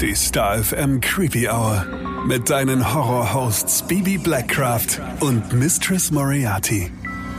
Die 0.00 0.14
Star 0.14 0.62
FM 0.64 1.00
Creepy 1.02 1.46
Hour. 1.46 1.84
Mit 2.26 2.48
deinen 2.48 2.94
Horror-Hosts 2.94 3.82
Bibi 3.82 4.16
Blackcraft 4.16 4.98
und 5.20 5.52
Mistress 5.52 6.10
Moriarty. 6.10 6.90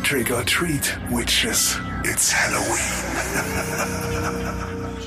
Trick 0.04 0.30
or 0.30 0.46
treat, 0.46 1.00
witches. 1.10 1.80
It's 2.04 2.32
Halloween. 2.32 2.78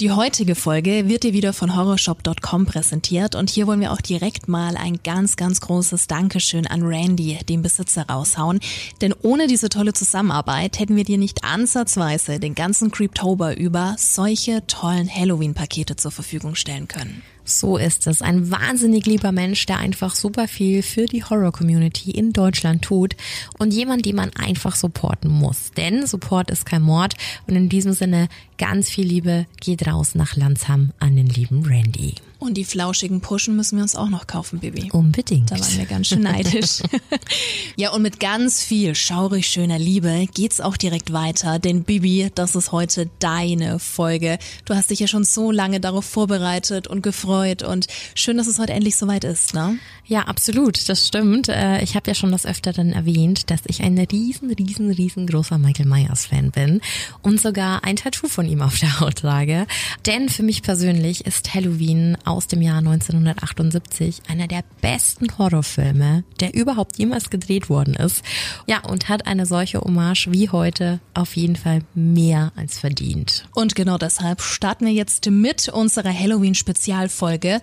Die 0.01 0.11
heutige 0.11 0.55
Folge 0.55 1.07
wird 1.07 1.23
dir 1.23 1.35
wieder 1.35 1.53
von 1.53 1.77
horrorshop.com 1.77 2.65
präsentiert 2.65 3.35
und 3.35 3.51
hier 3.51 3.67
wollen 3.67 3.81
wir 3.81 3.93
auch 3.93 4.01
direkt 4.01 4.49
mal 4.49 4.79
ein 4.79 5.01
ganz, 5.05 5.37
ganz 5.37 5.61
großes 5.61 6.07
Dankeschön 6.07 6.67
an 6.67 6.83
Randy, 6.83 7.39
den 7.47 7.61
Besitzer, 7.61 8.07
raushauen. 8.09 8.61
Denn 9.03 9.15
ohne 9.21 9.49
diese 9.49 9.69
tolle 9.69 9.93
Zusammenarbeit 9.93 10.79
hätten 10.79 10.97
wir 10.97 11.05
dir 11.05 11.19
nicht 11.19 11.45
ansatzweise 11.45 12.41
den 12.41 12.55
ganzen 12.55 12.91
Creeptober 12.91 13.59
über 13.59 13.97
solche 13.99 14.67
tollen 14.67 15.15
Halloween-Pakete 15.15 15.97
zur 15.97 16.11
Verfügung 16.11 16.55
stellen 16.55 16.89
können. 16.89 17.23
So 17.45 17.77
ist 17.77 18.07
es. 18.07 18.23
Ein 18.23 18.51
wahnsinnig 18.51 19.05
lieber 19.05 19.31
Mensch, 19.31 19.67
der 19.67 19.79
einfach 19.79 20.15
super 20.15 20.49
viel 20.49 20.83
für 20.83 21.05
die 21.05 21.25
Horror-Community 21.25 22.11
in 22.11 22.33
Deutschland 22.33 22.83
tut 22.83 23.17
und 23.59 23.75
jemand, 23.75 24.07
den 24.07 24.17
man 24.17 24.31
einfach 24.35 24.75
supporten 24.75 25.31
muss. 25.31 25.71
Denn 25.77 26.07
Support 26.07 26.51
ist 26.51 26.65
kein 26.65 26.83
Mord 26.83 27.15
und 27.47 27.55
in 27.55 27.69
diesem 27.69 27.93
Sinne 27.93 28.29
ganz 28.59 28.89
viel 28.89 29.07
Liebe 29.07 29.47
geht 29.61 29.87
raus 29.87 30.15
nach 30.15 30.37
Lanzham 30.37 30.93
an 30.99 31.17
den 31.17 31.29
lieben 31.29 31.65
Randy. 31.65 32.15
Und 32.45 32.55
die 32.55 32.65
flauschigen 32.65 33.23
Pushen 33.23 33.57
müssen 33.57 33.77
wir 33.79 33.83
uns 33.83 33.97
auch 33.97 34.11
noch 34.11 34.27
kaufen, 34.27 34.59
Bibi. 34.59 34.91
Unbedingt. 34.93 35.51
Da 35.51 35.59
waren 35.59 35.79
wir 35.79 35.87
ganz 35.87 36.09
schön 36.09 36.21
neidisch. 36.21 36.83
ja, 37.77 37.91
und 37.93 38.03
mit 38.03 38.21
ganz 38.21 38.63
viel 38.63 38.95
schaurig 38.95 39.47
schöner 39.47 39.79
Liebe 39.79 40.27
geht's 40.35 40.61
auch 40.61 40.77
direkt 40.77 41.13
weiter, 41.15 41.59
denn 41.59 41.85
Bibi, 41.85 42.31
das 42.35 42.55
ist 42.55 42.71
heute 42.71 43.09
deine 43.19 43.79
Folge. 43.79 44.39
Du 44.67 44.75
hast 44.75 44.91
dich 44.91 45.01
ja 45.01 45.07
schon 45.07 45.25
so 45.25 45.51
lange 45.51 45.81
darauf 45.81 46.05
vorbereitet 46.05 46.87
und 46.87 47.03
gefreut 47.03 47.63
und 47.63 47.87
schön, 48.15 48.37
dass 48.37 48.47
es 48.47 48.59
heute 48.59 48.75
endlich 48.75 48.97
soweit 48.97 49.25
ist, 49.25 49.55
ne? 49.55 49.79
Ja, 50.07 50.23
absolut, 50.23 50.89
das 50.91 51.07
stimmt. 51.07 51.49
Äh, 51.49 51.83
ich 51.83 51.97
habe 51.97 52.11
ja 52.11 52.15
schon 52.15 52.31
das 52.31 52.45
Öfteren 52.45 52.93
erwähnt, 52.93 53.51
dass 53.51 53.63
ich 53.67 53.83
ein 53.83 53.99
riesen, 53.99 54.51
riesen, 54.53 54.91
riesengroßer 54.91 55.57
Michael 55.57 55.87
Myers 55.87 56.27
Fan 56.27 56.51
bin 56.51 56.83
und 57.23 57.41
sogar 57.41 57.85
ein 57.85 57.97
Tattoo 57.97 58.29
von 58.29 58.47
ihm 58.47 58.61
auf 58.61 58.79
der 58.79 59.01
Haut 59.01 59.17
trage. 59.17 59.67
Denn 60.05 60.29
für 60.29 60.43
mich 60.43 60.63
persönlich 60.63 61.25
ist 61.25 61.55
Halloween 61.55 62.19
aus 62.27 62.49
dem 62.49 62.61
Jahr 62.61 62.79
1978 62.79 64.21
einer 64.29 64.47
der 64.47 64.63
besten 64.83 65.27
Horrorfilme, 65.39 66.25
der 66.39 66.53
überhaupt 66.53 66.99
jemals 66.99 67.31
gedreht 67.31 67.71
worden 67.71 67.95
ist. 67.95 68.23
Ja, 68.67 68.81
und 68.85 69.09
hat 69.09 69.27
eine 69.27 69.47
solche 69.47 69.81
Hommage 69.81 70.29
wie 70.31 70.51
heute 70.51 71.01
auf 71.15 71.35
jeden 71.35 71.57
Fall 71.57 71.81
mehr 71.95 72.53
als 72.57 72.79
verdient. 72.79 73.49
Und 73.55 73.75
genau 73.75 73.97
deshalb 73.97 74.43
starten 74.43 74.85
wir 74.85 74.93
jetzt 74.93 75.31
mit 75.31 75.71
unserer 75.71 76.13
Halloween-Spezialfolge 76.13 77.63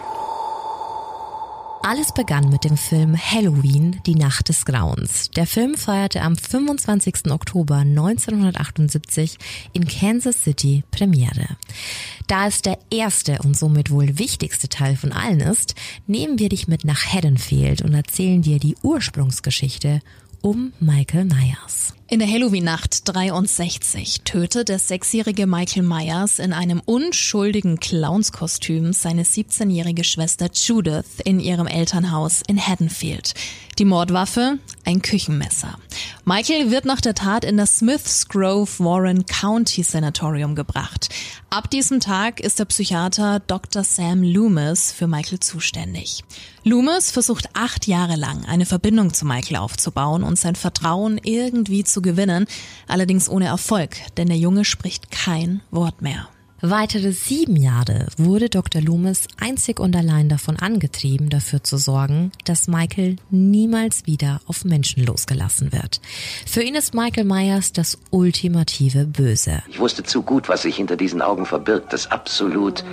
Alles 1.83 2.13
begann 2.13 2.49
mit 2.49 2.63
dem 2.63 2.77
Film 2.77 3.17
Halloween, 3.17 4.01
die 4.05 4.13
Nacht 4.13 4.49
des 4.49 4.65
Grauens. 4.65 5.31
Der 5.31 5.47
Film 5.47 5.73
feierte 5.73 6.21
am 6.21 6.35
25. 6.35 7.31
Oktober 7.31 7.77
1978 7.77 9.39
in 9.73 9.87
Kansas 9.87 10.43
City 10.43 10.83
Premiere. 10.91 11.57
Da 12.27 12.45
es 12.45 12.61
der 12.61 12.77
erste 12.91 13.39
und 13.39 13.57
somit 13.57 13.89
wohl 13.89 14.19
wichtigste 14.19 14.69
Teil 14.69 14.95
von 14.95 15.11
allen 15.11 15.39
ist, 15.39 15.73
nehmen 16.05 16.37
wir 16.37 16.49
dich 16.49 16.67
mit 16.67 16.85
nach 16.85 17.03
Haddonfield 17.03 17.81
und 17.81 17.95
erzählen 17.95 18.43
dir 18.43 18.59
die 18.59 18.75
Ursprungsgeschichte 18.83 20.01
um 20.43 20.73
Michael 20.79 21.25
Myers. 21.25 21.95
In 22.11 22.19
der 22.19 22.27
Halloween-Nacht 22.27 23.07
63 23.07 24.23
tötet 24.25 24.67
der 24.67 24.79
sechsjährige 24.79 25.47
Michael 25.47 25.83
Myers 25.83 26.39
in 26.39 26.51
einem 26.51 26.81
unschuldigen 26.83 27.79
Clownskostüm 27.79 28.91
seine 28.91 29.23
17-jährige 29.23 30.03
Schwester 30.03 30.49
Judith 30.53 31.21
in 31.23 31.39
ihrem 31.39 31.67
Elternhaus 31.67 32.41
in 32.45 32.59
Haddonfield. 32.59 33.33
Die 33.77 33.85
Mordwaffe? 33.85 34.59
Ein 34.83 35.01
Küchenmesser. 35.01 35.77
Michael 36.25 36.71
wird 36.71 36.85
nach 36.85 37.01
der 37.01 37.15
Tat 37.15 37.45
in 37.45 37.57
das 37.57 37.77
Smiths 37.77 38.27
Grove 38.27 38.69
Warren 38.79 39.25
County 39.25 39.81
Sanatorium 39.81 40.55
gebracht. 40.55 41.09
Ab 41.49 41.69
diesem 41.69 41.99
Tag 41.99 42.39
ist 42.39 42.59
der 42.59 42.65
Psychiater 42.65 43.39
Dr. 43.39 43.83
Sam 43.83 44.23
Loomis 44.23 44.91
für 44.91 45.07
Michael 45.07 45.39
zuständig. 45.39 46.23
Loomis 46.63 47.11
versucht 47.11 47.49
acht 47.53 47.87
Jahre 47.87 48.17
lang 48.17 48.45
eine 48.45 48.65
Verbindung 48.65 49.13
zu 49.13 49.25
Michael 49.25 49.57
aufzubauen 49.57 50.23
und 50.23 50.37
sein 50.37 50.55
Vertrauen 50.55 51.19
irgendwie 51.23 51.83
zu 51.83 52.01
gewinnen, 52.01 52.45
allerdings 52.87 53.29
ohne 53.29 53.45
Erfolg, 53.45 53.95
denn 54.17 54.27
der 54.27 54.37
Junge 54.37 54.65
spricht 54.65 55.11
kein 55.11 55.61
Wort 55.71 56.01
mehr. 56.01 56.27
Weitere 56.63 57.11
sieben 57.11 57.55
Jahre 57.55 58.05
wurde 58.17 58.47
Dr. 58.47 58.83
Loomis 58.83 59.25
einzig 59.39 59.79
und 59.79 59.95
allein 59.95 60.29
davon 60.29 60.57
angetrieben, 60.57 61.31
dafür 61.31 61.63
zu 61.63 61.77
sorgen, 61.77 62.31
dass 62.45 62.67
Michael 62.67 63.15
niemals 63.31 64.05
wieder 64.05 64.41
auf 64.45 64.63
Menschen 64.63 65.03
losgelassen 65.03 65.71
wird. 65.71 66.01
Für 66.45 66.61
ihn 66.61 66.75
ist 66.75 66.93
Michael 66.93 67.23
Myers 67.23 67.73
das 67.73 67.97
ultimative 68.11 69.07
Böse. 69.07 69.63
Ich 69.69 69.79
wusste 69.79 70.03
zu 70.03 70.21
gut, 70.21 70.49
was 70.49 70.61
sich 70.61 70.75
hinter 70.75 70.97
diesen 70.97 71.23
Augen 71.23 71.47
verbirgt. 71.47 71.93
Das 71.93 72.11
absolut 72.11 72.83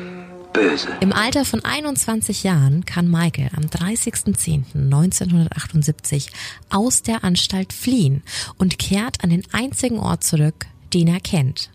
Böse. 0.55 0.89
Im 1.01 1.13
Alter 1.13 1.45
von 1.45 1.63
21 1.63 2.45
Jahren 2.45 2.87
kann 2.87 3.11
Michael 3.11 3.51
am 3.55 3.65
30.10.1978 3.65 6.31
aus 6.71 7.03
der 7.03 7.23
Anstalt 7.23 7.75
fliehen 7.75 8.23
und 8.57 8.79
kehrt 8.79 9.23
an 9.23 9.29
den 9.29 9.43
einzigen 9.53 9.99
Ort 9.99 10.25
zurück, 10.25 10.65
den 10.95 11.09
er 11.09 11.21
kennt. 11.21 11.69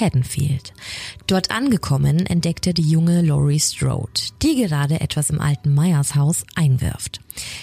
Haddonfield. 0.00 0.72
Dort 1.26 1.50
angekommen 1.50 2.26
entdeckt 2.26 2.66
er 2.66 2.72
die 2.72 2.88
junge 2.88 3.22
Laurie 3.22 3.60
Strode, 3.60 4.20
die 4.42 4.56
gerade 4.56 5.00
etwas 5.00 5.30
im 5.30 5.40
alten 5.40 5.74
Myers 5.74 6.14
Haus 6.14 6.44
einwirft. 6.54 7.20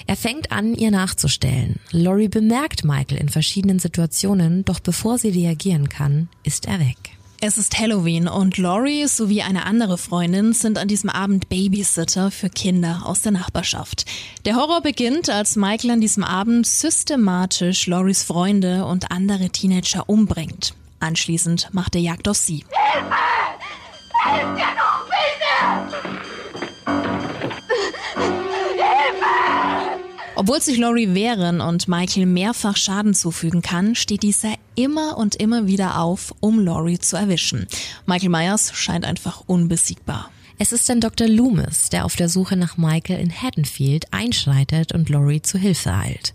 Er 0.07 0.15
fängt 0.15 0.51
an, 0.51 0.75
ihr 0.75 0.91
nachzustellen. 0.91 1.79
Laurie 1.91 2.27
bemerkt 2.27 2.83
Michael 2.83 3.17
in 3.17 3.29
verschiedenen 3.29 3.79
Situationen, 3.79 4.65
doch 4.65 4.79
bevor 4.79 5.17
sie 5.17 5.29
reagieren 5.29 5.89
kann, 5.89 6.29
ist 6.43 6.65
er 6.65 6.79
weg. 6.79 6.97
Es 7.45 7.57
ist 7.57 7.77
Halloween 7.77 8.29
und 8.29 8.57
Laurie 8.57 9.05
sowie 9.05 9.41
eine 9.41 9.65
andere 9.65 9.97
Freundin 9.97 10.53
sind 10.53 10.77
an 10.77 10.87
diesem 10.87 11.09
Abend 11.09 11.49
Babysitter 11.49 12.31
für 12.31 12.49
Kinder 12.49 13.01
aus 13.03 13.21
der 13.21 13.33
Nachbarschaft. 13.33 14.05
Der 14.45 14.55
Horror 14.55 14.79
beginnt, 14.79 15.29
als 15.29 15.57
Michael 15.57 15.91
an 15.91 15.99
diesem 15.99 16.23
Abend 16.23 16.65
systematisch 16.65 17.85
Lauries 17.87 18.23
Freunde 18.23 18.85
und 18.85 19.11
andere 19.11 19.49
Teenager 19.49 20.07
umbringt. 20.07 20.73
Anschließend 21.03 21.67
macht 21.73 21.95
er 21.95 22.01
Jagd 22.01 22.29
auf 22.29 22.37
sie. 22.37 22.63
Hilfe! 22.93 23.13
Helft 24.23 24.57
ja 24.57 24.67
noch, 24.73 25.05
bitte! 25.05 25.99
Hilfe! 28.15 29.25
Obwohl 30.35 30.61
sich 30.61 30.77
Laurie 30.77 31.13
wehren 31.13 31.59
und 31.59 31.89
Michael 31.89 32.25
mehrfach 32.25 32.77
Schaden 32.77 33.13
zufügen 33.13 33.61
kann, 33.61 33.95
steht 33.95 34.23
dieser 34.23 34.53
immer 34.75 35.17
und 35.17 35.35
immer 35.35 35.67
wieder 35.67 35.99
auf, 35.99 36.33
um 36.39 36.59
Laurie 36.59 36.99
zu 36.99 37.17
erwischen. 37.17 37.67
Michael 38.05 38.29
Myers 38.29 38.71
scheint 38.73 39.03
einfach 39.03 39.43
unbesiegbar. 39.45 40.29
Es 40.59 40.71
ist 40.71 40.87
dann 40.87 41.01
Dr. 41.01 41.27
Loomis, 41.27 41.89
der 41.89 42.05
auf 42.05 42.15
der 42.15 42.29
Suche 42.29 42.55
nach 42.55 42.77
Michael 42.77 43.19
in 43.19 43.31
Haddonfield 43.31 44.13
einschreitet 44.13 44.91
und 44.93 45.09
Laurie 45.09 45.41
zu 45.41 45.57
Hilfe 45.57 45.93
eilt. 45.93 46.33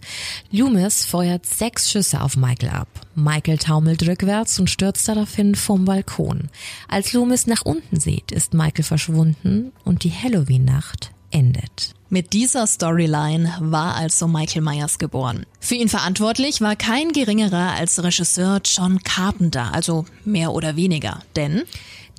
Loomis 0.51 1.05
feuert 1.05 1.47
sechs 1.47 1.91
Schüsse 1.91 2.21
auf 2.21 2.37
Michael 2.37 2.71
ab. 2.71 2.89
Michael 3.15 3.59
taumelt 3.59 4.07
rückwärts 4.07 4.59
und 4.59 4.71
stürzt 4.71 5.09
daraufhin 5.09 5.55
vom 5.55 5.85
Balkon. 5.85 6.51
Als 6.89 7.13
Loomis 7.13 7.47
nach 7.47 7.63
unten 7.65 8.01
sieht, 8.01 8.33
ist 8.33 8.55
Michael 8.55 8.85
verschwunden 8.85 9.73
und 9.85 10.05
die 10.05 10.13
Halloween-Nacht 10.13 11.13
endet. 11.31 11.95
Mit 12.11 12.33
dieser 12.33 12.67
Storyline 12.67 13.55
war 13.61 13.95
also 13.95 14.27
Michael 14.27 14.63
Myers 14.63 14.99
geboren. 14.99 15.45
Für 15.61 15.75
ihn 15.75 15.91
verantwortlich 15.91 16.63
war 16.63 16.75
kein 16.75 17.13
geringerer 17.13 17.75
als 17.75 18.03
Regisseur 18.03 18.61
John 18.65 19.03
Carpenter, 19.03 19.75
also 19.75 20.07
mehr 20.25 20.53
oder 20.53 20.77
weniger. 20.77 21.21
Denn 21.37 21.65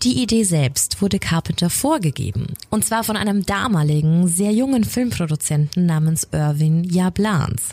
die 0.03 0.21
Idee 0.21 0.43
selbst 0.43 1.01
wurde 1.01 1.19
Carpenter 1.19 1.69
vorgegeben. 1.69 2.53
Und 2.69 2.85
zwar 2.85 3.03
von 3.03 3.17
einem 3.17 3.45
damaligen, 3.45 4.29
sehr 4.29 4.53
jungen 4.53 4.85
Filmproduzenten 4.85 5.85
namens 5.85 6.25
Irvin 6.31 6.85
Jablans. 6.85 7.69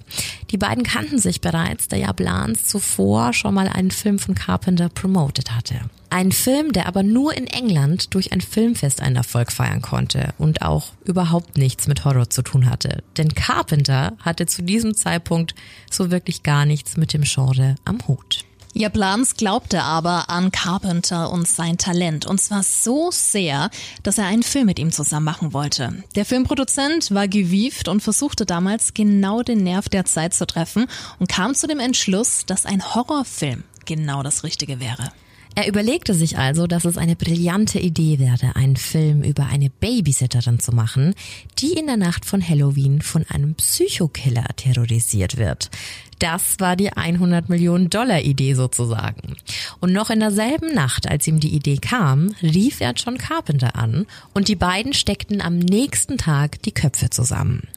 Die 0.51 0.59
beiden 0.59 0.83
kannten 0.83 1.19
sich 1.19 1.41
bereits, 1.41 1.87
da 1.87 1.97
Jablans 1.97 2.65
zuvor 2.65 3.33
schon 3.33 3.55
mal 3.55 3.69
einen 3.69 3.93
Film 3.93 4.19
von 4.19 4.35
Carpenter 4.35 4.89
promoted 4.89 5.55
hatte. 5.55 5.83
Ein 6.11 6.33
Film, 6.33 6.73
der 6.73 6.87
aber 6.87 7.03
nur 7.03 7.37
in 7.37 7.47
England 7.47 8.15
durch 8.15 8.33
ein 8.33 8.41
Filmfest 8.41 9.03
einen 9.03 9.17
Erfolg 9.17 9.51
feiern 9.51 9.83
konnte 9.83 10.33
und 10.39 10.63
auch 10.63 10.93
überhaupt 11.05 11.59
nichts 11.59 11.89
mit 11.89 12.05
Horror 12.05 12.31
zu 12.31 12.43
tun 12.43 12.71
hatte. 12.71 13.03
Denn 13.17 13.35
Carpenter 13.35 14.17
hatte 14.21 14.47
zu 14.47 14.63
diesem 14.63 14.95
Zeitpunkt 14.95 15.55
so 15.91 16.11
wirklich 16.11 16.43
gar 16.43 16.65
nichts 16.65 16.97
mit 16.97 17.13
dem 17.13 17.23
Genre 17.23 17.75
am 17.85 17.99
Hut. 18.07 18.45
Jablans 18.77 19.37
glaubte 19.37 19.83
aber 19.83 20.29
an 20.29 20.53
Carpenter 20.53 21.31
und 21.31 21.49
sein 21.49 21.79
Talent. 21.79 22.27
Und 22.27 22.43
zwar 22.43 22.63
so 22.63 23.11
sehr, 23.11 23.71
dass 24.03 24.19
er 24.19 24.27
einen 24.27 24.43
Film 24.43 24.67
mit 24.67 24.79
ihm 24.79 24.93
zusammen 24.93 25.25
machen 25.25 25.55
wollte. 25.55 26.05
Der 26.15 26.27
Filmproduzent 26.27 27.11
war 27.15 27.27
gewieft 27.27 27.89
und 27.89 28.03
versuchte 28.03 28.45
damals 28.45 28.93
genau 28.93 29.43
den 29.43 29.65
Nerv 29.65 29.89
der 29.89 30.05
Zeit 30.05 30.35
zu 30.35 30.47
treffen 30.47 30.89
und 31.19 31.31
kam 31.31 31.55
zu 31.55 31.67
dem 31.67 31.81
Entschluss, 31.81 32.45
dass 32.45 32.67
ein 32.67 32.95
Horrorfilm 32.95 33.65
genau 33.87 34.23
das 34.23 34.45
Richtige 34.45 34.79
wäre. 34.79 35.11
Er 35.59 35.69
überlegte 35.69 36.13
sich 36.13 36.37
also, 36.37 36.67
dass 36.67 36.85
es 36.85 36.99
eine 36.99 37.17
brillante 37.17 37.79
Idee 37.79 38.19
wäre, 38.19 38.57
einen 38.57 38.77
Film 38.77 39.23
über 39.23 39.47
eine 39.47 39.71
Babysitterin 39.71 40.61
zu 40.61 40.71
machen, 40.73 41.15
die 41.59 41.73
in 41.73 41.87
der 41.87 41.97
Nacht 41.97 42.27
von 42.27 42.47
Halloween 42.47 43.01
von 43.01 43.25
einem 43.31 43.55
Psychokiller 43.55 44.45
terrorisiert 44.57 45.39
wird. 45.39 45.71
Das 46.19 46.59
war 46.61 46.77
die 46.77 46.93
100 46.93 47.49
Millionen 47.49 47.91
Dollar 47.91 48.23
Idee 48.23 48.55
sozusagen. 48.55 49.37
Und 49.81 49.93
noch 49.93 50.11
in 50.11 50.21
derselben 50.21 50.75
Nacht, 50.75 51.09
als 51.09 51.27
ihm 51.27 51.41
die 51.41 51.55
Idee 51.55 51.77
kam, 51.77 52.35
rief 52.43 52.81
er 52.81 52.95
John 52.95 53.19
Carpenter 53.19 53.77
an 53.77 54.07
und 54.33 54.49
die 54.49 54.57
beiden 54.57 54.95
steckten 54.95 55.43
am 55.43 55.59
nächsten 55.59 56.17
Tag 56.17 56.63
die 56.63 56.73
Köpfe 56.73 57.11
zusammen. 57.11 57.69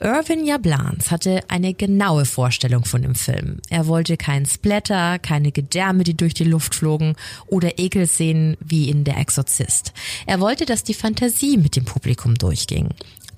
Irvin 0.00 0.44
Jablans 0.44 1.10
hatte 1.10 1.42
eine 1.48 1.72
genaue 1.72 2.24
Vorstellung 2.24 2.84
von 2.84 3.02
dem 3.02 3.14
Film. 3.14 3.60
Er 3.70 3.86
wollte 3.86 4.16
keinen 4.16 4.46
Splatter, 4.46 5.18
keine 5.18 5.52
Gedärme, 5.52 6.04
die 6.04 6.16
durch 6.16 6.34
die 6.34 6.44
Luft 6.44 6.74
flogen 6.74 7.14
oder 7.46 7.78
Ekelszenen 7.78 8.56
wie 8.60 8.90
in 8.90 9.04
Der 9.04 9.18
Exorzist. 9.18 9.92
Er 10.26 10.40
wollte, 10.40 10.66
dass 10.66 10.82
die 10.82 10.94
Fantasie 10.94 11.56
mit 11.56 11.76
dem 11.76 11.84
Publikum 11.84 12.34
durchging 12.34 12.88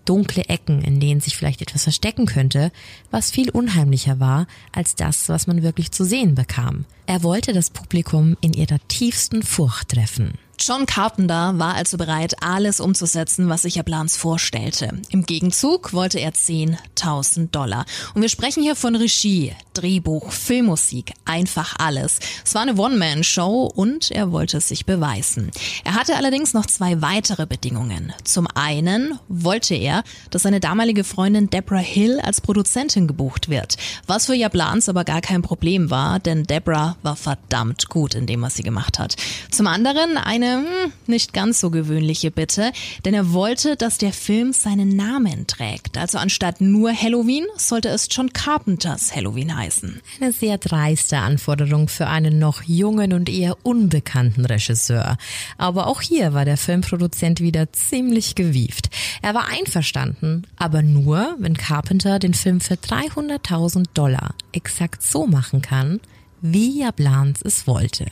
dunkle 0.09 0.45
Ecken, 0.49 0.83
in 0.83 1.01
denen 1.01 1.21
sich 1.21 1.37
vielleicht 1.37 1.61
etwas 1.61 1.83
verstecken 1.83 2.27
könnte, 2.27 2.73
was 3.11 3.31
viel 3.31 3.51
unheimlicher 3.51 4.19
war 4.21 4.47
als 4.73 4.95
das, 4.95 5.29
was 5.29 5.47
man 5.47 5.63
wirklich 5.63 5.91
zu 5.93 6.05
sehen 6.05 6.35
bekam. 6.35 6.87
Er 7.07 7.23
wollte 7.23 7.53
das 7.53 7.71
Publikum 7.71 8.37
in 8.41 8.53
ihrer 8.55 8.79
tiefsten 8.89 9.43
Furcht 9.43 9.91
treffen. 9.91 10.39
John 10.59 10.87
Carpenter 10.87 11.59
war 11.59 11.75
also 11.75 11.99
bereit, 11.99 12.43
alles 12.43 12.81
umzusetzen, 12.81 13.49
was 13.49 13.63
sich 13.63 13.77
Herr 13.77 13.83
Blans 13.83 14.17
vorstellte. 14.17 14.91
Im 15.11 15.27
Gegenzug 15.27 15.93
wollte 15.93 16.19
er 16.19 16.33
10.000 16.33 17.51
Dollar. 17.51 17.85
Und 18.15 18.23
wir 18.23 18.31
sprechen 18.31 18.63
hier 18.63 18.75
von 18.75 18.97
Regie, 18.97 19.53
Drehbuch, 19.75 20.33
Filmmusik, 20.33 21.13
einfach 21.27 21.75
alles. 21.79 22.19
Es 22.45 22.55
war 22.55 22.63
eine 22.63 22.77
One-Man-Show 22.77 23.71
und 23.75 24.11
er 24.11 24.33
wollte 24.33 24.61
sich 24.61 24.87
beweisen. 24.87 25.51
Er 25.85 25.95
hatte 25.95 26.17
allerdings 26.17 26.55
noch 26.55 26.67
zwei 26.67 27.03
weitere 27.03 27.47
Bedingungen. 27.47 28.15
Zum 28.25 28.47
einen 28.55 29.19
wollte 29.29 29.75
er, 29.75 30.05
dass 30.31 30.43
seine 30.43 30.61
damalige 30.61 31.05
Freundin 31.05 31.51
Deborah 31.51 31.79
Hill 31.79 32.19
als 32.21 32.41
Produzentin 32.41 33.07
gebucht 33.07 33.51
wird. 33.51 33.77
Was 34.07 34.27
für 34.27 34.35
Jablans 34.35 34.89
aber 34.89 35.05
gar 35.05 35.21
kein 35.21 35.43
Problem 35.43 35.91
war, 35.91 36.19
denn 36.19 36.45
Deborah 36.45 36.97
war 37.03 37.17
verdammt 37.17 37.89
gut 37.91 38.15
in 38.15 38.27
dem, 38.27 38.41
was 38.41 38.55
sie 38.55 38.63
gemacht 38.63 38.99
hat. 38.99 39.17
Zum 39.51 39.67
anderen 39.67 40.17
eine 40.17 40.46
eine 40.47 40.93
nicht 41.07 41.33
ganz 41.33 41.61
so 41.61 41.71
gewöhnliche 41.71 42.31
Bitte, 42.31 42.73
denn 43.05 43.15
er 43.15 43.33
wollte, 43.33 43.77
dass 43.77 43.99
der 43.99 44.13
Film 44.13 44.53
seinen 44.53 44.91
Namen 44.91 45.47
trägt. 45.47 45.99
Also 45.99 46.19
anstatt 46.19 46.61
nur 46.61 46.93
Halloween 46.93 47.47
sollte 47.57 47.89
es 47.89 48.09
John 48.11 48.33
Carpenters 48.33 49.15
Halloween 49.15 49.57
heißen. 49.57 50.01
Eine 50.21 50.33
sehr 50.33 50.59
dreiste 50.59 51.19
Anforderung 51.19 51.89
für 51.89 52.07
einen 52.07 52.39
noch 52.39 52.63
jungen 52.63 53.13
und 53.13 53.29
eher 53.29 53.57
unbekannten 53.63 54.45
Regisseur. 54.45 55.17
Aber 55.59 55.87
auch 55.87 56.01
hier 56.01 56.33
war 56.33 56.45
der 56.45 56.57
Filmproduzent 56.57 57.41
wieder 57.41 57.73
ziemlich 57.73 58.35
gewieft. 58.35 58.91
Er 59.23 59.35
war 59.35 59.49
einverstanden, 59.49 60.47
aber 60.57 60.83
nur, 60.83 61.37
wenn 61.39 61.57
Carpenter 61.57 62.19
den 62.19 62.35
Film 62.35 62.61
für 62.61 62.75
300.000 62.75 63.87
Dollar 63.95 64.35
exakt 64.53 65.03
so 65.03 65.27
machen 65.27 65.63
kann, 65.63 66.01
wie 66.41 66.81
Jablans 66.81 67.41
es 67.43 67.67
wollte. 67.67 68.07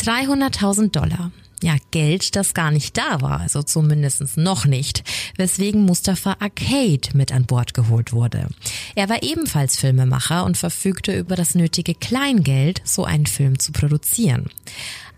300.000 0.00 0.90
Dollar. 0.90 1.30
Ja, 1.60 1.74
Geld, 1.90 2.36
das 2.36 2.54
gar 2.54 2.70
nicht 2.70 2.96
da 2.96 3.20
war, 3.20 3.40
also 3.40 3.64
zumindest 3.64 4.36
noch 4.36 4.64
nicht, 4.64 5.02
weswegen 5.36 5.84
Mustafa 5.84 6.36
Arcade 6.38 7.08
mit 7.14 7.32
an 7.32 7.46
Bord 7.46 7.74
geholt 7.74 8.12
wurde. 8.12 8.46
Er 8.94 9.08
war 9.08 9.24
ebenfalls 9.24 9.76
Filmemacher 9.76 10.44
und 10.44 10.56
verfügte 10.56 11.18
über 11.18 11.34
das 11.34 11.56
nötige 11.56 11.96
Kleingeld, 11.96 12.80
so 12.84 13.04
einen 13.04 13.26
Film 13.26 13.58
zu 13.58 13.72
produzieren. 13.72 14.46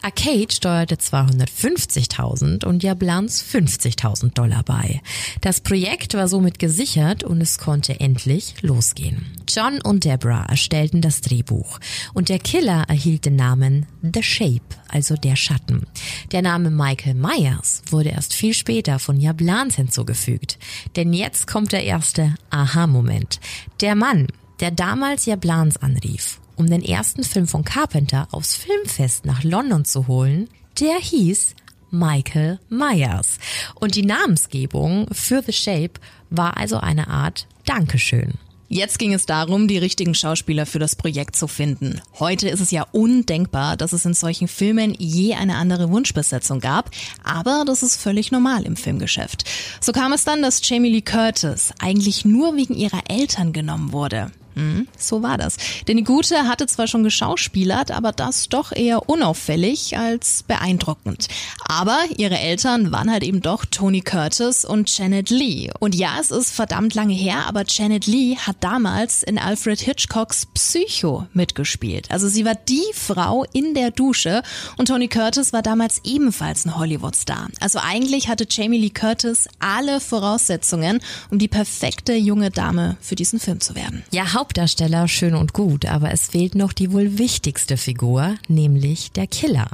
Arcade 0.03 0.51
steuerte 0.51 0.97
250.000 0.97 2.65
und 2.65 2.83
Jablans 2.83 3.45
50.000 3.45 4.33
Dollar 4.33 4.63
bei. 4.63 5.01
Das 5.43 5.61
Projekt 5.61 6.15
war 6.15 6.27
somit 6.27 6.59
gesichert 6.59 7.23
und 7.23 7.41
es 7.41 7.59
konnte 7.59 8.01
endlich 8.01 8.55
losgehen. 8.63 9.27
John 9.49 9.81
und 9.83 10.05
Deborah 10.05 10.47
erstellten 10.47 11.03
das 11.03 11.21
Drehbuch 11.21 11.79
und 12.15 12.29
der 12.29 12.39
Killer 12.39 12.85
erhielt 12.89 13.27
den 13.27 13.37
Namen 13.37 13.87
The 14.03 14.23
Shape, 14.23 14.61
also 14.89 15.17
der 15.17 15.37
Schatten. 15.37 15.87
Der 16.33 16.43
Name 16.43 16.71
Michael 16.71 17.15
Myers 17.15 17.83
wurde 17.91 18.11
erst 18.11 18.33
viel 18.33 18.55
später 18.55 18.99
von 18.99 19.21
Jablans 19.21 19.77
hinzugefügt. 19.77 20.59
Denn 20.97 21.13
jetzt 21.13 21.47
kommt 21.47 21.73
der 21.73 21.85
erste 21.85 22.35
Aha-Moment. 22.49 23.41
Der 23.81 23.95
Mann, 23.95 24.29
der 24.61 24.71
damals 24.71 25.27
Jablans 25.27 25.77
anrief 25.77 26.41
um 26.61 26.69
den 26.69 26.85
ersten 26.85 27.25
Film 27.25 27.49
von 27.49 27.65
Carpenter 27.65 28.29
aufs 28.33 28.55
Filmfest 28.55 29.25
nach 29.25 29.43
London 29.43 29.87
zu 29.87 30.07
holen, 30.07 30.49
der 30.79 30.99
hieß 30.99 31.55
Michael 31.91 32.61
Myers. 32.69 33.39
Und 33.75 33.95
die 33.95 34.05
Namensgebung 34.05 35.09
für 35.11 35.43
The 35.43 35.53
Shape 35.53 35.95
war 36.29 36.59
also 36.59 36.77
eine 36.77 37.09
Art 37.09 37.47
Dankeschön. 37.65 38.35
Jetzt 38.69 39.01
ging 39.01 39.13
es 39.15 39.27
darum, 39.27 39.67
die 39.67 39.79
richtigen 39.79 40.15
Schauspieler 40.15 40.65
für 40.65 40.79
das 40.79 40.95
Projekt 40.95 41.35
zu 41.35 41.49
finden. 41.49 42.01
Heute 42.21 42.49
ist 42.49 42.61
es 42.61 42.71
ja 42.71 42.87
undenkbar, 42.93 43.77
dass 43.77 43.93
es 43.93 44.05
in 44.05 44.15
solchen 44.15 44.47
Filmen 44.47 44.95
je 44.97 45.35
eine 45.35 45.57
andere 45.57 45.91
Wunschbesetzung 45.91 46.61
gab, 46.61 46.91
aber 47.25 47.65
das 47.67 47.83
ist 47.83 47.97
völlig 47.97 48.31
normal 48.31 48.65
im 48.65 48.77
Filmgeschäft. 48.77 49.45
So 49.81 49.91
kam 49.91 50.13
es 50.13 50.25
dann, 50.25 50.43
dass 50.43 50.61
Jamie 50.63 50.93
Lee 50.93 51.01
Curtis 51.01 51.73
eigentlich 51.81 52.25
nur 52.25 52.55
wegen 52.55 52.75
ihrer 52.75 53.01
Eltern 53.09 53.53
genommen 53.53 53.93
wurde. 53.93 54.31
Hm, 54.61 54.89
so 54.99 55.23
war 55.23 55.39
das. 55.39 55.57
Denn 55.89 55.97
die 55.97 56.05
Gute 56.05 56.47
hatte 56.47 56.67
zwar 56.67 56.87
schon 56.87 57.03
geschauspielert, 57.03 57.91
aber 57.91 58.13
das 58.13 58.49
doch 58.51 58.73
eher 58.73 59.09
unauffällig 59.09 59.97
als 59.97 60.43
beeindruckend. 60.43 61.29
Aber 61.67 61.99
ihre 62.19 62.39
Eltern 62.39 62.93
waren 62.93 63.11
halt 63.11 63.23
eben 63.23 63.41
doch 63.41 63.65
Tony 63.65 64.03
Curtis 64.03 64.67
und 64.67 64.95
Janet 64.97 65.31
Lee. 65.31 65.71
Und 65.81 65.95
ja, 65.95 66.19
es 66.21 66.31
ist 66.31 66.51
verdammt 66.51 66.95
lange 66.95 67.15
her, 67.15 67.47
aber 67.47 67.65
Janet 67.67 68.07
Lee 68.07 68.37
hat 68.37 68.57
damals 68.61 69.23
in 69.23 69.39
Alfred 69.39 69.81
Hitchcocks 69.81 70.47
Psycho 70.53 71.27
mitgespielt. 71.33 72.11
Also 72.11 72.29
sie 72.29 72.45
war 72.45 72.55
die 72.55 72.85
Frau 72.93 73.47
in 73.55 73.73
der 73.73 73.91
Dusche 73.91 74.43
und 74.77 74.89
Tony 74.89 75.09
Curtis 75.09 75.55
war 75.55 75.63
damals 75.63 76.03
ebenfalls 76.05 76.67
ein 76.67 76.77
Hollywood-Star. 76.77 77.49
Also 77.61 77.79
eigentlich 77.83 78.29
hatte 78.29 78.47
Jamie 78.49 78.79
Lee 78.79 78.91
Curtis 78.91 79.49
alle 79.59 80.01
Voraussetzungen, 80.01 81.01
um 81.31 81.39
die 81.39 81.49
perfekte 81.49 82.13
junge 82.15 82.51
Dame 82.51 82.99
für 83.01 83.15
diesen 83.15 83.41
Film 83.41 83.61
zu 83.61 83.75
werden. 83.75 84.03
Ja, 84.11 84.35
Hauptdarsteller 84.51 85.07
schön 85.07 85.37
und 85.37 85.53
gut, 85.53 85.87
aber 85.87 86.11
es 86.11 86.27
fehlt 86.27 86.57
noch 86.57 86.73
die 86.73 86.91
wohl 86.91 87.19
wichtigste 87.19 87.77
Figur, 87.77 88.35
nämlich 88.49 89.13
der 89.13 89.29
Killer. 89.29 89.71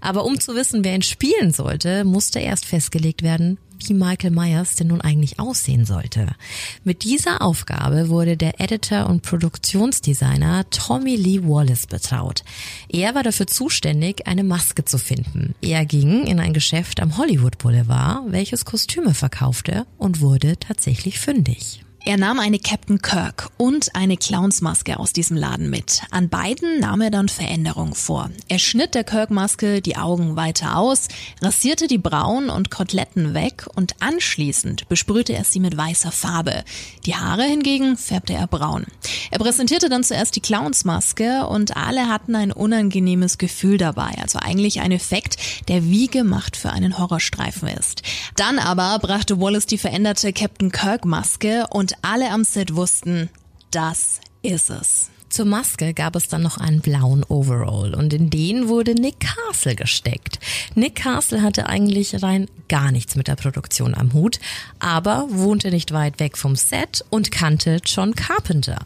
Aber 0.00 0.24
um 0.24 0.40
zu 0.40 0.56
wissen, 0.56 0.82
wer 0.82 0.96
ihn 0.96 1.02
spielen 1.02 1.52
sollte, 1.52 2.02
musste 2.02 2.40
erst 2.40 2.64
festgelegt 2.64 3.22
werden, 3.22 3.56
wie 3.78 3.94
Michael 3.94 4.32
Myers 4.32 4.74
denn 4.74 4.88
nun 4.88 5.00
eigentlich 5.00 5.38
aussehen 5.38 5.84
sollte. 5.84 6.34
Mit 6.82 7.04
dieser 7.04 7.40
Aufgabe 7.40 8.08
wurde 8.08 8.36
der 8.36 8.60
Editor 8.60 9.08
und 9.08 9.22
Produktionsdesigner 9.22 10.68
Tommy 10.70 11.14
Lee 11.14 11.44
Wallace 11.44 11.86
betraut. 11.86 12.42
Er 12.88 13.14
war 13.14 13.22
dafür 13.22 13.46
zuständig, 13.46 14.26
eine 14.26 14.42
Maske 14.42 14.84
zu 14.84 14.98
finden. 14.98 15.54
Er 15.60 15.86
ging 15.86 16.26
in 16.26 16.40
ein 16.40 16.52
Geschäft 16.52 16.98
am 16.98 17.16
Hollywood 17.16 17.58
Boulevard, 17.58 18.24
welches 18.32 18.64
Kostüme 18.64 19.14
verkaufte 19.14 19.86
und 19.98 20.20
wurde 20.20 20.58
tatsächlich 20.58 21.20
fündig. 21.20 21.85
Er 22.08 22.18
nahm 22.18 22.38
eine 22.38 22.60
Captain 22.60 23.02
Kirk 23.02 23.50
und 23.56 23.96
eine 23.96 24.16
Clownsmaske 24.16 25.00
aus 25.00 25.12
diesem 25.12 25.36
Laden 25.36 25.70
mit. 25.70 26.02
An 26.12 26.28
beiden 26.28 26.78
nahm 26.78 27.00
er 27.00 27.10
dann 27.10 27.28
Veränderungen 27.28 27.96
vor. 27.96 28.30
Er 28.46 28.60
schnitt 28.60 28.94
der 28.94 29.02
Kirk-Maske 29.02 29.82
die 29.82 29.96
Augen 29.96 30.36
weiter 30.36 30.76
aus, 30.76 31.08
rasierte 31.42 31.88
die 31.88 31.98
Brauen 31.98 32.48
und 32.48 32.70
Koteletten 32.70 33.34
weg 33.34 33.66
und 33.74 33.96
anschließend 33.98 34.88
besprühte 34.88 35.32
er 35.32 35.42
sie 35.42 35.58
mit 35.58 35.76
weißer 35.76 36.12
Farbe. 36.12 36.62
Die 37.06 37.16
Haare 37.16 37.42
hingegen 37.42 37.96
färbte 37.96 38.34
er 38.34 38.46
braun. 38.46 38.86
Er 39.32 39.40
präsentierte 39.40 39.88
dann 39.88 40.04
zuerst 40.04 40.36
die 40.36 40.40
Clownsmaske 40.40 41.48
und 41.48 41.76
alle 41.76 42.08
hatten 42.08 42.36
ein 42.36 42.52
unangenehmes 42.52 43.36
Gefühl 43.36 43.78
dabei. 43.78 44.14
Also 44.22 44.38
eigentlich 44.38 44.80
ein 44.80 44.92
Effekt, 44.92 45.38
der 45.66 45.82
wie 45.86 46.06
gemacht 46.06 46.56
für 46.56 46.70
einen 46.70 46.98
Horrorstreifen 46.98 47.66
ist. 47.66 48.02
Dann 48.36 48.58
aber 48.58 48.98
brachte 48.98 49.40
Wallace 49.40 49.64
die 49.64 49.78
veränderte 49.78 50.32
Captain 50.34 50.70
Kirk-Maske 50.70 51.66
und 51.70 51.94
alle 52.02 52.30
am 52.30 52.44
Set 52.44 52.76
wussten, 52.76 53.30
das 53.70 54.20
ist 54.42 54.68
es. 54.68 55.10
Zur 55.36 55.44
Maske 55.44 55.92
gab 55.92 56.16
es 56.16 56.28
dann 56.28 56.40
noch 56.40 56.56
einen 56.56 56.80
blauen 56.80 57.22
Overall 57.28 57.94
und 57.94 58.14
in 58.14 58.30
den 58.30 58.68
wurde 58.68 58.94
Nick 58.94 59.16
Castle 59.20 59.76
gesteckt. 59.76 60.38
Nick 60.74 60.94
Castle 60.94 61.42
hatte 61.42 61.68
eigentlich 61.68 62.22
rein 62.22 62.48
gar 62.68 62.90
nichts 62.90 63.16
mit 63.16 63.28
der 63.28 63.36
Produktion 63.36 63.94
am 63.94 64.14
Hut, 64.14 64.40
aber 64.78 65.26
wohnte 65.28 65.70
nicht 65.70 65.92
weit 65.92 66.20
weg 66.20 66.38
vom 66.38 66.56
Set 66.56 67.04
und 67.10 67.30
kannte 67.30 67.80
John 67.84 68.14
Carpenter. 68.14 68.78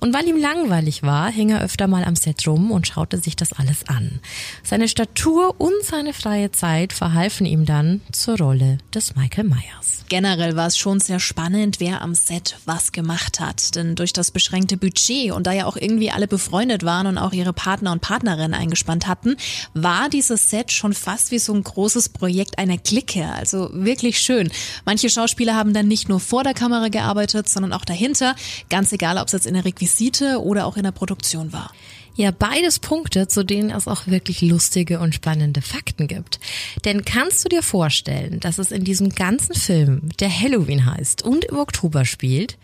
Und 0.00 0.12
weil 0.12 0.26
ihm 0.26 0.36
langweilig 0.36 1.04
war, 1.04 1.30
hing 1.30 1.50
er 1.50 1.62
öfter 1.62 1.86
mal 1.86 2.02
am 2.02 2.16
Set 2.16 2.46
rum 2.48 2.72
und 2.72 2.88
schaute 2.88 3.18
sich 3.18 3.36
das 3.36 3.52
alles 3.52 3.88
an. 3.88 4.18
Seine 4.64 4.88
Statur 4.88 5.54
und 5.58 5.84
seine 5.84 6.14
freie 6.14 6.50
Zeit 6.50 6.92
verhalfen 6.92 7.46
ihm 7.46 7.64
dann 7.64 8.00
zur 8.10 8.38
Rolle 8.38 8.78
des 8.92 9.14
Michael 9.14 9.44
Myers. 9.44 10.04
Generell 10.08 10.56
war 10.56 10.66
es 10.66 10.76
schon 10.76 11.00
sehr 11.00 11.20
spannend, 11.20 11.80
wer 11.80 12.02
am 12.02 12.14
Set 12.14 12.56
was 12.66 12.92
gemacht 12.92 13.40
hat, 13.40 13.76
denn 13.76 13.94
durch 13.94 14.12
das 14.12 14.30
beschränkte 14.30 14.76
Budget 14.76 15.32
und 15.32 15.46
da 15.46 15.52
ja 15.52 15.64
auch 15.66 15.76
irgendwie 15.76 15.91
alle 16.10 16.28
befreundet 16.28 16.84
waren 16.84 17.06
und 17.06 17.18
auch 17.18 17.32
ihre 17.32 17.52
Partner 17.52 17.92
und 17.92 18.00
Partnerinnen 18.00 18.54
eingespannt 18.54 19.06
hatten, 19.06 19.36
war 19.74 20.08
dieses 20.08 20.50
Set 20.50 20.72
schon 20.72 20.92
fast 20.92 21.30
wie 21.30 21.38
so 21.38 21.52
ein 21.52 21.62
großes 21.62 22.10
Projekt 22.10 22.58
einer 22.58 22.78
Clique. 22.78 23.24
Also 23.24 23.70
wirklich 23.72 24.18
schön. 24.18 24.50
Manche 24.84 25.08
Schauspieler 25.08 25.54
haben 25.54 25.74
dann 25.74 25.88
nicht 25.88 26.08
nur 26.08 26.20
vor 26.20 26.44
der 26.44 26.54
Kamera 26.54 26.88
gearbeitet, 26.88 27.48
sondern 27.48 27.72
auch 27.72 27.84
dahinter. 27.84 28.34
Ganz 28.68 28.92
egal, 28.92 29.18
ob 29.18 29.26
es 29.26 29.32
jetzt 29.32 29.46
in 29.46 29.54
der 29.54 29.64
Requisite 29.64 30.42
oder 30.42 30.66
auch 30.66 30.76
in 30.76 30.84
der 30.84 30.92
Produktion 30.92 31.52
war. 31.52 31.70
Ja, 32.14 32.30
beides 32.30 32.78
Punkte, 32.78 33.26
zu 33.26 33.42
denen 33.42 33.70
es 33.70 33.88
auch 33.88 34.06
wirklich 34.06 34.42
lustige 34.42 35.00
und 35.00 35.14
spannende 35.14 35.62
Fakten 35.62 36.08
gibt. 36.08 36.40
Denn 36.84 37.06
kannst 37.06 37.44
du 37.44 37.48
dir 37.48 37.62
vorstellen, 37.62 38.38
dass 38.38 38.58
es 38.58 38.70
in 38.70 38.84
diesem 38.84 39.10
ganzen 39.10 39.54
Film, 39.54 40.10
der 40.20 40.28
Halloween 40.28 40.84
heißt 40.84 41.22
und 41.22 41.46
im 41.46 41.56
Oktober 41.56 42.04
spielt, 42.04 42.58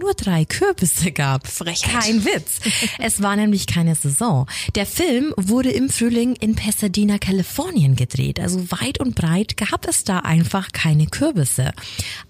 nur 0.00 0.14
drei 0.14 0.44
Kürbisse 0.44 1.12
gab. 1.12 1.46
Frechheit. 1.46 2.02
Kein 2.02 2.24
Witz. 2.24 2.60
Es 2.98 3.22
war 3.22 3.36
nämlich 3.36 3.66
keine 3.66 3.94
Saison. 3.94 4.46
Der 4.74 4.86
Film 4.86 5.34
wurde 5.36 5.70
im 5.70 5.90
Frühling 5.90 6.34
in 6.36 6.54
Pasadena, 6.54 7.18
Kalifornien 7.18 7.96
gedreht. 7.96 8.40
Also 8.40 8.70
weit 8.70 8.98
und 8.98 9.14
breit 9.14 9.56
gab 9.56 9.86
es 9.86 10.04
da 10.04 10.20
einfach 10.20 10.72
keine 10.72 11.06
Kürbisse. 11.06 11.72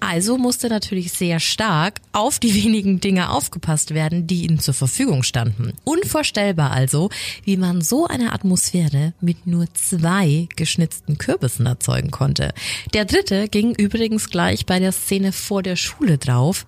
Also 0.01 0.37
musste 0.37 0.69
natürlich 0.69 1.13
sehr 1.13 1.41
stark 1.41 2.01
auf 2.13 2.39
die 2.39 2.55
wenigen 2.55 3.01
Dinge 3.01 3.31
aufgepasst 3.31 3.95
werden, 3.95 4.27
die 4.27 4.45
ihnen 4.45 4.59
zur 4.59 4.75
Verfügung 4.75 5.23
standen. 5.23 5.73
Unvorstellbar 5.85 6.73
also, 6.73 7.11
wie 7.45 7.57
man 7.57 7.81
so 7.83 8.07
eine 8.07 8.33
Atmosphäre 8.33 9.15
mit 9.21 9.47
nur 9.47 9.73
zwei 9.75 10.49
geschnitzten 10.57 11.19
Kürbissen 11.19 11.67
erzeugen 11.67 12.11
konnte. 12.11 12.53
Der 12.95 13.05
dritte 13.05 13.49
ging 13.49 13.75
übrigens 13.75 14.29
gleich 14.29 14.67
bei 14.67 14.81
der 14.81 14.93
Szene 14.93 15.33
vor 15.33 15.63
der 15.63 15.77
Schule 15.77 16.19
drauf 16.19 16.67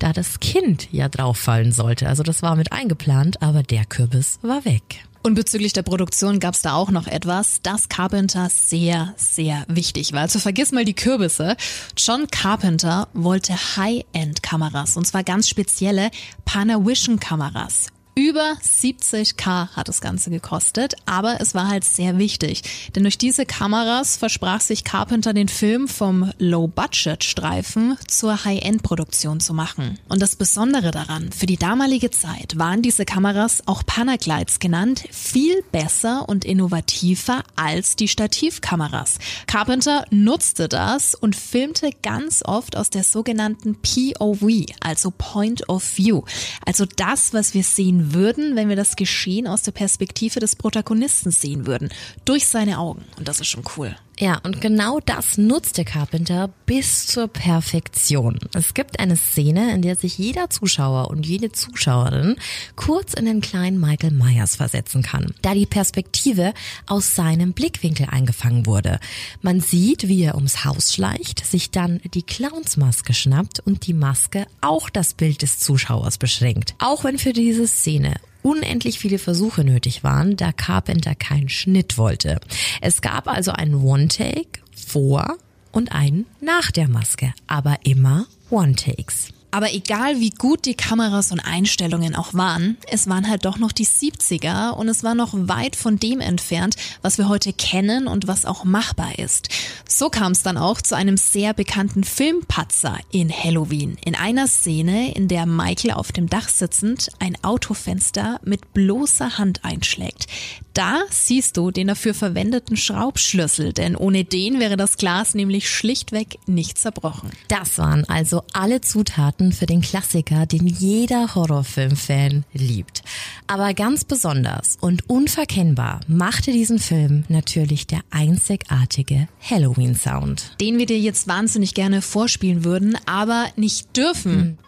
da 0.00 0.12
das 0.12 0.40
Kind 0.40 0.88
ja 0.92 1.08
drauffallen 1.08 1.72
sollte. 1.72 2.08
Also 2.08 2.22
das 2.22 2.42
war 2.42 2.56
mit 2.56 2.72
eingeplant, 2.72 3.40
aber 3.42 3.62
der 3.62 3.84
Kürbis 3.84 4.38
war 4.42 4.64
weg. 4.64 5.04
Und 5.22 5.34
bezüglich 5.34 5.74
der 5.74 5.82
Produktion 5.82 6.40
gab 6.40 6.54
es 6.54 6.62
da 6.62 6.72
auch 6.72 6.90
noch 6.90 7.06
etwas, 7.06 7.60
das 7.62 7.90
Carpenter 7.90 8.48
sehr, 8.48 9.12
sehr 9.16 9.64
wichtig 9.68 10.14
war. 10.14 10.22
Also 10.22 10.38
vergiss 10.38 10.72
mal 10.72 10.86
die 10.86 10.94
Kürbisse. 10.94 11.56
John 11.96 12.26
Carpenter 12.28 13.06
wollte 13.12 13.52
High-End-Kameras 13.52 14.96
und 14.96 15.06
zwar 15.06 15.22
ganz 15.22 15.46
spezielle 15.48 16.10
Panavision-Kameras. 16.46 17.88
Über 18.16 18.56
70k 18.60 19.68
hat 19.68 19.88
das 19.88 20.00
Ganze 20.00 20.30
gekostet, 20.30 20.94
aber 21.06 21.40
es 21.40 21.54
war 21.54 21.68
halt 21.68 21.84
sehr 21.84 22.18
wichtig, 22.18 22.90
denn 22.94 23.04
durch 23.04 23.18
diese 23.18 23.46
Kameras 23.46 24.16
versprach 24.16 24.60
sich 24.60 24.82
Carpenter 24.82 25.32
den 25.32 25.48
Film 25.48 25.86
vom 25.86 26.32
Low-Budget-Streifen 26.38 27.96
zur 28.08 28.44
High-End-Produktion 28.44 29.38
zu 29.38 29.54
machen. 29.54 29.98
Und 30.08 30.20
das 30.20 30.34
Besondere 30.34 30.90
daran, 30.90 31.30
für 31.30 31.46
die 31.46 31.56
damalige 31.56 32.10
Zeit 32.10 32.58
waren 32.58 32.82
diese 32.82 33.04
Kameras 33.04 33.62
auch 33.66 33.86
Panaglides 33.86 34.58
genannt, 34.58 35.04
viel 35.12 35.62
besser 35.70 36.28
und 36.28 36.44
innovativer 36.44 37.44
als 37.54 37.94
die 37.94 38.08
Stativkameras. 38.08 39.18
Carpenter 39.46 40.04
nutzte 40.10 40.68
das 40.68 41.14
und 41.14 41.36
filmte 41.36 41.90
ganz 42.02 42.42
oft 42.44 42.76
aus 42.76 42.90
der 42.90 43.04
sogenannten 43.04 43.76
POV, 43.76 44.66
also 44.80 45.12
Point 45.16 45.68
of 45.68 45.96
View, 45.96 46.22
also 46.66 46.86
das, 46.96 47.32
was 47.32 47.54
wir 47.54 47.62
sehen 47.62 47.99
würden, 48.14 48.56
wenn 48.56 48.68
wir 48.68 48.76
das 48.76 48.96
Geschehen 48.96 49.46
aus 49.46 49.62
der 49.62 49.72
Perspektive 49.72 50.40
des 50.40 50.56
Protagonisten 50.56 51.30
sehen 51.30 51.66
würden. 51.66 51.90
Durch 52.24 52.46
seine 52.46 52.78
Augen. 52.78 53.04
Und 53.18 53.28
das 53.28 53.40
ist 53.40 53.48
schon 53.48 53.64
cool. 53.76 53.96
Ja, 54.20 54.38
und 54.42 54.60
genau 54.60 55.00
das 55.00 55.38
nutzt 55.38 55.78
der 55.78 55.86
Carpenter 55.86 56.50
bis 56.66 57.06
zur 57.06 57.26
Perfektion. 57.26 58.38
Es 58.52 58.74
gibt 58.74 59.00
eine 59.00 59.16
Szene, 59.16 59.72
in 59.72 59.80
der 59.80 59.96
sich 59.96 60.18
jeder 60.18 60.50
Zuschauer 60.50 61.08
und 61.08 61.24
jede 61.24 61.52
Zuschauerin 61.52 62.36
kurz 62.76 63.14
in 63.14 63.24
den 63.24 63.40
kleinen 63.40 63.80
Michael 63.80 64.10
Myers 64.10 64.56
versetzen 64.56 65.02
kann, 65.02 65.32
da 65.40 65.54
die 65.54 65.64
Perspektive 65.64 66.52
aus 66.86 67.14
seinem 67.14 67.54
Blickwinkel 67.54 68.08
eingefangen 68.10 68.66
wurde. 68.66 69.00
Man 69.40 69.60
sieht, 69.60 70.06
wie 70.06 70.22
er 70.22 70.34
ums 70.34 70.66
Haus 70.66 70.92
schleicht, 70.92 71.46
sich 71.46 71.70
dann 71.70 72.02
die 72.12 72.22
Clownsmaske 72.22 73.14
schnappt 73.14 73.60
und 73.60 73.86
die 73.86 73.94
Maske 73.94 74.46
auch 74.60 74.90
das 74.90 75.14
Bild 75.14 75.40
des 75.40 75.60
Zuschauers 75.60 76.18
beschränkt. 76.18 76.74
Auch 76.78 77.04
wenn 77.04 77.16
für 77.16 77.32
diese 77.32 77.66
Szene 77.66 78.16
unendlich 78.42 78.98
viele 78.98 79.18
Versuche 79.18 79.64
nötig 79.64 80.04
waren, 80.04 80.36
da 80.36 80.52
Carpenter 80.52 81.14
keinen 81.14 81.48
Schnitt 81.48 81.98
wollte. 81.98 82.40
Es 82.80 83.00
gab 83.00 83.28
also 83.28 83.52
einen 83.52 83.74
One-Take 83.74 84.60
vor 84.74 85.36
und 85.72 85.92
einen 85.92 86.26
nach 86.40 86.70
der 86.70 86.88
Maske, 86.88 87.32
aber 87.46 87.78
immer 87.84 88.26
One-Takes. 88.50 89.32
Aber 89.50 89.72
egal 89.72 90.20
wie 90.20 90.30
gut 90.30 90.64
die 90.64 90.74
Kameras 90.74 91.32
und 91.32 91.40
Einstellungen 91.40 92.14
auch 92.14 92.34
waren, 92.34 92.76
es 92.90 93.08
waren 93.08 93.28
halt 93.28 93.44
doch 93.44 93.58
noch 93.58 93.72
die 93.72 93.86
70er 93.86 94.70
und 94.70 94.88
es 94.88 95.02
war 95.02 95.14
noch 95.14 95.30
weit 95.32 95.76
von 95.76 95.98
dem 95.98 96.20
entfernt, 96.20 96.76
was 97.02 97.18
wir 97.18 97.28
heute 97.28 97.52
kennen 97.52 98.06
und 98.06 98.28
was 98.28 98.46
auch 98.46 98.64
machbar 98.64 99.18
ist. 99.18 99.48
So 99.88 100.08
kam 100.08 100.32
es 100.32 100.42
dann 100.42 100.56
auch 100.56 100.80
zu 100.80 100.94
einem 100.94 101.16
sehr 101.16 101.52
bekannten 101.52 102.04
Filmpatzer 102.04 102.98
in 103.10 103.30
Halloween. 103.30 103.98
In 104.04 104.14
einer 104.14 104.46
Szene, 104.46 105.14
in 105.14 105.28
der 105.28 105.46
Michael 105.46 105.92
auf 105.92 106.12
dem 106.12 106.28
Dach 106.28 106.48
sitzend 106.48 107.10
ein 107.18 107.36
Autofenster 107.42 108.40
mit 108.44 108.72
bloßer 108.72 109.38
Hand 109.38 109.64
einschlägt. 109.64 110.26
Da 110.74 111.00
siehst 111.10 111.56
du 111.56 111.70
den 111.70 111.88
dafür 111.88 112.14
verwendeten 112.14 112.76
Schraubschlüssel, 112.76 113.72
denn 113.72 113.96
ohne 113.96 114.24
den 114.24 114.60
wäre 114.60 114.76
das 114.76 114.96
Glas 114.96 115.34
nämlich 115.34 115.68
schlichtweg 115.68 116.38
nicht 116.46 116.78
zerbrochen. 116.78 117.30
Das 117.48 117.78
waren 117.78 118.04
also 118.04 118.44
alle 118.52 118.80
Zutaten 118.80 119.52
für 119.52 119.66
den 119.66 119.80
Klassiker, 119.80 120.46
den 120.46 120.66
jeder 120.66 121.34
Horrorfilm-Fan 121.34 122.44
liebt. 122.52 123.02
Aber 123.48 123.74
ganz 123.74 124.04
besonders 124.04 124.78
und 124.80 125.10
unverkennbar 125.10 126.00
machte 126.06 126.52
diesen 126.52 126.78
Film 126.78 127.24
natürlich 127.28 127.88
der 127.88 128.00
einzigartige 128.10 129.28
Halloween-Sound. 129.40 130.56
Den 130.60 130.78
wir 130.78 130.86
dir 130.86 130.98
jetzt 130.98 131.26
wahnsinnig 131.26 131.74
gerne 131.74 132.00
vorspielen 132.00 132.64
würden, 132.64 132.96
aber 133.06 133.46
nicht 133.56 133.96
dürfen. 133.96 134.32
Hm. 134.32 134.58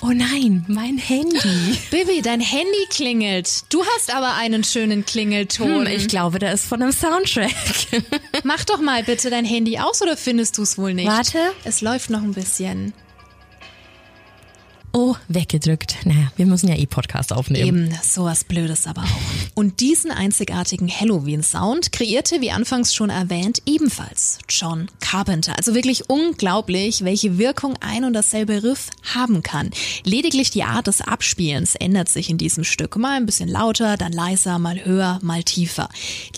Oh 0.00 0.12
nein, 0.12 0.64
mein 0.68 0.96
Handy. 0.96 1.38
Bibi, 1.90 2.22
dein 2.22 2.40
Handy 2.40 2.86
klingelt. 2.88 3.64
Du 3.68 3.84
hast 3.84 4.14
aber 4.14 4.34
einen 4.34 4.62
schönen 4.62 5.04
Klingelton. 5.04 5.86
Hm, 5.86 5.92
ich 5.92 6.06
glaube, 6.06 6.38
der 6.38 6.52
ist 6.52 6.66
von 6.66 6.80
einem 6.80 6.92
Soundtrack. 6.92 7.50
Mach 8.44 8.64
doch 8.64 8.80
mal 8.80 9.02
bitte 9.02 9.28
dein 9.28 9.44
Handy 9.44 9.78
aus 9.78 10.00
oder 10.00 10.16
findest 10.16 10.56
du 10.58 10.62
es 10.62 10.78
wohl 10.78 10.94
nicht? 10.94 11.08
Warte. 11.08 11.38
Es 11.64 11.80
läuft 11.80 12.10
noch 12.10 12.22
ein 12.22 12.32
bisschen. 12.32 12.92
Oh, 14.92 15.14
weggedrückt. 15.28 15.96
Naja, 16.04 16.32
wir 16.36 16.46
müssen 16.46 16.68
ja 16.68 16.74
eh 16.74 16.86
Podcast 16.86 17.32
aufnehmen. 17.32 17.86
Eben, 17.88 17.98
sowas 18.02 18.44
Blödes 18.44 18.86
aber 18.86 19.02
auch. 19.02 19.54
Und 19.54 19.80
diesen 19.80 20.10
einzigartigen 20.10 20.88
Halloween-Sound 20.88 21.92
kreierte, 21.92 22.40
wie 22.40 22.50
anfangs 22.50 22.94
schon 22.94 23.10
erwähnt, 23.10 23.62
ebenfalls 23.66 24.38
John 24.48 24.90
Carpenter. 25.00 25.56
Also 25.56 25.74
wirklich 25.74 26.08
unglaublich, 26.08 27.04
welche 27.04 27.38
Wirkung 27.38 27.74
ein 27.80 28.04
und 28.04 28.14
dasselbe 28.14 28.62
Riff 28.62 28.88
haben 29.14 29.42
kann. 29.42 29.70
Lediglich 30.04 30.50
die 30.50 30.64
Art 30.64 30.86
des 30.86 31.02
Abspielens 31.02 31.74
ändert 31.74 32.08
sich 32.08 32.30
in 32.30 32.38
diesem 32.38 32.64
Stück. 32.64 32.96
Mal 32.96 33.16
ein 33.16 33.26
bisschen 33.26 33.48
lauter, 33.48 33.96
dann 33.96 34.12
leiser, 34.12 34.58
mal 34.58 34.84
höher, 34.84 35.18
mal 35.22 35.42
tiefer. 35.42 35.88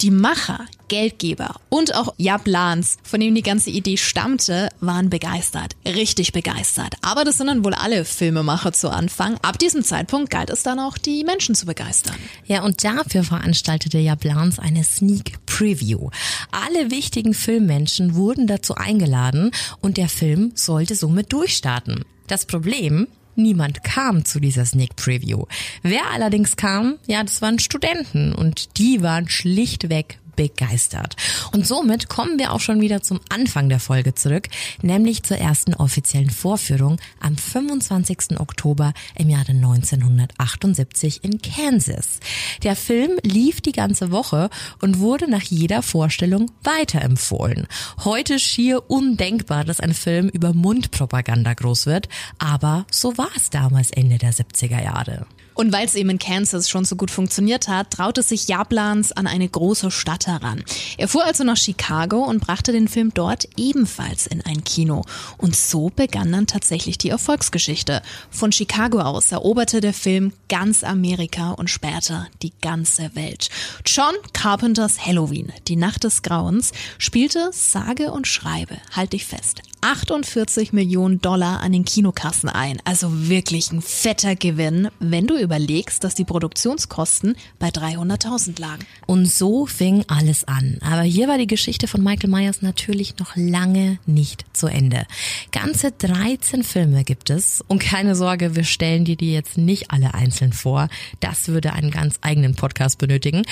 Die 0.02 0.10
Macher 0.10 0.66
Geldgeber 0.90 1.54
und 1.68 1.94
auch 1.94 2.12
Jab 2.18 2.46
Lans, 2.46 2.98
von 3.04 3.20
dem 3.20 3.34
die 3.34 3.42
ganze 3.42 3.70
Idee 3.70 3.96
stammte, 3.96 4.68
waren 4.80 5.08
begeistert. 5.08 5.76
Richtig 5.86 6.32
begeistert. 6.32 6.96
Aber 7.00 7.24
das 7.24 7.38
sind 7.38 7.46
dann 7.46 7.64
wohl 7.64 7.74
alle 7.74 8.04
Filmemacher 8.04 8.72
zu 8.72 8.90
Anfang. 8.90 9.38
Ab 9.40 9.58
diesem 9.58 9.84
Zeitpunkt 9.84 10.30
galt 10.30 10.50
es 10.50 10.64
dann 10.64 10.80
auch, 10.80 10.98
die 10.98 11.22
Menschen 11.24 11.54
zu 11.54 11.64
begeistern. 11.64 12.16
Ja, 12.44 12.62
und 12.64 12.84
dafür 12.84 13.22
veranstaltete 13.22 13.98
Jab 13.98 14.24
Lans 14.24 14.58
eine 14.58 14.82
Sneak 14.82 15.46
Preview. 15.46 16.10
Alle 16.50 16.90
wichtigen 16.90 17.34
Filmmenschen 17.34 18.16
wurden 18.16 18.48
dazu 18.48 18.74
eingeladen 18.74 19.52
und 19.80 19.96
der 19.96 20.08
Film 20.08 20.50
sollte 20.56 20.96
somit 20.96 21.32
durchstarten. 21.32 22.04
Das 22.26 22.46
Problem, 22.46 23.06
Niemand 23.36 23.84
kam 23.84 24.24
zu 24.24 24.40
dieser 24.40 24.66
Sneak 24.66 24.96
Preview. 24.96 25.44
Wer 25.82 26.10
allerdings 26.12 26.56
kam, 26.56 26.98
ja, 27.06 27.22
das 27.22 27.40
waren 27.40 27.58
Studenten 27.58 28.34
und 28.34 28.76
die 28.78 29.02
waren 29.02 29.28
schlichtweg 29.28 30.18
begeistert. 30.36 31.16
Und 31.52 31.66
somit 31.66 32.08
kommen 32.08 32.38
wir 32.38 32.52
auch 32.52 32.60
schon 32.60 32.80
wieder 32.80 33.02
zum 33.02 33.20
Anfang 33.28 33.68
der 33.68 33.80
Folge 33.80 34.14
zurück, 34.14 34.48
nämlich 34.82 35.22
zur 35.22 35.38
ersten 35.38 35.74
offiziellen 35.74 36.30
Vorführung 36.30 36.98
am 37.20 37.36
25. 37.36 38.38
Oktober 38.40 38.92
im 39.16 39.28
Jahre 39.28 39.52
1978 39.52 41.24
in 41.24 41.40
Kansas. 41.42 42.20
Der 42.62 42.76
Film 42.76 43.18
lief 43.22 43.60
die 43.60 43.72
ganze 43.72 44.10
Woche 44.10 44.50
und 44.80 44.98
wurde 44.98 45.28
nach 45.28 45.42
jeder 45.42 45.82
Vorstellung 45.82 46.50
weiterempfohlen. 46.62 47.66
Heute 48.04 48.38
schier 48.38 48.90
undenkbar, 48.90 49.64
dass 49.64 49.80
ein 49.80 49.94
Film 49.94 50.28
über 50.28 50.52
Mundpropaganda 50.52 51.54
groß 51.54 51.86
wird, 51.86 52.08
aber 52.38 52.86
so 52.90 53.16
war 53.18 53.30
es 53.36 53.50
damals 53.50 53.90
Ende 53.90 54.18
der 54.18 54.32
70er 54.32 54.82
Jahre. 54.82 55.26
Und 55.60 55.74
weil 55.74 55.84
es 55.84 55.94
eben 55.94 56.08
in 56.08 56.18
Kansas 56.18 56.70
schon 56.70 56.86
so 56.86 56.96
gut 56.96 57.10
funktioniert 57.10 57.68
hat, 57.68 57.90
traute 57.90 58.22
sich 58.22 58.48
Jablans 58.48 59.12
an 59.12 59.26
eine 59.26 59.46
große 59.46 59.90
Stadt 59.90 60.26
heran. 60.26 60.64
Er 60.96 61.06
fuhr 61.06 61.22
also 61.22 61.44
nach 61.44 61.58
Chicago 61.58 62.24
und 62.24 62.40
brachte 62.40 62.72
den 62.72 62.88
Film 62.88 63.12
dort 63.12 63.46
ebenfalls 63.58 64.26
in 64.26 64.40
ein 64.40 64.64
Kino. 64.64 65.04
Und 65.36 65.54
so 65.54 65.90
begann 65.94 66.32
dann 66.32 66.46
tatsächlich 66.46 66.96
die 66.96 67.10
Erfolgsgeschichte. 67.10 68.00
Von 68.30 68.52
Chicago 68.52 69.00
aus 69.00 69.32
eroberte 69.32 69.82
der 69.82 69.92
Film 69.92 70.32
ganz 70.48 70.82
Amerika 70.82 71.50
und 71.50 71.68
später 71.68 72.26
die 72.40 72.54
ganze 72.62 73.14
Welt. 73.14 73.50
John 73.84 74.14
Carpenters 74.32 75.04
Halloween, 75.04 75.52
die 75.68 75.76
Nacht 75.76 76.04
des 76.04 76.22
Grauens, 76.22 76.72
spielte 76.96 77.50
sage 77.52 78.12
und 78.12 78.26
schreibe, 78.26 78.78
halt 78.92 79.12
dich 79.12 79.26
fest, 79.26 79.60
48 79.80 80.72
Millionen 80.72 81.20
Dollar 81.20 81.60
an 81.60 81.72
den 81.72 81.84
Kinokassen 81.84 82.48
ein. 82.48 82.78
Also 82.84 83.28
wirklich 83.28 83.72
ein 83.72 83.82
fetter 83.82 84.36
Gewinn, 84.36 84.88
wenn 84.98 85.26
du 85.26 85.38
überlegst, 85.38 86.04
dass 86.04 86.14
die 86.14 86.24
Produktionskosten 86.24 87.36
bei 87.58 87.68
300.000 87.68 88.60
lagen. 88.60 88.84
Und 89.06 89.26
so 89.26 89.66
fing 89.66 90.04
alles 90.08 90.44
an. 90.44 90.78
Aber 90.82 91.02
hier 91.02 91.28
war 91.28 91.38
die 91.38 91.46
Geschichte 91.46 91.88
von 91.88 92.02
Michael 92.02 92.30
Myers 92.30 92.62
natürlich 92.62 93.18
noch 93.18 93.36
lange 93.36 93.98
nicht 94.06 94.44
zu 94.52 94.66
Ende. 94.66 95.06
Ganze 95.52 95.92
13 95.92 96.62
Filme 96.62 97.04
gibt 97.04 97.30
es. 97.30 97.62
Und 97.66 97.80
keine 97.80 98.14
Sorge, 98.16 98.56
wir 98.56 98.64
stellen 98.64 99.04
dir 99.04 99.16
die 99.16 99.32
jetzt 99.32 99.56
nicht 99.56 99.90
alle 99.90 100.14
einzeln 100.14 100.52
vor. 100.52 100.88
Das 101.20 101.48
würde 101.48 101.72
einen 101.72 101.90
ganz 101.90 102.16
eigenen 102.20 102.54
Podcast 102.54 102.98
benötigen. 102.98 103.42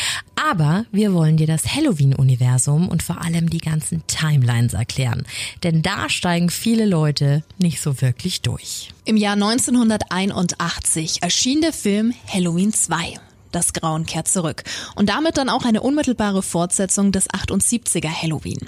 Aber 0.50 0.84
wir 0.92 1.12
wollen 1.12 1.36
dir 1.36 1.46
das 1.46 1.74
Halloween-Universum 1.74 2.88
und 2.88 3.02
vor 3.02 3.22
allem 3.22 3.50
die 3.50 3.58
ganzen 3.58 4.06
Timelines 4.06 4.74
erklären. 4.74 5.24
Denn 5.62 5.82
da 5.82 6.08
steigen 6.18 6.50
viele 6.50 6.84
Leute 6.84 7.44
nicht 7.58 7.80
so 7.80 8.02
wirklich 8.02 8.42
durch. 8.42 8.90
Im 9.04 9.16
Jahr 9.16 9.34
1981 9.34 11.22
erschien 11.22 11.60
der 11.60 11.72
Film 11.72 12.12
Halloween 12.26 12.72
2. 12.72 13.20
Das 13.52 13.72
Grauen 13.72 14.06
kehrt 14.06 14.28
zurück. 14.28 14.64
Und 14.94 15.08
damit 15.08 15.36
dann 15.36 15.48
auch 15.48 15.64
eine 15.64 15.80
unmittelbare 15.80 16.42
Fortsetzung 16.42 17.12
des 17.12 17.28
78er 17.30 18.10
Halloween. 18.10 18.58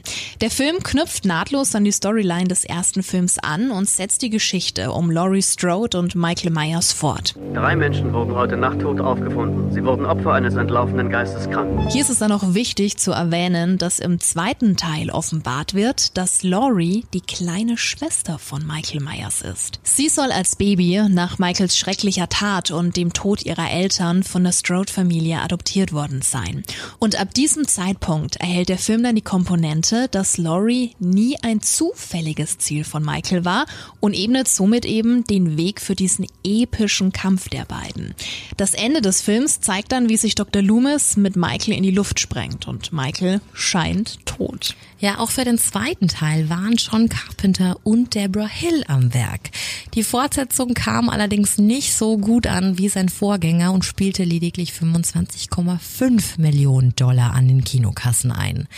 Der 0.41 0.51
Film 0.51 0.83
knüpft 0.83 1.25
nahtlos 1.25 1.75
an 1.75 1.85
die 1.85 1.93
Storyline 1.93 2.49
des 2.49 2.65
ersten 2.65 3.03
Films 3.03 3.39
an 3.39 3.71
und 3.71 3.89
setzt 3.89 4.23
die 4.23 4.31
Geschichte 4.31 4.93
um 4.93 5.11
Laurie 5.11 5.43
Strode 5.43 5.99
und 5.99 6.15
Michael 6.15 6.51
Myers 6.51 6.93
fort. 6.93 7.35
Drei 7.55 7.77
Menschen 7.77 8.13
wurden 8.13 8.35
heute 8.35 8.57
Nacht 8.57 8.81
tot 8.81 9.01
aufgefunden. 9.01 9.73
Sie 9.73 9.85
wurden 9.85 10.07
Opfer 10.07 10.33
eines 10.33 10.55
entlaufenen 10.55 11.11
Geisteskranken. 11.11 11.89
Hier 11.89 12.03
ist 12.03 12.11
es 12.11 12.19
dann 12.19 12.33
auch 12.33 12.55
wichtig 12.55 12.97
zu 12.99 13.13
erwähnen, 13.13 13.79
dass 13.79 13.99
im 13.99 14.21
zweiten 14.21 14.77
Teil 14.77 15.11
offenbart 15.11 15.75
wird, 15.75 16.17
dass 16.17 16.43
Laurie 16.43 17.05
die 17.13 17.21
kleine 17.21 17.77
Schwester 17.77 18.39
von 18.39 18.67
Michael 18.67 19.01
Myers 19.01 19.43
ist. 19.43 19.81
Sie 19.83 20.09
soll 20.09 20.33
als 20.33 20.57
Baby 20.57 21.03
nach 21.09 21.39
Michaels 21.39 21.77
schrecklicher 21.77 22.29
Tat 22.29 22.71
und 22.71 22.97
dem 22.97 23.13
Tod 23.13 23.43
ihrer 23.45 23.71
Eltern 23.71 24.23
von 24.23 24.45
der 24.45 24.53
Strode-Familie 24.71 25.41
adoptiert 25.41 25.93
worden 25.93 26.23
sein. 26.23 26.63
Und 27.01 27.21
ab 27.21 27.35
diesem 27.35 27.67
Zeitpunkt 27.67 28.37
erhält 28.37 28.69
der 28.69 28.79
Film 28.79 29.03
dann 29.03 29.17
die 29.17 29.21
Komponente, 29.21 30.07
dass 30.13 30.39
Laurie 30.39 30.93
nie 31.01 31.37
ein 31.43 31.61
zufälliges 31.61 32.59
Ziel 32.59 32.85
von 32.85 33.05
Michael 33.05 33.45
war 33.45 33.67
und 33.99 34.15
ebnet 34.15 34.47
somit 34.47 34.85
eben 34.85 35.25
den 35.25 35.57
Weg 35.57 35.81
für 35.81 35.97
diesen 35.97 36.27
epischen 36.45 37.11
Kampf 37.13 37.49
der 37.49 37.65
beiden. 37.65 38.15
Das 38.57 38.75
Ende 38.75 39.03
des 39.03 39.23
Films 39.23 39.61
zeigt 39.61 39.91
dann, 39.91 40.09
wie 40.09 40.17
sich 40.17 40.37
Dr. 40.37 40.63
Loomis 40.63 41.17
mit 41.17 41.35
Michael 41.35 41.75
in 41.75 41.83
die 41.83 41.91
Luft 41.91 42.21
sprengt 42.21 42.69
und 42.69 42.93
Michael 42.93 43.41
scheint 43.53 44.25
tot. 44.25 44.77
Ja, 45.01 45.19
auch 45.19 45.31
für 45.31 45.45
den 45.45 45.57
zweiten 45.57 46.09
Teil 46.09 46.51
waren 46.51 46.75
John 46.75 47.09
Carpenter 47.09 47.79
und 47.85 48.15
Deborah 48.15 48.47
Hill 48.47 48.85
am 48.87 49.15
Werk. 49.15 49.49
Die 49.95 50.03
Fortsetzung 50.03 50.75
kam 50.75 51.09
allerdings 51.09 51.57
nicht 51.57 51.95
so 51.95 52.19
gut 52.19 52.47
an 52.47 52.77
wie 52.77 52.91
sein 52.91 53.09
Vorgänger 53.09 53.73
und 53.73 53.87
spielte 53.87 54.25
lediglich 54.25 54.73
25,5 54.73 56.39
Millionen 56.39 56.95
Dollar 56.97 57.33
an 57.33 57.49
den 57.49 57.65
Kinokassen 57.65 58.31
ein. 58.31 58.69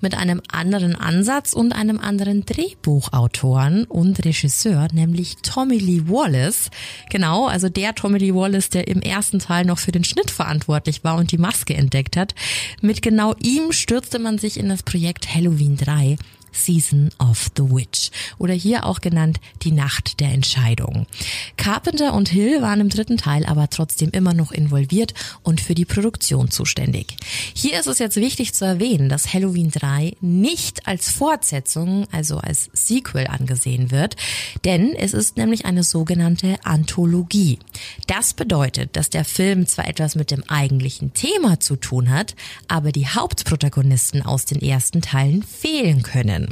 Mit 0.00 0.14
einem 0.14 0.40
anderen 0.46 0.94
Ansatz 0.94 1.52
und 1.52 1.72
einem 1.72 1.98
anderen 1.98 2.46
Drehbuchautoren 2.46 3.82
und 3.82 4.24
Regisseur, 4.24 4.86
nämlich 4.92 5.38
Tommy 5.42 5.78
Lee 5.78 6.02
Wallace. 6.06 6.70
Genau, 7.10 7.48
also 7.48 7.68
der 7.68 7.96
Tommy 7.96 8.18
Lee 8.18 8.34
Wallace, 8.34 8.70
der 8.70 8.86
im 8.86 9.02
ersten 9.02 9.40
Teil 9.40 9.64
noch 9.64 9.80
für 9.80 9.92
den 9.92 10.04
Schnitt 10.04 10.30
verantwortlich 10.30 11.02
war 11.02 11.16
und 11.16 11.32
die 11.32 11.38
Maske 11.38 11.74
entdeckt 11.74 12.16
hat. 12.16 12.36
Mit 12.80 13.02
genau 13.02 13.34
ihm 13.42 13.72
stürzte 13.72 14.20
man 14.20 14.38
sich 14.38 14.56
in 14.56 14.68
das 14.68 14.84
Projekt 14.84 15.34
Halloween 15.34 15.63
Halloween 15.64 15.76
3 15.76 16.16
Season 16.54 17.10
of 17.18 17.50
the 17.56 17.64
Witch 17.64 18.10
oder 18.38 18.54
hier 18.54 18.86
auch 18.86 19.00
genannt 19.00 19.40
die 19.62 19.72
Nacht 19.72 20.20
der 20.20 20.32
Entscheidung. 20.32 21.06
Carpenter 21.56 22.14
und 22.14 22.28
Hill 22.28 22.62
waren 22.62 22.80
im 22.80 22.88
dritten 22.88 23.16
Teil 23.16 23.44
aber 23.46 23.68
trotzdem 23.68 24.10
immer 24.10 24.34
noch 24.34 24.52
involviert 24.52 25.14
und 25.42 25.60
für 25.60 25.74
die 25.74 25.84
Produktion 25.84 26.50
zuständig. 26.50 27.16
Hier 27.54 27.78
ist 27.78 27.86
es 27.86 27.98
jetzt 27.98 28.16
wichtig 28.16 28.54
zu 28.54 28.64
erwähnen, 28.64 29.08
dass 29.08 29.32
Halloween 29.32 29.70
3 29.70 30.16
nicht 30.20 30.86
als 30.86 31.10
Fortsetzung, 31.10 32.06
also 32.12 32.38
als 32.38 32.70
Sequel 32.72 33.26
angesehen 33.26 33.90
wird, 33.90 34.16
denn 34.64 34.94
es 34.94 35.14
ist 35.14 35.36
nämlich 35.36 35.66
eine 35.66 35.82
sogenannte 35.82 36.56
Anthologie. 36.64 37.58
Das 38.06 38.34
bedeutet, 38.34 38.96
dass 38.96 39.10
der 39.10 39.24
Film 39.24 39.66
zwar 39.66 39.88
etwas 39.88 40.14
mit 40.14 40.30
dem 40.30 40.44
eigentlichen 40.48 41.14
Thema 41.14 41.60
zu 41.60 41.76
tun 41.76 42.10
hat, 42.10 42.34
aber 42.68 42.92
die 42.92 43.08
Hauptprotagonisten 43.08 44.22
aus 44.22 44.44
den 44.44 44.60
ersten 44.60 45.02
Teilen 45.02 45.42
fehlen 45.42 46.02
können. 46.02 46.43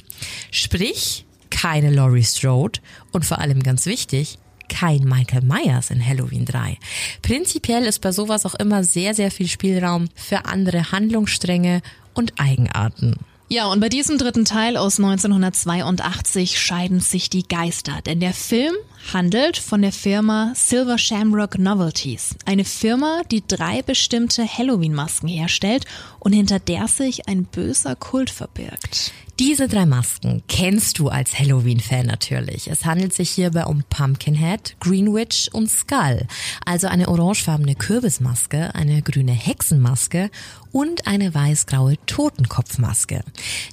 Sprich, 0.50 1.24
keine 1.50 1.90
Laurie 1.90 2.24
Strode 2.24 2.81
und 3.12 3.24
vor 3.24 3.38
allem 3.38 3.62
ganz 3.62 3.87
wichtig, 3.87 4.38
kein 4.68 5.05
Michael 5.05 5.42
Myers 5.42 5.90
in 5.90 6.05
Halloween 6.05 6.44
3. 6.44 6.78
Prinzipiell 7.20 7.85
ist 7.85 8.00
bei 8.00 8.11
sowas 8.11 8.46
auch 8.46 8.55
immer 8.55 8.85
sehr, 8.85 9.14
sehr 9.14 9.31
viel 9.31 9.48
Spielraum 9.48 10.09
für 10.14 10.46
andere 10.46 10.92
Handlungsstränge 10.92 11.83
und 12.14 12.33
Eigenarten. 12.38 13.16
Ja, 13.48 13.66
und 13.66 13.81
bei 13.81 13.90
diesem 13.90 14.16
dritten 14.16 14.46
Teil 14.46 14.78
aus 14.78 14.98
1982 14.98 16.59
scheiden 16.59 17.00
sich 17.00 17.28
die 17.28 17.46
Geister, 17.46 18.00
denn 18.00 18.18
der 18.18 18.33
Film 18.33 18.74
handelt 19.12 19.56
von 19.56 19.82
der 19.82 19.92
Firma 19.92 20.52
Silver 20.54 20.98
Shamrock 20.98 21.58
Novelties, 21.58 22.36
eine 22.44 22.64
Firma, 22.64 23.22
die 23.30 23.42
drei 23.46 23.82
bestimmte 23.82 24.46
Halloween-Masken 24.46 25.28
herstellt 25.28 25.84
und 26.18 26.32
hinter 26.32 26.58
der 26.58 26.88
sich 26.88 27.28
ein 27.28 27.44
böser 27.44 27.96
Kult 27.96 28.30
verbirgt. 28.30 29.12
Diese 29.38 29.66
drei 29.66 29.86
Masken 29.86 30.42
kennst 30.46 30.98
du 30.98 31.08
als 31.08 31.36
Halloween-Fan 31.38 32.06
natürlich. 32.06 32.68
Es 32.68 32.84
handelt 32.84 33.14
sich 33.14 33.30
hierbei 33.30 33.64
um 33.64 33.82
Pumpkinhead, 33.88 34.76
Greenwich 34.78 35.48
und 35.52 35.68
Skull, 35.68 36.26
also 36.66 36.86
eine 36.86 37.08
orangefarbene 37.08 37.74
Kürbismaske, 37.74 38.74
eine 38.74 39.00
grüne 39.02 39.32
Hexenmaske 39.32 40.30
und 40.70 41.06
eine 41.06 41.34
weißgraue 41.34 41.96
Totenkopfmaske. 42.06 43.24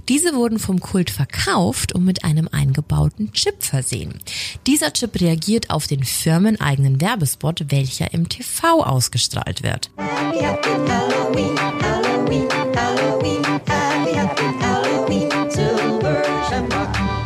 Diese 0.08 0.34
wurden 0.34 0.60
vom 0.60 0.80
Kult 0.80 1.10
verkauft 1.10 1.94
und 1.94 2.06
mit 2.06 2.24
einem 2.24 2.48
eingebauten 2.52 3.34
Chip 3.34 3.62
versehen. 3.62 4.20
Dieser 4.66 4.94
Chip 4.94 5.19
reagiert 5.22 5.70
auf 5.70 5.88
den 5.88 6.04
firmeneigenen 6.04 7.02
Werbespot, 7.02 7.66
welcher 7.70 8.14
im 8.14 8.30
TV 8.30 8.84
ausgestrahlt 8.84 9.64
wird. 9.64 9.90
Happy, 9.98 10.40
happy 10.40 10.70
Halloween, 10.88 11.58
Halloween, 11.58 12.48
Halloween, 12.76 14.79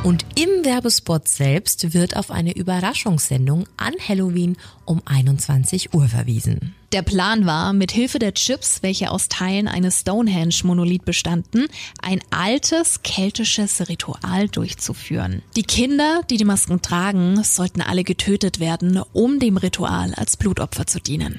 Und 0.04 0.26
im 0.36 0.66
Werbespot 0.66 1.30
selbst 1.30 1.94
wird 1.94 2.18
auf 2.18 2.30
eine 2.30 2.54
Überraschungssendung 2.54 3.70
an 3.78 3.94
Halloween 4.06 4.58
um 4.84 5.02
21 5.06 5.94
Uhr 5.94 6.10
verwiesen. 6.10 6.76
Der 6.92 7.04
Plan 7.04 7.46
war, 7.46 7.72
mit 7.72 7.94
Hilfe 7.94 8.20
der 8.20 8.34
Chips, 8.34 8.84
welche 8.84 9.12
aus 9.12 9.30
Teilen 9.30 9.70
eines 9.70 10.02
Stonehenge-Monolith 10.02 11.06
bestanden, 11.06 11.68
ein 12.02 12.20
altes 12.32 13.02
keltisches 13.04 13.88
Ritual 13.88 14.50
durchzuführen. 14.50 15.42
Die 15.56 15.64
Kinder, 15.64 16.22
die 16.30 16.38
die 16.38 16.44
Masken 16.44 16.82
tragen, 16.82 17.42
sollten 17.42 17.82
alle 17.82 18.04
getötet 18.04 18.60
werden, 18.60 19.02
um 19.14 19.40
dem 19.40 19.56
Ritual 19.56 20.14
als 20.16 20.36
Blutopfer 20.36 20.86
zu 20.86 21.00
dienen. 21.00 21.38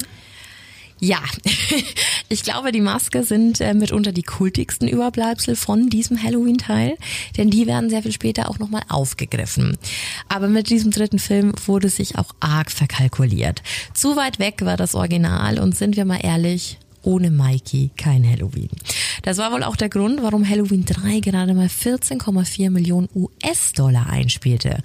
Ja, 1.05 1.19
ich 2.31 2.45
glaube, 2.45 2.73
die 2.73 2.81
Maske 2.81 3.25
sind 3.25 3.61
äh, 3.61 3.75
mitunter 3.75 4.11
die 4.11 4.23
kultigsten 4.23 4.89
Überbleibsel 4.89 5.55
von 5.55 5.91
diesem 5.91 6.23
Halloween-Teil, 6.23 6.97
denn 7.37 7.51
die 7.51 7.67
werden 7.67 7.91
sehr 7.91 8.03
viel 8.03 8.13
später 8.13 8.49
auch 8.49 8.59
nochmal 8.59 8.85
aufgegriffen. 8.89 9.77
Aber 10.31 10.49
mit 10.49 10.71
diesem 10.71 10.93
dritten 10.93 11.19
Film 11.19 11.53
wurde 11.67 11.91
sich 11.91 12.17
auch 12.17 12.35
arg 12.41 12.71
verkalkuliert. 12.71 13.63
Zu 13.93 14.17
weit 14.17 14.39
weg 14.39 14.63
war 14.63 14.79
das 14.79 14.95
Original 14.95 15.59
und 15.59 15.77
sind 15.77 15.97
wir 15.97 16.07
mal 16.07 16.21
ehrlich, 16.23 16.79
ohne 17.03 17.31
Mikey 17.31 17.91
kein 17.99 18.27
Halloween. 18.27 18.71
Das 19.25 19.37
war 19.37 19.53
wohl 19.53 19.63
auch 19.63 19.77
der 19.77 19.91
Grund, 19.91 20.23
warum 20.23 20.49
Halloween 20.49 20.87
3 20.87 21.21
gerade 21.21 21.53
mal 21.53 21.67
14,4 21.67 22.71
Millionen 22.71 23.11
US-Dollar 23.15 24.09
einspielte. 24.09 24.81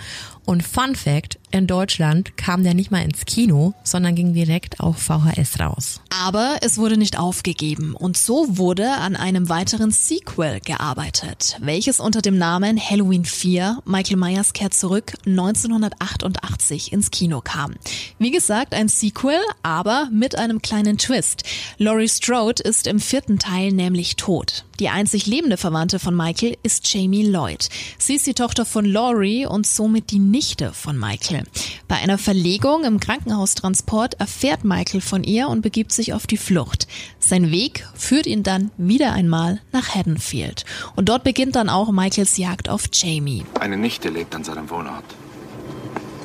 Und 0.50 0.64
Fun 0.64 0.96
Fact, 0.96 1.38
in 1.52 1.68
Deutschland 1.68 2.36
kam 2.36 2.64
der 2.64 2.74
nicht 2.74 2.90
mal 2.90 3.04
ins 3.04 3.26
Kino, 3.26 3.76
sondern 3.84 4.16
ging 4.16 4.34
direkt 4.34 4.80
auf 4.80 4.98
VHS 4.98 5.60
raus. 5.60 6.02
Aber 6.10 6.58
es 6.62 6.80
wurde 6.80 6.98
nicht 6.98 7.20
aufgegeben 7.20 7.94
und 7.94 8.18
so 8.18 8.58
wurde 8.58 8.94
an 8.94 9.16
einem 9.16 9.48
weiteren 9.48 9.92
Sequel 9.92 10.60
gearbeitet, 10.60 11.56
welches 11.62 12.00
unter 12.00 12.24
dem 12.24 12.40
Namen 12.40 12.80
Halloween 12.80 13.26
4 13.26 13.84
Michael 13.86 14.18
Myers 14.18 14.54
kehrt 14.54 14.74
zurück 14.74 15.14
1988 15.28 16.94
ins 16.94 17.12
Kino 17.12 17.42
kam. 17.42 17.76
Wie 18.18 18.32
gesagt, 18.32 18.74
ein 18.74 18.90
Sequel, 18.90 19.40
aber 19.62 20.10
mit 20.12 20.36
einem 20.36 20.64
kleinen 20.64 20.98
Twist. 20.98 21.44
Laurie 21.78 22.10
Strode 22.10 22.64
ist 22.64 22.88
im 22.88 23.00
vierten 23.00 23.38
Teil 23.38 23.72
nämlich 23.72 24.16
tot. 24.16 24.66
Die 24.80 24.90
einzig 24.90 25.26
lebende 25.26 25.58
Verwandte 25.58 26.00
von 26.00 26.16
Michael 26.16 26.58
ist 26.64 26.92
Jamie 26.94 27.26
Lloyd. 27.26 27.68
Sie 27.98 28.16
ist 28.16 28.26
die 28.28 28.34
Tochter 28.34 28.66
von 28.66 28.86
Laurie 28.86 29.46
und 29.46 29.68
somit 29.68 30.12
die 30.12 30.20
Nichte 30.40 30.72
von 30.72 30.98
Michael. 30.98 31.44
Bei 31.90 31.98
einer 31.98 32.18
Verlegung 32.18 32.86
im 32.86 33.02
Krankenhaustransport 33.02 34.22
erfährt 34.22 34.64
Michael 34.64 35.02
von 35.02 35.26
ihr 35.26 35.50
und 35.50 35.60
begibt 35.60 35.92
sich 35.92 36.14
auf 36.14 36.28
die 36.28 36.38
Flucht. 36.38 36.88
Sein 37.20 37.52
Weg 37.52 37.86
führt 37.94 38.26
ihn 38.26 38.42
dann 38.42 38.72
wieder 38.78 39.12
einmal 39.12 39.60
nach 39.74 39.96
Haddonfield. 39.96 40.64
Und 40.96 41.10
dort 41.10 41.26
beginnt 41.26 41.58
dann 41.58 41.68
auch 41.68 41.92
Michaels 41.92 42.38
Jagd 42.38 42.70
auf 42.70 42.86
Jamie. 42.94 43.44
Eine 43.60 43.76
Nichte 43.76 44.08
lebt 44.08 44.34
an 44.34 44.46
seinem 44.46 44.70
Wohnort. 44.70 45.04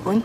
Und? 0.05 0.22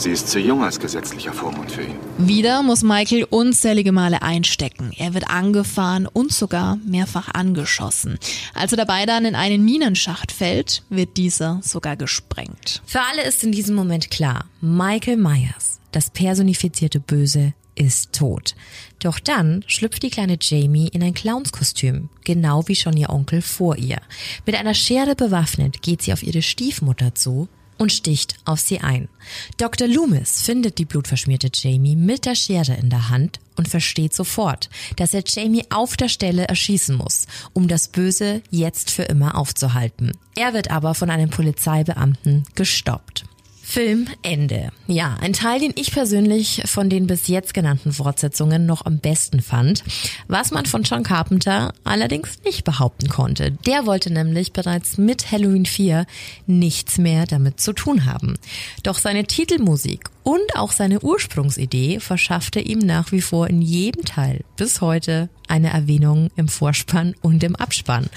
Sie 0.00 0.12
ist 0.12 0.28
zu 0.28 0.38
jung 0.38 0.64
als 0.64 0.80
gesetzlicher 0.80 1.34
Vormund 1.34 1.72
für 1.72 1.82
ihn. 1.82 1.98
Wieder 2.16 2.62
muss 2.62 2.82
Michael 2.82 3.24
unzählige 3.24 3.92
Male 3.92 4.22
einstecken. 4.22 4.92
Er 4.96 5.12
wird 5.12 5.28
angefahren 5.28 6.06
und 6.06 6.32
sogar 6.32 6.76
mehrfach 6.86 7.28
angeschossen. 7.34 8.18
Als 8.54 8.72
er 8.72 8.78
dabei 8.78 9.04
dann 9.04 9.26
in 9.26 9.34
einen 9.34 9.62
Minenschacht 9.62 10.32
fällt, 10.32 10.84
wird 10.88 11.18
dieser 11.18 11.60
sogar 11.62 11.96
gesprengt. 11.96 12.80
Für 12.86 13.02
alle 13.02 13.24
ist 13.24 13.44
in 13.44 13.52
diesem 13.52 13.76
Moment 13.76 14.10
klar, 14.10 14.46
Michael 14.62 15.18
Myers, 15.18 15.80
das 15.92 16.08
personifizierte 16.08 16.98
Böse, 16.98 17.52
ist 17.74 18.14
tot. 18.14 18.54
Doch 19.00 19.20
dann 19.20 19.64
schlüpft 19.66 20.02
die 20.02 20.10
kleine 20.10 20.38
Jamie 20.40 20.88
in 20.88 21.02
ein 21.02 21.12
Clownskostüm, 21.12 22.08
genau 22.24 22.66
wie 22.68 22.74
schon 22.74 22.96
ihr 22.96 23.10
Onkel 23.10 23.42
vor 23.42 23.76
ihr. 23.76 23.98
Mit 24.46 24.54
einer 24.54 24.74
Schere 24.74 25.14
bewaffnet 25.14 25.82
geht 25.82 26.00
sie 26.00 26.14
auf 26.14 26.22
ihre 26.22 26.40
Stiefmutter 26.40 27.14
zu 27.14 27.50
und 27.80 27.92
sticht 27.92 28.34
auf 28.44 28.60
sie 28.60 28.80
ein. 28.80 29.08
Dr. 29.56 29.88
Loomis 29.88 30.42
findet 30.42 30.76
die 30.76 30.84
blutverschmierte 30.84 31.50
Jamie 31.52 31.96
mit 31.96 32.26
der 32.26 32.34
Schere 32.34 32.74
in 32.74 32.90
der 32.90 33.08
Hand 33.08 33.40
und 33.56 33.68
versteht 33.68 34.14
sofort, 34.14 34.68
dass 34.96 35.14
er 35.14 35.24
Jamie 35.26 35.64
auf 35.70 35.96
der 35.96 36.10
Stelle 36.10 36.46
erschießen 36.46 36.94
muss, 36.94 37.26
um 37.54 37.68
das 37.68 37.88
Böse 37.88 38.42
jetzt 38.50 38.90
für 38.90 39.04
immer 39.04 39.34
aufzuhalten. 39.34 40.12
Er 40.36 40.52
wird 40.52 40.70
aber 40.70 40.94
von 40.94 41.08
einem 41.08 41.30
Polizeibeamten 41.30 42.44
gestoppt. 42.54 43.24
Film 43.70 44.08
Ende. 44.22 44.72
Ja, 44.88 45.16
ein 45.20 45.32
Teil, 45.32 45.60
den 45.60 45.72
ich 45.76 45.92
persönlich 45.92 46.60
von 46.64 46.90
den 46.90 47.06
bis 47.06 47.28
jetzt 47.28 47.54
genannten 47.54 47.92
Fortsetzungen 47.92 48.66
noch 48.66 48.84
am 48.84 48.98
besten 48.98 49.40
fand, 49.40 49.84
was 50.26 50.50
man 50.50 50.66
von 50.66 50.82
John 50.82 51.04
Carpenter 51.04 51.72
allerdings 51.84 52.42
nicht 52.44 52.64
behaupten 52.64 53.08
konnte. 53.08 53.52
Der 53.52 53.86
wollte 53.86 54.12
nämlich 54.12 54.52
bereits 54.52 54.98
mit 54.98 55.30
Halloween 55.30 55.66
4 55.66 56.04
nichts 56.48 56.98
mehr 56.98 57.26
damit 57.26 57.60
zu 57.60 57.72
tun 57.72 58.06
haben. 58.06 58.34
Doch 58.82 58.98
seine 58.98 59.22
Titelmusik 59.22 60.10
und 60.22 60.56
auch 60.56 60.72
seine 60.72 61.00
Ursprungsidee 61.00 62.00
verschaffte 62.00 62.60
ihm 62.60 62.78
nach 62.78 63.12
wie 63.12 63.20
vor 63.20 63.48
in 63.48 63.62
jedem 63.62 64.04
Teil 64.04 64.44
bis 64.56 64.80
heute 64.80 65.28
eine 65.48 65.70
Erwähnung 65.70 66.30
im 66.36 66.48
Vorspann 66.48 67.14
und 67.22 67.42
im 67.42 67.56
Abspann. 67.56 68.08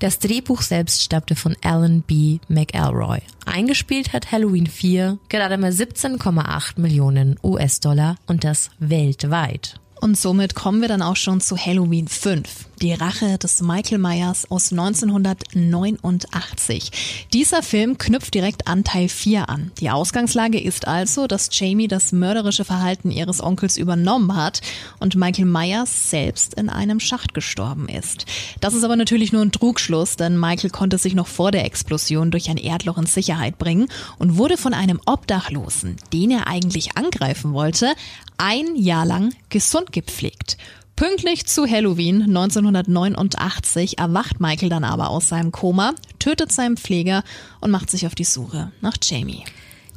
Das 0.00 0.18
Drehbuch 0.18 0.62
selbst 0.62 1.02
stammte 1.02 1.36
von 1.36 1.56
Alan 1.62 2.02
B. 2.02 2.38
McElroy. 2.48 3.20
Eingespielt 3.46 4.12
hat 4.12 4.32
Halloween 4.32 4.66
4 4.66 5.18
gerade 5.28 5.58
mal 5.58 5.70
17,8 5.70 6.80
Millionen 6.80 7.38
US-Dollar 7.42 8.16
und 8.26 8.44
das 8.44 8.70
weltweit. 8.78 9.80
Und 10.02 10.18
somit 10.18 10.54
kommen 10.56 10.80
wir 10.80 10.88
dann 10.88 11.00
auch 11.00 11.14
schon 11.14 11.40
zu 11.40 11.56
Halloween 11.56 12.08
5. 12.08 12.42
Die 12.82 12.92
Rache 12.92 13.38
des 13.38 13.62
Michael 13.62 13.98
Myers 13.98 14.50
aus 14.50 14.72
1989. 14.72 16.90
Dieser 17.32 17.62
Film 17.62 17.98
knüpft 17.98 18.34
direkt 18.34 18.66
an 18.66 18.82
Teil 18.82 19.08
4 19.08 19.48
an. 19.48 19.70
Die 19.78 19.90
Ausgangslage 19.90 20.60
ist 20.60 20.88
also, 20.88 21.28
dass 21.28 21.50
Jamie 21.52 21.86
das 21.86 22.10
mörderische 22.10 22.64
Verhalten 22.64 23.12
ihres 23.12 23.40
Onkels 23.40 23.76
übernommen 23.76 24.34
hat 24.34 24.60
und 24.98 25.14
Michael 25.14 25.44
Myers 25.44 26.10
selbst 26.10 26.54
in 26.54 26.68
einem 26.68 26.98
Schacht 26.98 27.32
gestorben 27.32 27.88
ist. 27.88 28.26
Das 28.60 28.74
ist 28.74 28.82
aber 28.82 28.96
natürlich 28.96 29.32
nur 29.32 29.42
ein 29.42 29.52
Trugschluss, 29.52 30.16
denn 30.16 30.36
Michael 30.36 30.70
konnte 30.70 30.98
sich 30.98 31.14
noch 31.14 31.28
vor 31.28 31.52
der 31.52 31.64
Explosion 31.64 32.32
durch 32.32 32.50
ein 32.50 32.56
Erdloch 32.56 32.98
in 32.98 33.06
Sicherheit 33.06 33.56
bringen 33.56 33.86
und 34.18 34.36
wurde 34.36 34.56
von 34.56 34.74
einem 34.74 35.00
Obdachlosen, 35.06 35.94
den 36.12 36.32
er 36.32 36.48
eigentlich 36.48 36.96
angreifen 36.96 37.52
wollte, 37.52 37.94
ein 38.42 38.74
Jahr 38.74 39.06
lang 39.06 39.32
gesund 39.50 39.92
gepflegt. 39.92 40.56
Pünktlich 40.96 41.46
zu 41.46 41.64
Halloween 41.64 42.22
1989 42.22 43.98
erwacht 43.98 44.40
Michael 44.40 44.68
dann 44.68 44.82
aber 44.82 45.10
aus 45.10 45.28
seinem 45.28 45.52
Koma, 45.52 45.92
tötet 46.18 46.50
seinen 46.50 46.76
Pfleger 46.76 47.22
und 47.60 47.70
macht 47.70 47.88
sich 47.88 48.04
auf 48.04 48.16
die 48.16 48.24
Suche 48.24 48.72
nach 48.80 48.96
Jamie. 49.00 49.44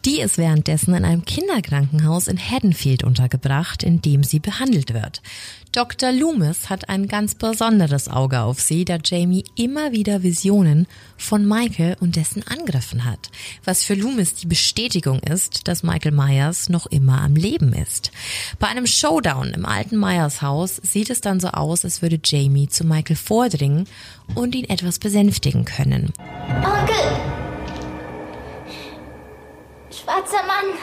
Die 0.05 0.19
ist 0.19 0.37
währenddessen 0.37 0.93
in 0.93 1.03
einem 1.03 1.25
Kinderkrankenhaus 1.25 2.27
in 2.27 2.37
Haddonfield 2.37 3.03
untergebracht, 3.03 3.81
in 3.81 4.03
dem 4.03 4.23
sie 4.23 4.37
behandelt 4.39 4.93
wird. 4.93 5.23
Dr. 5.71 6.11
Loomis 6.11 6.69
hat 6.69 6.89
ein 6.89 7.07
ganz 7.07 7.33
besonderes 7.33 8.07
Auge 8.07 8.41
auf 8.41 8.61
sie, 8.61 8.85
da 8.85 8.97
Jamie 9.03 9.45
immer 9.55 9.93
wieder 9.93 10.21
Visionen 10.21 10.85
von 11.17 11.47
Michael 11.47 11.97
und 11.99 12.17
dessen 12.17 12.43
Angriffen 12.47 13.03
hat. 13.03 13.31
Was 13.63 13.83
für 13.83 13.95
Loomis 13.95 14.35
die 14.35 14.45
Bestätigung 14.45 15.21
ist, 15.21 15.67
dass 15.67 15.81
Michael 15.81 16.11
Myers 16.11 16.69
noch 16.69 16.85
immer 16.85 17.21
am 17.21 17.35
Leben 17.35 17.73
ist. 17.73 18.11
Bei 18.59 18.67
einem 18.67 18.85
Showdown 18.85 19.55
im 19.55 19.65
alten 19.65 19.97
Myers 19.97 20.43
Haus 20.43 20.75
sieht 20.83 21.09
es 21.09 21.21
dann 21.21 21.39
so 21.39 21.47
aus, 21.47 21.83
als 21.83 22.03
würde 22.03 22.19
Jamie 22.23 22.69
zu 22.69 22.85
Michael 22.85 23.15
vordringen 23.15 23.87
und 24.35 24.53
ihn 24.53 24.69
etwas 24.69 24.99
besänftigen 24.99 25.65
können. 25.65 26.13
Onkel! 26.63 27.54
Schwarzer 29.95 30.43
Mann! 30.45 30.77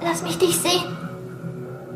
Lass 0.00 0.22
mich 0.22 0.38
dich 0.38 0.56
sehen. 0.58 0.97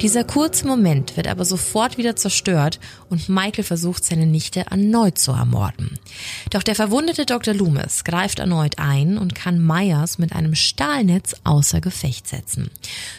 Dieser 0.02 0.24
kurze 0.24 0.66
Moment 0.66 1.16
wird 1.16 1.28
aber 1.28 1.44
sofort 1.44 1.96
wieder 1.96 2.16
zerstört 2.16 2.80
und 3.08 3.28
Michael 3.28 3.62
versucht 3.62 4.04
seine 4.04 4.26
Nichte 4.26 4.66
erneut 4.68 5.16
zu 5.16 5.30
ermorden. 5.30 5.96
Doch 6.50 6.64
der 6.64 6.74
verwundete 6.74 7.24
Dr. 7.24 7.54
Loomis 7.54 8.02
greift 8.02 8.40
erneut 8.40 8.80
ein 8.80 9.16
und 9.16 9.36
kann 9.36 9.64
Myers 9.64 10.18
mit 10.18 10.32
einem 10.32 10.56
Stahlnetz 10.56 11.36
außer 11.44 11.80
Gefecht 11.80 12.26
setzen. 12.26 12.68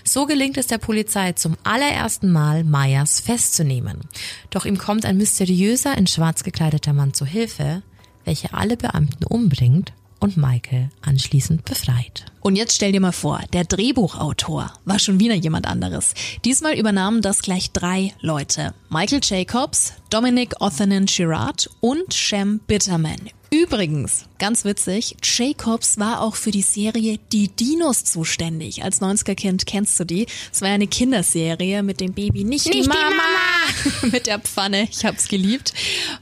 So 0.04 0.26
gelingt 0.26 0.58
es 0.58 0.67
der 0.67 0.78
Polizei 0.78 1.32
zum 1.32 1.56
allerersten 1.63 2.30
Mal, 2.34 2.65
Myers 2.65 3.22
festzunehmen. 3.22 4.02
Doch 4.50 4.65
ihm 4.65 4.78
kommt 4.78 5.06
ein 5.06 5.15
mysteriöser, 5.15 5.98
in 5.98 6.06
schwarz 6.06 6.43
gekleideter 6.43 6.91
Mann 6.91 7.13
zu 7.13 7.26
Hilfe, 7.26 7.82
welcher 8.26 8.54
alle 8.54 8.76
Beamten 8.76 9.24
umbringt 9.24 9.93
und 10.23 10.38
Michael 10.38 10.89
anschließend 11.01 11.65
befreit. 11.65 12.25
Und 12.39 12.55
jetzt 12.55 12.75
stell 12.75 12.93
dir 12.93 13.01
mal 13.01 13.12
vor, 13.12 13.41
der 13.51 13.65
Drehbuchautor 13.65 14.73
war 14.86 14.99
schon 14.99 15.19
wieder 15.19 15.36
jemand 15.36 15.67
anderes. 15.67 16.13
Diesmal 16.45 16.79
übernahmen 16.79 17.21
das 17.21 17.41
gleich 17.41 17.71
drei 17.71 18.13
Leute. 18.21 18.73
Michael 18.89 19.19
Jacobs, 19.21 19.93
Dominic 20.09 20.62
Othenin 20.62 21.07
Girard 21.07 21.69
und 21.81 22.13
Shem 22.13 22.62
Bitterman. 22.65 23.29
Übrigens, 23.51 24.25
ganz 24.43 24.65
witzig, 24.65 25.15
Jacobs 25.23 25.99
war 25.99 26.19
auch 26.19 26.36
für 26.36 26.51
die 26.51 26.63
Serie 26.63 27.17
Die 27.32 27.47
Dinos 27.47 28.03
zuständig. 28.03 28.84
Als 28.84 29.01
90er-Kind 29.01 29.65
kennst 29.65 29.97
du 29.97 30.03
die. 30.03 30.27
Es 30.51 30.60
war 30.60 30.67
ja 30.67 30.73
eine 30.73 30.88
Kinderserie 30.88 31.82
mit 31.82 32.01
dem 32.01 32.12
Baby, 32.12 32.43
nicht, 32.43 32.65
Nicht 32.65 32.75
die 32.75 32.82
die 32.82 32.88
Mama, 32.89 33.03
Mama. 33.10 34.12
mit 34.12 34.27
der 34.27 34.39
Pfanne. 34.39 34.89
Ich 34.91 35.06
hab's 35.06 35.29
geliebt. 35.29 35.73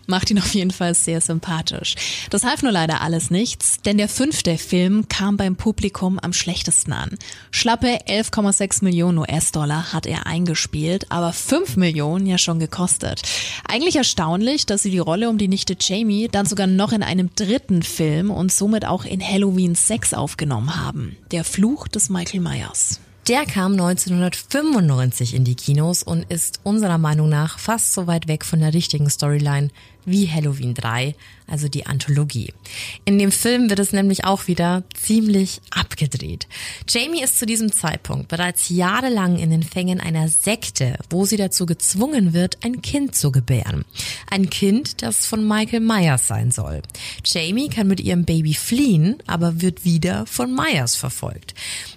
Macht 0.05 0.29
ihn 0.29 0.38
auf 0.38 0.53
jeden 0.53 0.69
Fall 0.69 0.93
sehr 0.93 1.19
sympathisch. 1.19 1.95
Das 2.29 2.43
half 2.43 2.62
nur 2.62 2.71
leider 2.71 3.01
alles 3.01 3.31
nichts, 3.31 3.81
denn 3.88 3.97
der 3.97 4.07
fünfte 4.07 4.60
Film 4.60 5.07
kam 5.07 5.36
beim 5.36 5.55
Publikum 5.55 6.19
am 6.19 6.31
schlechtesten 6.31 6.93
an. 6.93 7.17
Schlappe 7.49 7.88
11,6 8.07 8.84
Millionen 8.84 9.17
US-Dollar 9.17 9.93
hat 9.93 10.05
er 10.05 10.27
eingespielt, 10.27 11.07
aber 11.10 11.34
5 11.34 11.75
Millionen 11.75 12.27
ja 12.27 12.38
schon 12.38 12.60
gekostet. 12.60 13.23
Eigentlich 13.67 13.95
erstaunlich, 13.95 14.67
dass 14.67 14.84
sie 14.84 14.91
die 14.91 14.99
Rolle 14.99 15.27
um 15.27 15.39
die 15.39 15.47
Nichte 15.47 15.75
Jamie 15.79 16.27
dann 16.31 16.45
sogar 16.45 16.67
noch 16.67 16.91
in 16.91 17.01
einem 17.01 17.31
dritten 17.34 17.81
Film 17.81 18.11
und 18.19 18.52
somit 18.52 18.86
auch 18.86 19.06
in 19.06 19.21
Halloween 19.21 19.76
6 19.76 20.13
aufgenommen 20.13 20.76
haben. 20.76 21.15
Der 21.32 21.43
Fluch 21.43 21.88
des 21.88 22.10
Michael 22.10 22.41
Myers. 22.41 23.00
Der 23.28 23.45
kam 23.45 23.74
1995 23.74 25.36
in 25.36 25.43
die 25.43 25.56
Kinos 25.56 26.02
und 26.02 26.26
ist 26.30 26.60
unserer 26.63 26.97
Meinung 26.97 27.30
nach 27.30 27.60
fast 27.60 27.93
so 27.93 28.08
weit 28.08 28.28
weg 28.28 28.43
von 28.43 28.60
der 28.60 28.74
richtigen 28.74 29.10
Storyline 29.10 29.69
wie 30.05 30.29
Halloween 30.29 30.73
3, 30.73 31.15
also 31.47 31.67
die 31.67 31.85
Anthologie. 31.85 32.53
In 33.05 33.19
dem 33.19 33.31
Film 33.31 33.69
wird 33.69 33.79
es 33.79 33.91
nämlich 33.91 34.23
auch 34.23 34.47
wieder 34.47 34.83
ziemlich 34.93 35.61
abgedreht. 35.69 36.47
Jamie 36.87 37.21
ist 37.21 37.37
zu 37.37 37.45
diesem 37.45 37.71
Zeitpunkt 37.71 38.29
bereits 38.29 38.69
jahrelang 38.69 39.37
in 39.37 39.49
den 39.49 39.63
Fängen 39.63 39.99
einer 39.99 40.29
Sekte, 40.29 40.97
wo 41.09 41.25
sie 41.25 41.37
dazu 41.37 41.65
gezwungen 41.65 42.33
wird, 42.33 42.57
ein 42.63 42.81
Kind 42.81 43.15
zu 43.15 43.31
gebären. 43.31 43.85
Ein 44.29 44.49
Kind, 44.49 45.01
das 45.01 45.25
von 45.25 45.45
Michael 45.45 45.81
Myers 45.81 46.27
sein 46.27 46.51
soll. 46.51 46.81
Jamie 47.25 47.69
kann 47.69 47.87
mit 47.87 47.99
ihrem 47.99 48.23
Baby 48.23 48.53
fliehen, 48.53 49.17
aber 49.27 49.61
wird 49.61 49.83
wieder 49.83 50.25
von 50.25 50.55
Myers 50.55 50.95
verfolgt. 50.95 51.53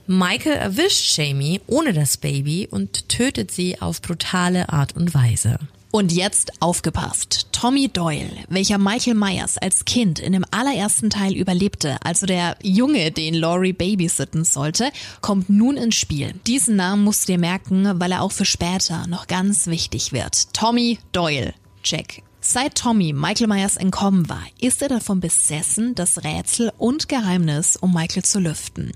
Michael 0.07 0.57
erwischt 0.57 1.17
Jamie 1.17 1.61
ohne 1.67 1.93
das 1.93 2.17
Baby 2.17 2.69
und 2.71 3.09
tötet 3.09 3.51
sie 3.51 3.81
auf 3.81 4.03
brutale 4.03 4.69
Art 4.69 4.97
und 4.97 5.15
Weise. 5.15 5.59
Und 5.95 6.11
jetzt 6.11 6.61
aufgepasst. 6.61 7.47
Tommy 7.53 7.87
Doyle, 7.89 8.29
welcher 8.49 8.79
Michael 8.79 9.15
Myers 9.15 9.59
als 9.59 9.85
Kind 9.85 10.19
in 10.19 10.33
dem 10.33 10.45
allerersten 10.51 11.09
Teil 11.09 11.37
überlebte, 11.37 11.99
also 12.03 12.27
der 12.27 12.57
Junge, 12.65 13.13
den 13.13 13.33
Laurie 13.33 13.73
babysitten 13.73 14.43
sollte, 14.43 14.91
kommt 15.21 15.51
nun 15.51 15.77
ins 15.77 15.95
Spiel. 15.95 16.35
Diesen 16.49 16.75
Namen 16.75 17.05
musst 17.05 17.29
du 17.29 17.35
dir 17.35 17.39
merken, 17.39 18.01
weil 18.01 18.11
er 18.11 18.23
auch 18.23 18.33
für 18.33 18.45
später 18.45 19.07
noch 19.07 19.29
ganz 19.29 19.69
wichtig 19.69 20.13
wird. 20.13 20.53
Tommy 20.53 20.99
Doyle. 21.13 21.55
Check. 21.85 22.25
Seit 22.47 22.75
Tommy 22.75 23.15
Michael 23.15 23.47
Myers 23.47 23.79
entkommen 23.79 24.29
war, 24.29 24.43
ist 24.61 24.83
er 24.83 24.91
davon 24.91 25.19
besessen, 25.19 25.95
das 25.95 26.25
Rätsel 26.25 26.71
und 26.77 27.09
Geheimnis 27.09 27.79
um 27.79 27.95
Michael 27.95 28.23
zu 28.23 28.39
lüften. 28.39 28.93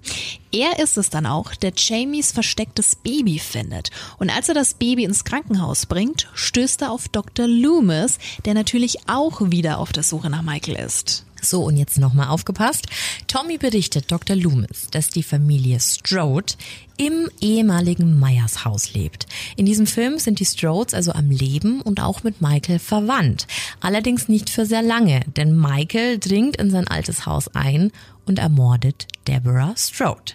Er 0.53 0.79
ist 0.79 0.99
es 0.99 1.09
dann 1.09 1.25
auch, 1.25 1.55
der 1.55 1.73
Jamies 1.75 2.31
verstecktes 2.31 2.95
Baby 2.97 3.39
findet. 3.39 3.91
Und 4.19 4.29
als 4.29 4.51
er 4.51 4.55
das 4.55 4.75
Baby 4.75 5.05
ins 5.05 5.25
Krankenhaus 5.25 5.87
bringt, 5.87 6.29
stößt 6.35 6.83
er 6.83 6.93
auf 6.93 7.09
Dr. 7.09 7.47
Loomis, 7.47 8.19
der 8.45 8.53
natürlich 8.53 9.09
auch 9.09 9.41
wieder 9.41 9.79
auf 9.79 9.93
der 9.93 10.03
Suche 10.03 10.29
nach 10.29 10.43
Michael 10.43 10.77
ist. 10.77 11.25
So, 11.40 11.64
und 11.64 11.77
jetzt 11.77 11.98
nochmal 11.98 12.29
aufgepasst. 12.29 12.87
Tommy 13.27 13.59
berichtet 13.59 14.11
Dr. 14.11 14.37
Loomis, 14.37 14.88
dass 14.90 15.09
die 15.09 15.22
Familie 15.22 15.81
Strode 15.81 16.55
im 16.96 17.31
ehemaligen 17.40 18.18
Myers 18.18 18.64
Haus 18.64 18.92
lebt. 18.92 19.27
In 19.57 19.66
diesem 19.66 19.87
Film 19.87 20.18
sind 20.18 20.40
die 20.40 20.44
Strodes 20.44 20.94
also 20.94 21.12
am 21.12 21.31
Leben 21.31 21.81
und 21.81 22.01
auch 22.01 22.24
mit 22.24 22.40
Michael 22.40 22.81
verwandt. 22.81 23.46
Allerdings 23.81 24.29
nicht 24.29 24.51
für 24.51 24.66
sehr 24.66 24.83
lange, 24.83 25.20
denn 25.37 25.57
Michael 25.57 26.18
dringt 26.18 26.57
in 26.57 26.70
sein 26.70 26.88
altes 26.88 27.24
Haus 27.24 27.48
ein 27.55 27.92
und 28.27 28.38
ermordet 28.38 29.07
Deborah 29.27 29.74
Strode. 29.77 30.33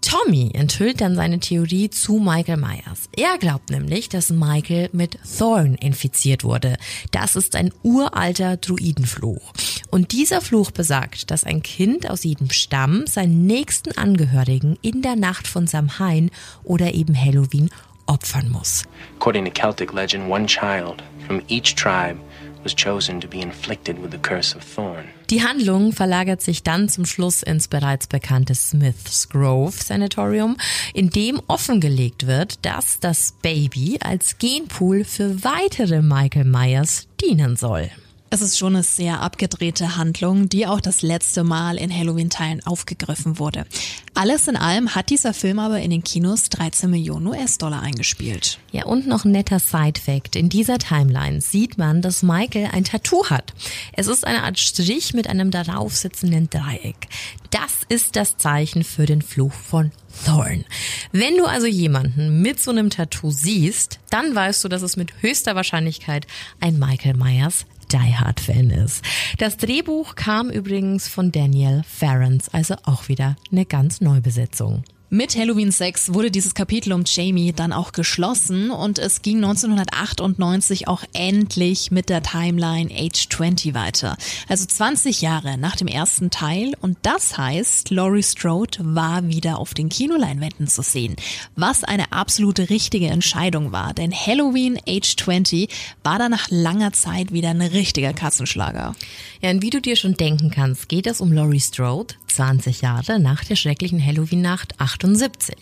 Tommy 0.00 0.50
enthüllt 0.54 1.00
dann 1.00 1.14
seine 1.14 1.40
Theorie 1.40 1.90
zu 1.90 2.18
Michael 2.18 2.56
Myers. 2.56 3.08
Er 3.16 3.38
glaubt 3.38 3.70
nämlich, 3.70 4.08
dass 4.08 4.30
Michael 4.30 4.88
mit 4.92 5.18
Thorn 5.38 5.74
infiziert 5.74 6.42
wurde. 6.42 6.76
Das 7.10 7.36
ist 7.36 7.54
ein 7.54 7.72
uralter 7.82 8.56
Druidenfluch. 8.56 9.52
Und 9.90 10.12
dieser 10.12 10.40
Fluch 10.40 10.70
besagt, 10.70 11.30
dass 11.30 11.44
ein 11.44 11.62
Kind 11.62 12.08
aus 12.08 12.24
jedem 12.24 12.50
Stamm 12.50 13.06
seinen 13.06 13.46
nächsten 13.46 13.96
Angehörigen 13.96 14.78
in 14.82 15.02
der 15.02 15.16
Nacht 15.16 15.46
von 15.46 15.66
Samhain 15.66 16.30
oder 16.64 16.94
eben 16.94 17.14
Halloween 17.14 17.70
opfern 18.06 18.50
muss. 18.50 18.84
According 19.18 19.44
to 19.44 19.52
Celtic 19.52 19.92
legend, 19.92 20.30
one 20.30 20.46
child 20.46 21.02
from 21.26 21.42
each 21.48 21.74
tribe 21.74 22.18
was 22.62 22.74
chosen 22.74 23.20
to 23.20 23.28
be 23.28 23.40
inflicted 23.40 24.02
with 24.02 24.10
the 24.10 24.18
curse 24.18 24.56
of 24.56 24.64
thorn. 24.64 25.04
Die 25.30 25.44
Handlung 25.44 25.92
verlagert 25.92 26.42
sich 26.42 26.64
dann 26.64 26.88
zum 26.88 27.06
Schluss 27.06 27.44
ins 27.44 27.68
bereits 27.68 28.08
bekannte 28.08 28.56
Smith's 28.56 29.28
Grove 29.28 29.76
Sanatorium, 29.80 30.56
in 30.92 31.10
dem 31.10 31.40
offengelegt 31.46 32.26
wird, 32.26 32.64
dass 32.66 32.98
das 32.98 33.36
Baby 33.40 33.98
als 34.00 34.38
Genpool 34.38 35.04
für 35.04 35.44
weitere 35.44 36.02
Michael 36.02 36.46
Myers 36.46 37.06
dienen 37.22 37.54
soll. 37.54 37.90
Es 38.32 38.42
ist 38.42 38.56
schon 38.56 38.76
eine 38.76 38.84
sehr 38.84 39.22
abgedrehte 39.22 39.96
Handlung, 39.96 40.48
die 40.48 40.64
auch 40.64 40.80
das 40.80 41.02
letzte 41.02 41.42
Mal 41.42 41.76
in 41.76 41.92
Halloween-Teilen 41.92 42.64
aufgegriffen 42.64 43.40
wurde. 43.40 43.66
Alles 44.14 44.46
in 44.46 44.54
allem 44.54 44.94
hat 44.94 45.10
dieser 45.10 45.34
Film 45.34 45.58
aber 45.58 45.80
in 45.80 45.90
den 45.90 46.04
Kinos 46.04 46.48
13 46.48 46.88
Millionen 46.88 47.26
US-Dollar 47.26 47.82
eingespielt. 47.82 48.60
Ja, 48.70 48.84
und 48.84 49.08
noch 49.08 49.24
ein 49.24 49.32
netter 49.32 49.58
Side-Fact. 49.58 50.36
In 50.36 50.48
dieser 50.48 50.78
Timeline 50.78 51.40
sieht 51.40 51.76
man, 51.76 52.02
dass 52.02 52.22
Michael 52.22 52.68
ein 52.72 52.84
Tattoo 52.84 53.28
hat. 53.30 53.52
Es 53.94 54.06
ist 54.06 54.24
eine 54.24 54.44
Art 54.44 54.60
Strich 54.60 55.12
mit 55.12 55.26
einem 55.26 55.50
darauf 55.50 55.96
sitzenden 55.96 56.48
Dreieck. 56.48 57.08
Das 57.50 57.80
ist 57.88 58.14
das 58.14 58.36
Zeichen 58.36 58.84
für 58.84 59.06
den 59.06 59.22
Fluch 59.22 59.52
von 59.52 59.90
Thorn. 60.24 60.64
Wenn 61.10 61.36
du 61.36 61.46
also 61.46 61.66
jemanden 61.66 62.42
mit 62.42 62.60
so 62.60 62.70
einem 62.70 62.90
Tattoo 62.90 63.32
siehst, 63.32 63.98
dann 64.08 64.32
weißt 64.32 64.62
du, 64.62 64.68
dass 64.68 64.82
es 64.82 64.96
mit 64.96 65.20
höchster 65.20 65.56
Wahrscheinlichkeit 65.56 66.28
ein 66.60 66.78
Michael 66.78 67.16
Myers 67.16 67.66
Die 67.92 68.16
Hard 68.16 68.40
Fan 68.40 68.70
ist. 68.70 69.04
Das 69.38 69.56
Drehbuch 69.56 70.14
kam 70.14 70.50
übrigens 70.50 71.08
von 71.08 71.32
Daniel 71.32 71.82
Ferrens, 71.86 72.48
also 72.48 72.76
auch 72.84 73.08
wieder 73.08 73.36
eine 73.50 73.66
ganz 73.66 74.00
Neubesetzung. 74.00 74.84
Mit 75.12 75.36
Halloween 75.36 75.72
6 75.72 76.14
wurde 76.14 76.30
dieses 76.30 76.54
Kapitel 76.54 76.92
um 76.92 77.02
Jamie 77.04 77.52
dann 77.52 77.72
auch 77.72 77.90
geschlossen 77.90 78.70
und 78.70 79.00
es 79.00 79.22
ging 79.22 79.38
1998 79.38 80.86
auch 80.86 81.02
endlich 81.12 81.90
mit 81.90 82.08
der 82.08 82.22
Timeline 82.22 82.88
Age 82.94 83.28
20 83.28 83.74
weiter. 83.74 84.16
Also 84.46 84.66
20 84.66 85.20
Jahre 85.20 85.58
nach 85.58 85.74
dem 85.74 85.88
ersten 85.88 86.30
Teil 86.30 86.74
und 86.80 86.96
das 87.02 87.36
heißt, 87.36 87.90
Laurie 87.90 88.22
Strode 88.22 88.78
war 88.82 89.26
wieder 89.26 89.58
auf 89.58 89.74
den 89.74 89.88
Kinoleinwänden 89.88 90.68
zu 90.68 90.82
sehen. 90.82 91.16
Was 91.56 91.82
eine 91.82 92.12
absolute 92.12 92.70
richtige 92.70 93.08
Entscheidung 93.08 93.72
war, 93.72 93.94
denn 93.94 94.12
Halloween 94.14 94.78
Age 94.86 95.16
20 95.16 95.68
war 96.04 96.20
dann 96.20 96.30
nach 96.30 96.50
langer 96.50 96.92
Zeit 96.92 97.32
wieder 97.32 97.50
ein 97.50 97.62
richtiger 97.62 98.12
Kassenschlager. 98.12 98.94
Ja, 99.42 99.50
und 99.50 99.60
wie 99.60 99.70
du 99.70 99.80
dir 99.80 99.96
schon 99.96 100.14
denken 100.14 100.50
kannst, 100.50 100.88
geht 100.88 101.08
es 101.08 101.20
um 101.20 101.32
Laurie 101.32 101.58
Strode, 101.58 102.14
20 102.34 102.80
Jahre 102.82 103.18
nach 103.20 103.44
der 103.44 103.56
schrecklichen 103.56 104.04
Halloween-Nacht 104.04 104.80
78. 104.80 105.54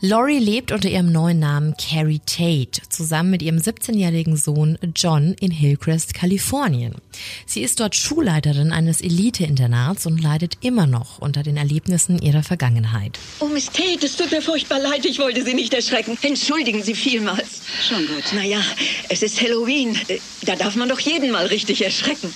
Laurie 0.00 0.38
lebt 0.38 0.72
unter 0.72 0.88
ihrem 0.88 1.12
neuen 1.12 1.38
Namen 1.38 1.74
Carrie 1.76 2.20
Tate 2.24 2.82
zusammen 2.88 3.30
mit 3.30 3.42
ihrem 3.42 3.58
17-jährigen 3.58 4.36
Sohn 4.36 4.78
John 4.94 5.34
in 5.40 5.50
Hillcrest, 5.50 6.14
Kalifornien. 6.14 6.94
Sie 7.46 7.62
ist 7.62 7.80
dort 7.80 7.96
Schulleiterin 7.96 8.72
eines 8.72 9.00
Elite-Internats 9.00 10.06
und 10.06 10.22
leidet 10.22 10.58
immer 10.62 10.86
noch 10.86 11.18
unter 11.18 11.42
den 11.42 11.56
Erlebnissen 11.56 12.18
ihrer 12.20 12.42
Vergangenheit. 12.42 13.18
Oh, 13.40 13.46
Miss 13.48 13.66
Tate, 13.66 14.04
es 14.06 14.16
tut 14.16 14.30
mir 14.30 14.42
furchtbar 14.42 14.78
leid. 14.80 15.04
Ich 15.04 15.18
wollte 15.18 15.44
Sie 15.44 15.54
nicht 15.54 15.74
erschrecken. 15.74 16.16
Entschuldigen 16.22 16.82
Sie 16.82 16.94
vielmals. 16.94 17.60
Schon 17.88 18.06
gut. 18.06 18.24
Naja, 18.34 18.60
es 19.08 19.22
ist 19.22 19.40
Halloween. 19.40 19.96
Äh, 20.08 20.18
Da 20.42 20.56
darf 20.56 20.76
man 20.76 20.88
doch 20.88 21.00
jeden 21.00 21.30
mal 21.30 21.46
richtig 21.46 21.82
erschrecken. 21.84 22.32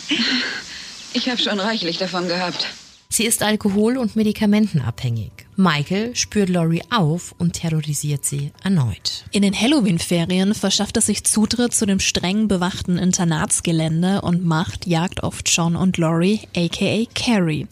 Ich 1.15 1.29
habe 1.29 1.41
schon 1.41 1.61
reichlich 1.61 1.99
davon 1.99 2.27
gehabt. 2.29 2.67
Sie 3.13 3.27
ist 3.27 3.43
alkohol- 3.43 3.99
und 3.99 4.17
medikamentenabhängig. 4.17 5.33
Michael 5.55 6.17
spürt 6.17 6.49
Laurie 6.49 6.83
auf 6.89 7.35
und 7.37 7.53
terrorisiert 7.53 8.25
sie 8.25 8.53
erneut. 8.65 9.27
In 9.33 9.43
den 9.43 9.55
Halloween-Ferien 9.55 10.55
verschafft 10.55 10.97
er 10.97 11.03
sich 11.03 11.23
Zutritt 11.25 11.75
zu 11.75 11.85
dem 11.85 12.01
streng 12.01 12.49
bewachten 12.49 12.97
Internatsgelände 12.97 14.23
und 14.23 14.47
macht 14.47 14.87
Jagd 14.87 15.23
auf 15.23 15.41
John 15.45 15.77
und 15.77 15.99
Laurie, 15.99 16.41
aka 16.57 17.05
Carrie. 17.15 17.67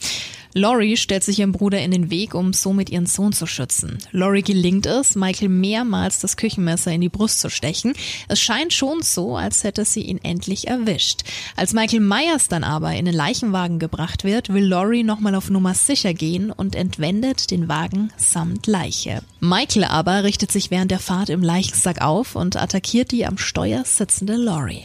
Laurie 0.52 0.96
stellt 0.96 1.22
sich 1.22 1.38
ihrem 1.38 1.52
Bruder 1.52 1.80
in 1.80 1.92
den 1.92 2.10
Weg, 2.10 2.34
um 2.34 2.52
somit 2.52 2.90
ihren 2.90 3.06
Sohn 3.06 3.32
zu 3.32 3.46
schützen. 3.46 3.98
Laurie 4.10 4.42
gelingt 4.42 4.84
es, 4.84 5.14
Michael 5.14 5.48
mehrmals 5.48 6.18
das 6.18 6.36
Küchenmesser 6.36 6.90
in 6.90 7.00
die 7.00 7.08
Brust 7.08 7.40
zu 7.40 7.50
stechen. 7.50 7.92
Es 8.26 8.40
scheint 8.40 8.72
schon 8.72 9.02
so, 9.02 9.36
als 9.36 9.62
hätte 9.62 9.84
sie 9.84 10.02
ihn 10.02 10.18
endlich 10.22 10.66
erwischt. 10.66 11.22
Als 11.54 11.72
Michael 11.72 12.00
Myers 12.00 12.48
dann 12.48 12.64
aber 12.64 12.92
in 12.94 13.04
den 13.04 13.14
Leichenwagen 13.14 13.78
gebracht 13.78 14.24
wird, 14.24 14.52
will 14.52 14.64
Laurie 14.64 15.04
nochmal 15.04 15.36
auf 15.36 15.50
Nummer 15.50 15.74
sicher 15.74 16.14
gehen 16.14 16.50
und 16.50 16.74
entwendet 16.74 17.50
den 17.50 17.68
Wagen 17.68 18.10
samt 18.16 18.66
Leiche. 18.66 19.22
Michael 19.38 19.84
aber 19.84 20.24
richtet 20.24 20.50
sich 20.50 20.72
während 20.72 20.90
der 20.90 20.98
Fahrt 20.98 21.28
im 21.28 21.42
Leichensack 21.42 22.00
auf 22.00 22.34
und 22.34 22.56
attackiert 22.56 23.12
die 23.12 23.24
am 23.24 23.38
Steuer 23.38 23.84
sitzende 23.84 24.34
Laurie. 24.34 24.84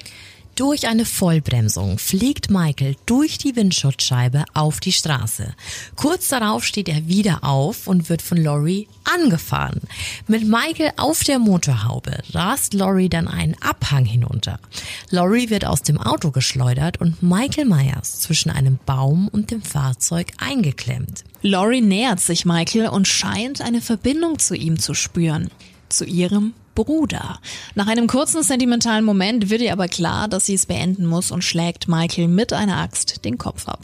Durch 0.56 0.88
eine 0.88 1.04
Vollbremsung 1.04 2.00
fliegt 2.00 2.50
Michael 2.50 2.96
durch 3.06 3.38
die 3.38 3.58
Windschutzscheibe 3.58 4.46
auf 4.54 4.80
die 4.80 4.94
Straße. 4.94 5.54
Kurz 5.98 6.30
darauf 6.30 6.64
steht 6.64 6.88
er 6.88 7.10
wieder 7.10 7.44
auf 7.44 7.88
und 7.88 8.08
wird 8.08 8.22
von 8.22 8.38
Laurie 8.38 8.88
angefahren. 9.04 9.82
Mit 10.28 10.48
Michael 10.48 10.94
auf 10.96 11.26
der 11.26 11.40
Motorhaube 11.40 12.20
rast 12.32 12.74
Laurie 12.74 13.10
dann 13.10 13.28
einen 13.28 13.62
Abhang 13.62 14.06
hinunter. 14.06 14.62
Laurie 15.10 15.50
wird 15.50 15.66
aus 15.66 15.82
dem 15.82 16.00
Auto 16.00 16.32
geschleudert 16.32 17.02
und 17.02 17.22
Michael 17.22 17.66
Myers 17.66 18.22
zwischen 18.22 18.50
einem 18.50 18.80
Baum 18.86 19.28
und 19.28 19.52
dem 19.52 19.62
Fahrzeug 19.62 20.32
eingeklemmt. 20.38 21.26
Laurie 21.42 21.82
nähert 21.82 22.22
sich 22.22 22.46
Michael 22.46 22.88
und 22.88 23.10
scheint 23.10 23.60
eine 23.60 23.82
Verbindung 23.82 24.40
zu 24.40 24.56
ihm 24.56 24.80
zu 24.80 24.94
spüren. 24.94 25.50
Zu 25.90 26.06
ihrem 26.06 26.54
Bruder. 26.76 27.40
Nach 27.74 27.88
einem 27.88 28.08
kurzen 28.08 28.44
sentimentalen 28.44 29.04
Moment 29.04 29.50
wird 29.50 29.62
ihr 29.62 29.74
aber 29.74 29.88
klar, 29.88 30.28
dass 30.28 30.46
sie 30.46 30.54
es 30.54 30.66
beenden 30.66 31.06
muss 31.06 31.32
und 31.32 31.44
schlägt 31.44 31.88
Michael 31.88 32.28
mit 32.28 32.54
einer 32.54 32.78
Axt 32.78 33.26
den 33.26 33.38
Kopf 33.38 33.68
ab. 33.68 33.80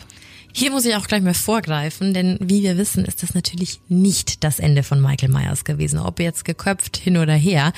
Hier 0.54 0.72
muss 0.72 0.86
ich 0.86 0.96
auch 0.96 1.08
gleich 1.08 1.22
mal 1.22 1.34
vorgreifen, 1.34 2.14
denn 2.14 2.38
wie 2.42 2.62
wir 2.62 2.78
wissen, 2.78 3.06
ist 3.06 3.24
das 3.24 3.34
natürlich 3.34 3.80
nicht 3.88 4.44
das 4.44 4.60
Ende 4.60 4.84
von 4.84 5.02
Michael 5.02 5.32
Myers 5.32 5.64
gewesen, 5.64 6.00
ob 6.00 6.20
jetzt 6.20 6.44
geköpft 6.44 6.98
hin 6.98 7.18
oder 7.18 7.34
her. 7.34 7.72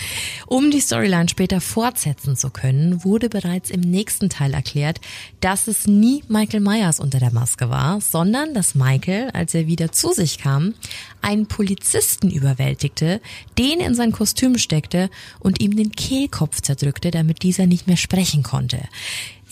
Um 0.47 0.71
die 0.71 0.79
Storyline 0.79 1.29
später 1.29 1.61
fortsetzen 1.61 2.35
zu 2.35 2.49
können, 2.49 3.03
wurde 3.03 3.29
bereits 3.29 3.69
im 3.69 3.81
nächsten 3.81 4.29
Teil 4.29 4.53
erklärt, 4.53 5.01
dass 5.39 5.67
es 5.67 5.87
nie 5.87 6.23
Michael 6.27 6.61
Myers 6.61 6.99
unter 6.99 7.19
der 7.19 7.31
Maske 7.31 7.69
war, 7.69 8.01
sondern 8.01 8.53
dass 8.53 8.75
Michael, 8.75 9.29
als 9.31 9.53
er 9.53 9.67
wieder 9.67 9.91
zu 9.91 10.11
sich 10.11 10.39
kam, 10.39 10.73
einen 11.21 11.47
Polizisten 11.47 12.31
überwältigte, 12.31 13.21
den 13.57 13.79
in 13.79 13.95
sein 13.95 14.11
Kostüm 14.11 14.57
steckte 14.57 15.09
und 15.39 15.61
ihm 15.61 15.75
den 15.75 15.91
Kehlkopf 15.91 16.61
zerdrückte, 16.61 17.11
damit 17.11 17.43
dieser 17.43 17.67
nicht 17.67 17.87
mehr 17.87 17.97
sprechen 17.97 18.43
konnte. 18.43 18.79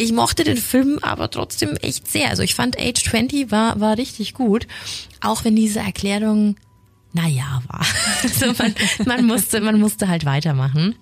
Ich 0.01 0.11
mochte 0.13 0.43
den 0.43 0.57
Film 0.57 0.97
aber 1.03 1.29
trotzdem 1.29 1.75
echt 1.77 2.09
sehr. 2.09 2.29
Also 2.29 2.41
ich 2.41 2.55
fand 2.55 2.75
Age 2.79 3.03
20 3.03 3.51
war, 3.51 3.79
war 3.79 3.99
richtig 3.99 4.33
gut. 4.33 4.65
Auch 5.21 5.45
wenn 5.45 5.55
diese 5.55 5.79
Erklärung 5.79 6.55
naja, 7.13 7.61
war. 7.67 7.85
Also 8.23 8.53
man, 8.57 8.73
man, 9.05 9.25
musste, 9.25 9.61
man 9.61 9.79
musste 9.79 10.07
halt 10.07 10.25
weitermachen. 10.25 10.95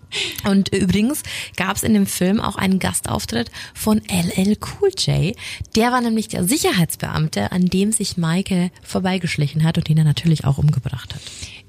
Und 0.45 0.69
übrigens 0.69 1.23
gab 1.55 1.77
es 1.77 1.83
in 1.83 1.93
dem 1.93 2.07
Film 2.07 2.41
auch 2.41 2.55
einen 2.57 2.79
Gastauftritt 2.79 3.51
von 3.73 4.01
LL 4.09 4.57
Cool 4.57 4.89
J. 4.97 5.35
Der 5.75 5.91
war 5.91 6.01
nämlich 6.01 6.27
der 6.27 6.43
Sicherheitsbeamte, 6.43 7.53
an 7.53 7.65
dem 7.65 7.91
sich 7.93 8.17
Michael 8.17 8.71
vorbeigeschlichen 8.83 9.63
hat 9.63 9.77
und 9.77 9.88
den 9.88 9.97
er 9.97 10.03
natürlich 10.03 10.45
auch 10.45 10.57
umgebracht 10.57 11.13
hat. 11.13 11.21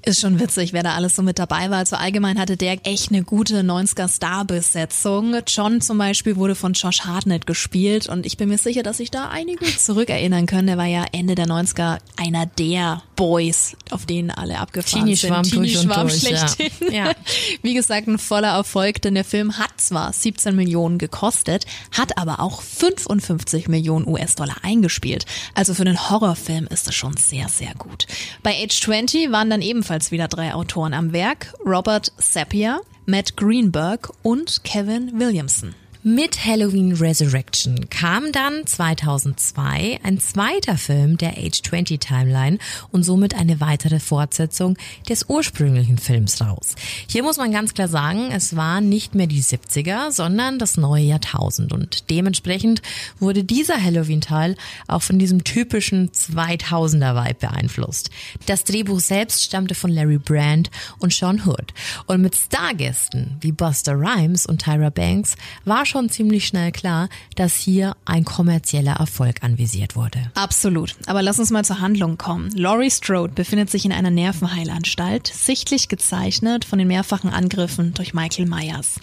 Ist 0.03 0.21
schon 0.21 0.39
witzig, 0.39 0.73
wer 0.73 0.81
da 0.81 0.95
alles 0.95 1.15
so 1.15 1.21
mit 1.21 1.37
dabei 1.37 1.69
war. 1.69 1.77
Also 1.77 1.95
allgemein 1.95 2.39
hatte 2.39 2.57
der 2.57 2.87
echt 2.87 3.11
eine 3.11 3.23
gute 3.23 3.61
90er 3.61 4.07
Star-Besetzung. 4.07 5.35
John 5.45 5.79
zum 5.79 5.99
Beispiel 5.99 6.37
wurde 6.37 6.55
von 6.55 6.73
Josh 6.73 7.01
Hartnett 7.01 7.45
gespielt 7.45 8.09
und 8.09 8.25
ich 8.25 8.35
bin 8.35 8.49
mir 8.49 8.57
sicher, 8.57 8.81
dass 8.81 8.97
sich 8.97 9.11
da 9.11 9.29
einige 9.29 9.63
zurückerinnern 9.77 10.47
können. 10.47 10.65
Der 10.65 10.77
war 10.77 10.87
ja 10.87 11.05
Ende 11.11 11.35
der 11.35 11.45
90er 11.45 11.99
einer 12.17 12.47
der 12.47 13.03
Boys, 13.15 13.77
auf 13.91 14.07
denen 14.07 14.31
alle 14.31 14.57
abgefahren 14.57 15.05
Teenie 15.05 15.15
sind. 15.15 15.29
Schwarm 15.29 15.47
durch 15.47 15.77
und 15.77 15.83
Schwarm 15.83 16.07
durch, 16.07 16.21
schlechthin. 16.21 16.71
Ja. 16.91 17.05
Ja. 17.09 17.11
Wie 17.61 17.75
gesagt, 17.75 18.07
ein 18.07 18.17
voller 18.17 18.53
Erfolg, 18.55 19.03
denn 19.03 19.13
der 19.13 19.23
Film 19.23 19.59
hat 19.59 19.69
zwar 19.77 20.11
17 20.11 20.55
Millionen 20.55 20.97
gekostet, 20.97 21.67
hat 21.91 22.17
aber 22.17 22.39
auch 22.39 22.63
55 22.63 23.67
Millionen 23.67 24.07
US-Dollar 24.07 24.57
eingespielt. 24.63 25.25
Also 25.53 25.75
für 25.75 25.83
einen 25.83 26.09
Horrorfilm 26.09 26.65
ist 26.67 26.87
es 26.87 26.95
schon 26.95 27.15
sehr, 27.17 27.47
sehr 27.49 27.75
gut. 27.75 28.07
Bei 28.41 28.55
Age 28.63 28.81
20 28.81 29.31
waren 29.31 29.51
dann 29.51 29.61
ebenfalls 29.61 29.90
ebenfalls 29.91 30.11
wieder 30.11 30.29
drei 30.29 30.53
Autoren 30.53 30.93
am 30.93 31.11
Werk, 31.11 31.53
Robert 31.65 32.13
Sapir, 32.17 32.79
Matt 33.05 33.35
Greenberg 33.35 34.09
und 34.23 34.63
Kevin 34.63 35.19
Williamson. 35.19 35.75
Mit 36.03 36.43
Halloween 36.43 36.93
Resurrection 36.93 37.87
kam 37.91 38.31
dann 38.31 38.65
2002 38.65 39.99
ein 40.01 40.19
zweiter 40.19 40.75
Film 40.75 41.15
der 41.19 41.37
Age 41.37 41.61
20 41.61 41.99
Timeline 41.99 42.57
und 42.89 43.03
somit 43.03 43.35
eine 43.35 43.59
weitere 43.59 43.99
Fortsetzung 43.99 44.77
des 45.07 45.29
ursprünglichen 45.29 45.99
Films 45.99 46.41
raus. 46.41 46.73
Hier 47.07 47.21
muss 47.21 47.37
man 47.37 47.51
ganz 47.51 47.75
klar 47.75 47.87
sagen, 47.87 48.31
es 48.31 48.55
war 48.55 48.81
nicht 48.81 49.13
mehr 49.13 49.27
die 49.27 49.43
70er, 49.43 50.11
sondern 50.11 50.57
das 50.57 50.75
neue 50.75 51.03
Jahrtausend 51.03 51.71
und 51.71 52.09
dementsprechend 52.09 52.81
wurde 53.19 53.43
dieser 53.43 53.79
Halloween-Teil 53.79 54.55
auch 54.87 55.03
von 55.03 55.19
diesem 55.19 55.43
typischen 55.43 56.09
2000er-Vibe 56.09 57.41
beeinflusst. 57.41 58.09
Das 58.47 58.63
Drehbuch 58.63 59.01
selbst 59.01 59.43
stammte 59.43 59.75
von 59.75 59.91
Larry 59.91 60.17
Brand 60.17 60.71
und 60.97 61.13
Sean 61.13 61.45
Hood 61.45 61.75
und 62.07 62.21
mit 62.21 62.35
Stargästen 62.35 63.37
wie 63.39 63.51
Buster 63.51 63.93
Rhymes 63.93 64.47
und 64.47 64.63
Tyra 64.63 64.89
Banks 64.89 65.35
war 65.63 65.85
schon 65.91 66.09
ziemlich 66.09 66.47
schnell 66.47 66.71
klar, 66.71 67.09
dass 67.35 67.55
hier 67.55 67.95
ein 68.05 68.23
kommerzieller 68.25 68.93
Erfolg 68.93 69.43
anvisiert 69.43 69.95
wurde. 69.95 70.31
Absolut. 70.33 70.95
Aber 71.05 71.21
lass 71.21 71.37
uns 71.37 71.51
mal 71.51 71.65
zur 71.65 71.81
Handlung 71.81 72.17
kommen. 72.17 72.49
Laurie 72.55 72.89
Strode 72.89 73.33
befindet 73.33 73.69
sich 73.69 73.85
in 73.85 73.91
einer 73.91 74.09
Nervenheilanstalt, 74.09 75.27
sichtlich 75.27 75.89
gezeichnet 75.89 76.65
von 76.65 76.79
den 76.79 76.87
mehrfachen 76.87 77.29
Angriffen 77.29 77.93
durch 77.93 78.13
Michael 78.13 78.47
Myers. 78.47 78.95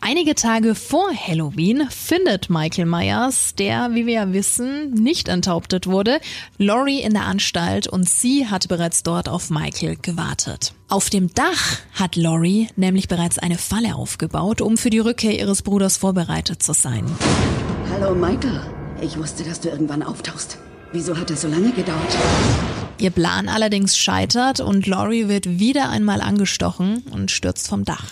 Einige 0.00 0.34
Tage 0.34 0.74
vor 0.74 1.10
Halloween 1.14 1.86
findet 1.90 2.50
Michael 2.50 2.86
Myers, 2.86 3.54
der, 3.54 3.94
wie 3.94 4.06
wir 4.06 4.14
ja 4.14 4.32
wissen, 4.32 4.92
nicht 4.94 5.28
enthauptet 5.28 5.86
wurde, 5.86 6.20
Laurie 6.58 7.00
in 7.00 7.12
der 7.12 7.26
Anstalt 7.26 7.86
und 7.86 8.08
sie 8.08 8.48
hat 8.48 8.68
bereits 8.68 9.02
dort 9.02 9.28
auf 9.28 9.48
Michael 9.48 9.96
gewartet. 10.02 10.74
Auf 10.92 11.08
dem 11.08 11.32
Dach 11.32 11.78
hat 11.94 12.16
Laurie 12.16 12.68
nämlich 12.76 13.08
bereits 13.08 13.38
eine 13.38 13.56
Falle 13.56 13.94
aufgebaut, 13.94 14.60
um 14.60 14.76
für 14.76 14.90
die 14.90 14.98
Rückkehr 14.98 15.40
ihres 15.40 15.62
Bruders 15.62 15.96
vorbereitet 15.96 16.62
zu 16.62 16.74
sein. 16.74 17.06
Hallo 17.90 18.14
Michael, 18.14 18.60
ich 19.00 19.16
wusste, 19.16 19.42
dass 19.42 19.58
du 19.58 19.70
irgendwann 19.70 20.02
auftauchst. 20.02 20.58
Wieso 20.92 21.16
hat 21.16 21.30
das 21.30 21.40
so 21.40 21.48
lange 21.48 21.72
gedauert? 21.72 22.18
Ihr 22.98 23.08
Plan 23.08 23.48
allerdings 23.48 23.96
scheitert 23.96 24.60
und 24.60 24.86
Laurie 24.86 25.28
wird 25.28 25.58
wieder 25.58 25.88
einmal 25.88 26.20
angestochen 26.20 27.02
und 27.10 27.30
stürzt 27.30 27.68
vom 27.68 27.86
Dach. 27.86 28.08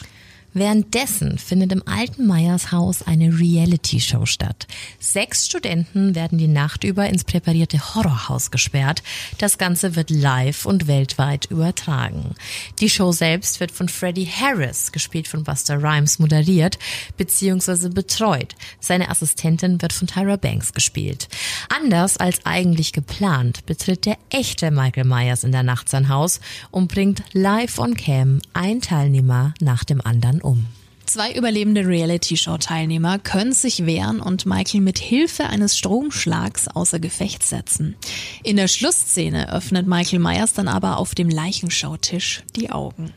Währenddessen 0.53 1.39
findet 1.39 1.71
im 1.71 1.87
alten 1.87 2.27
Meyers 2.27 2.73
Haus 2.73 3.03
eine 3.03 3.39
Reality-Show 3.39 4.27
statt. 4.27 4.67
Sechs 4.99 5.47
Studenten 5.47 6.17
werden 6.17 6.39
die 6.39 6.49
Nacht 6.49 6.83
über 6.83 7.09
ins 7.09 7.23
präparierte 7.23 7.95
Horrorhaus 7.95 8.51
gesperrt. 8.51 9.05
Das 9.39 9.59
Ganze 9.59 9.95
wird 9.95 10.11
live 10.11 10.67
und 10.67 10.89
weltweit 10.89 11.47
übertragen. 11.47 12.35
Die 12.81 12.91
Show 12.91 13.13
selbst 13.13 13.61
wird 13.61 13.71
von 13.71 13.89
Freddie 13.89 14.27
Harris, 14.27 14.91
gespielt 14.91 15.29
von 15.29 15.45
Buster 15.45 15.81
Rhymes, 15.81 16.19
moderiert 16.19 16.79
bzw. 17.17 17.89
betreut. 17.89 18.57
Seine 18.81 19.09
Assistentin 19.09 19.81
wird 19.81 19.93
von 19.93 20.09
Tyra 20.09 20.37
Banks 20.37 20.73
gespielt. 20.73 21.29
Anders 21.69 22.17
als 22.17 22.45
eigentlich 22.45 22.93
geplant 22.93 23.67
betritt 23.67 24.05
der 24.05 24.19
echte 24.31 24.73
Michael 24.73 25.05
Myers 25.05 25.45
in 25.45 25.53
der 25.53 25.63
Nacht 25.63 25.89
sein 25.89 26.09
Haus 26.09 26.41
und 26.73 26.89
bringt 26.89 27.23
live 27.33 27.79
on 27.79 27.95
cam 27.95 28.41
ein 28.53 28.81
Teilnehmer 28.81 29.55
nach 29.61 29.85
dem 29.85 30.01
anderen 30.01 30.40
um. 30.43 30.67
Zwei 31.07 31.33
überlebende 31.33 31.89
Reality-Show-Teilnehmer 31.89 33.19
können 33.19 33.53
sich 33.53 33.85
wehren 33.85 34.21
und 34.21 34.47
Michael 34.47 34.81
mit 34.81 35.01
Hilfe 35.01 35.47
eines 35.47 35.77
Stromschlags 35.77 36.69
außer 36.69 37.01
Gefecht 37.01 37.43
setzen. 37.43 37.97
In 38.45 38.57
der 38.57 38.69
Schlussszene 38.69 39.53
öffnet 39.53 39.89
Michael 39.89 40.21
Myers 40.21 40.53
dann 40.53 40.69
aber 40.69 40.99
auf 40.99 41.17
dem 41.17 41.29
Leichenschautisch 41.29 42.45
die 42.55 42.71
Augen. 42.71 43.13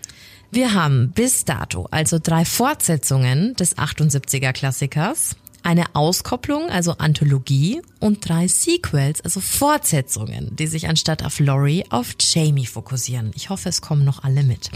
Wir 0.49 0.73
haben 0.73 1.11
bis 1.11 1.45
dato 1.45 1.87
also 1.91 2.17
drei 2.21 2.45
Fortsetzungen 2.45 3.53
des 3.55 3.77
78er 3.77 4.53
Klassikers, 4.53 5.35
eine 5.63 5.95
Auskopplung, 5.95 6.69
also 6.69 6.93
Anthologie 6.97 7.81
und 7.99 8.27
drei 8.27 8.47
Sequels, 8.47 9.21
also 9.21 9.39
Fortsetzungen, 9.39 10.55
die 10.55 10.67
sich 10.67 10.87
anstatt 10.87 11.23
auf 11.23 11.39
Laurie 11.39 11.85
auf 11.89 12.15
Jamie 12.19 12.65
fokussieren. 12.65 13.31
Ich 13.35 13.49
hoffe, 13.49 13.69
es 13.69 13.81
kommen 13.81 14.05
noch 14.05 14.23
alle 14.23 14.43
mit. 14.43 14.69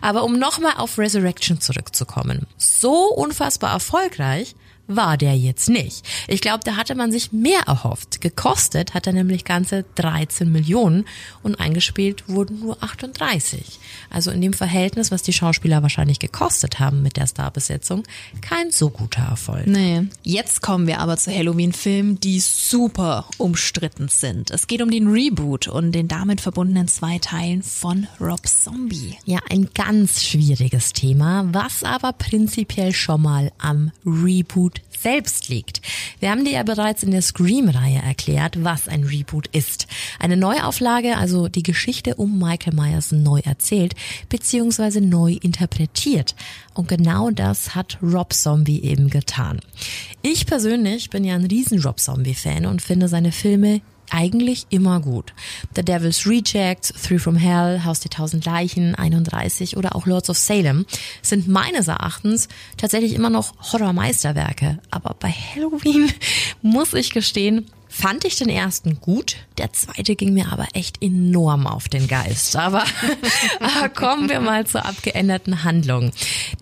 Aber 0.00 0.24
um 0.24 0.38
nochmal 0.38 0.74
auf 0.76 0.98
Resurrection 0.98 1.60
zurückzukommen. 1.60 2.46
So 2.58 3.08
unfassbar 3.14 3.72
erfolgreich 3.72 4.54
war 4.86 5.16
der 5.16 5.36
jetzt 5.36 5.68
nicht. 5.68 6.04
Ich 6.28 6.40
glaube, 6.40 6.60
da 6.64 6.76
hatte 6.76 6.94
man 6.94 7.10
sich 7.10 7.32
mehr 7.32 7.60
erhofft. 7.66 8.20
Gekostet 8.20 8.94
hat 8.94 9.06
er 9.06 9.12
nämlich 9.12 9.44
ganze 9.44 9.84
13 9.94 10.50
Millionen 10.50 11.04
und 11.42 11.58
eingespielt 11.60 12.28
wurden 12.28 12.60
nur 12.60 12.82
38. 12.82 13.78
Also 14.10 14.30
in 14.30 14.40
dem 14.40 14.52
Verhältnis, 14.52 15.10
was 15.10 15.22
die 15.22 15.32
Schauspieler 15.32 15.82
wahrscheinlich 15.82 16.18
gekostet 16.18 16.78
haben 16.78 17.02
mit 17.02 17.16
der 17.16 17.26
Starbesetzung, 17.26 18.04
kein 18.40 18.70
so 18.70 18.90
guter 18.90 19.22
Erfolg. 19.22 19.66
Nee. 19.66 20.02
Jetzt 20.22 20.62
kommen 20.62 20.86
wir 20.86 21.00
aber 21.00 21.16
zu 21.16 21.34
Halloween-Filmen, 21.34 22.20
die 22.20 22.40
super 22.40 23.26
umstritten 23.38 24.08
sind. 24.08 24.50
Es 24.50 24.66
geht 24.66 24.82
um 24.82 24.90
den 24.90 25.08
Reboot 25.08 25.68
und 25.68 25.92
den 25.92 26.08
damit 26.08 26.40
verbundenen 26.40 26.88
zwei 26.88 27.18
Teilen 27.18 27.62
von 27.62 28.06
Rob 28.20 28.46
Zombie. 28.46 29.16
Ja, 29.24 29.38
ein 29.48 29.68
ganz 29.74 30.22
schwieriges 30.22 30.92
Thema, 30.92 31.46
was 31.52 31.82
aber 31.82 32.12
prinzipiell 32.12 32.92
schon 32.92 33.22
mal 33.22 33.52
am 33.58 33.90
Reboot 34.04 34.73
selbst 35.04 35.48
liegt. 35.48 35.82
Wir 36.18 36.30
haben 36.30 36.44
dir 36.44 36.52
ja 36.52 36.62
bereits 36.62 37.02
in 37.02 37.10
der 37.10 37.20
Scream-Reihe 37.20 38.00
erklärt, 38.02 38.64
was 38.64 38.88
ein 38.88 39.04
Reboot 39.04 39.48
ist. 39.48 39.86
Eine 40.18 40.36
Neuauflage, 40.36 41.18
also 41.18 41.48
die 41.48 41.62
Geschichte 41.62 42.14
um 42.14 42.38
Michael 42.38 42.74
Myers 42.74 43.12
neu 43.12 43.40
erzählt, 43.44 43.94
beziehungsweise 44.30 45.02
neu 45.02 45.32
interpretiert. 45.42 46.34
Und 46.72 46.88
genau 46.88 47.30
das 47.30 47.74
hat 47.74 47.98
Rob 48.02 48.32
Zombie 48.32 48.82
eben 48.82 49.10
getan. 49.10 49.60
Ich 50.22 50.46
persönlich 50.46 51.10
bin 51.10 51.22
ja 51.22 51.34
ein 51.34 51.44
riesen 51.44 51.80
Rob 51.82 52.00
Zombie-Fan 52.00 52.64
und 52.64 52.80
finde 52.80 53.08
seine 53.08 53.30
Filme 53.30 53.82
eigentlich 54.10 54.66
immer 54.70 55.00
gut. 55.00 55.32
The 55.76 55.82
Devil's 55.82 56.26
Rejects, 56.26 56.92
Three 57.02 57.18
from 57.18 57.36
Hell, 57.36 57.84
Haus 57.84 58.00
der 58.00 58.10
Tausend 58.10 58.44
Leichen, 58.44 58.94
31 58.94 59.76
oder 59.76 59.96
auch 59.96 60.06
Lords 60.06 60.30
of 60.30 60.38
Salem 60.38 60.86
sind 61.22 61.48
meines 61.48 61.88
Erachtens 61.88 62.48
tatsächlich 62.76 63.14
immer 63.14 63.30
noch 63.30 63.54
Horrormeisterwerke. 63.72 64.78
Aber 64.90 65.16
bei 65.18 65.30
Halloween 65.30 66.12
muss 66.62 66.94
ich 66.94 67.10
gestehen, 67.10 67.66
fand 67.94 68.24
ich 68.24 68.36
den 68.36 68.48
ersten 68.48 69.00
gut. 69.00 69.36
Der 69.56 69.72
zweite 69.72 70.16
ging 70.16 70.34
mir 70.34 70.50
aber 70.50 70.66
echt 70.74 71.00
enorm 71.00 71.66
auf 71.68 71.88
den 71.88 72.08
Geist. 72.08 72.56
Aber, 72.56 72.82
aber 73.60 73.88
kommen 73.88 74.28
wir 74.28 74.40
mal 74.40 74.66
zur 74.66 74.84
abgeänderten 74.84 75.62
Handlung. 75.62 76.10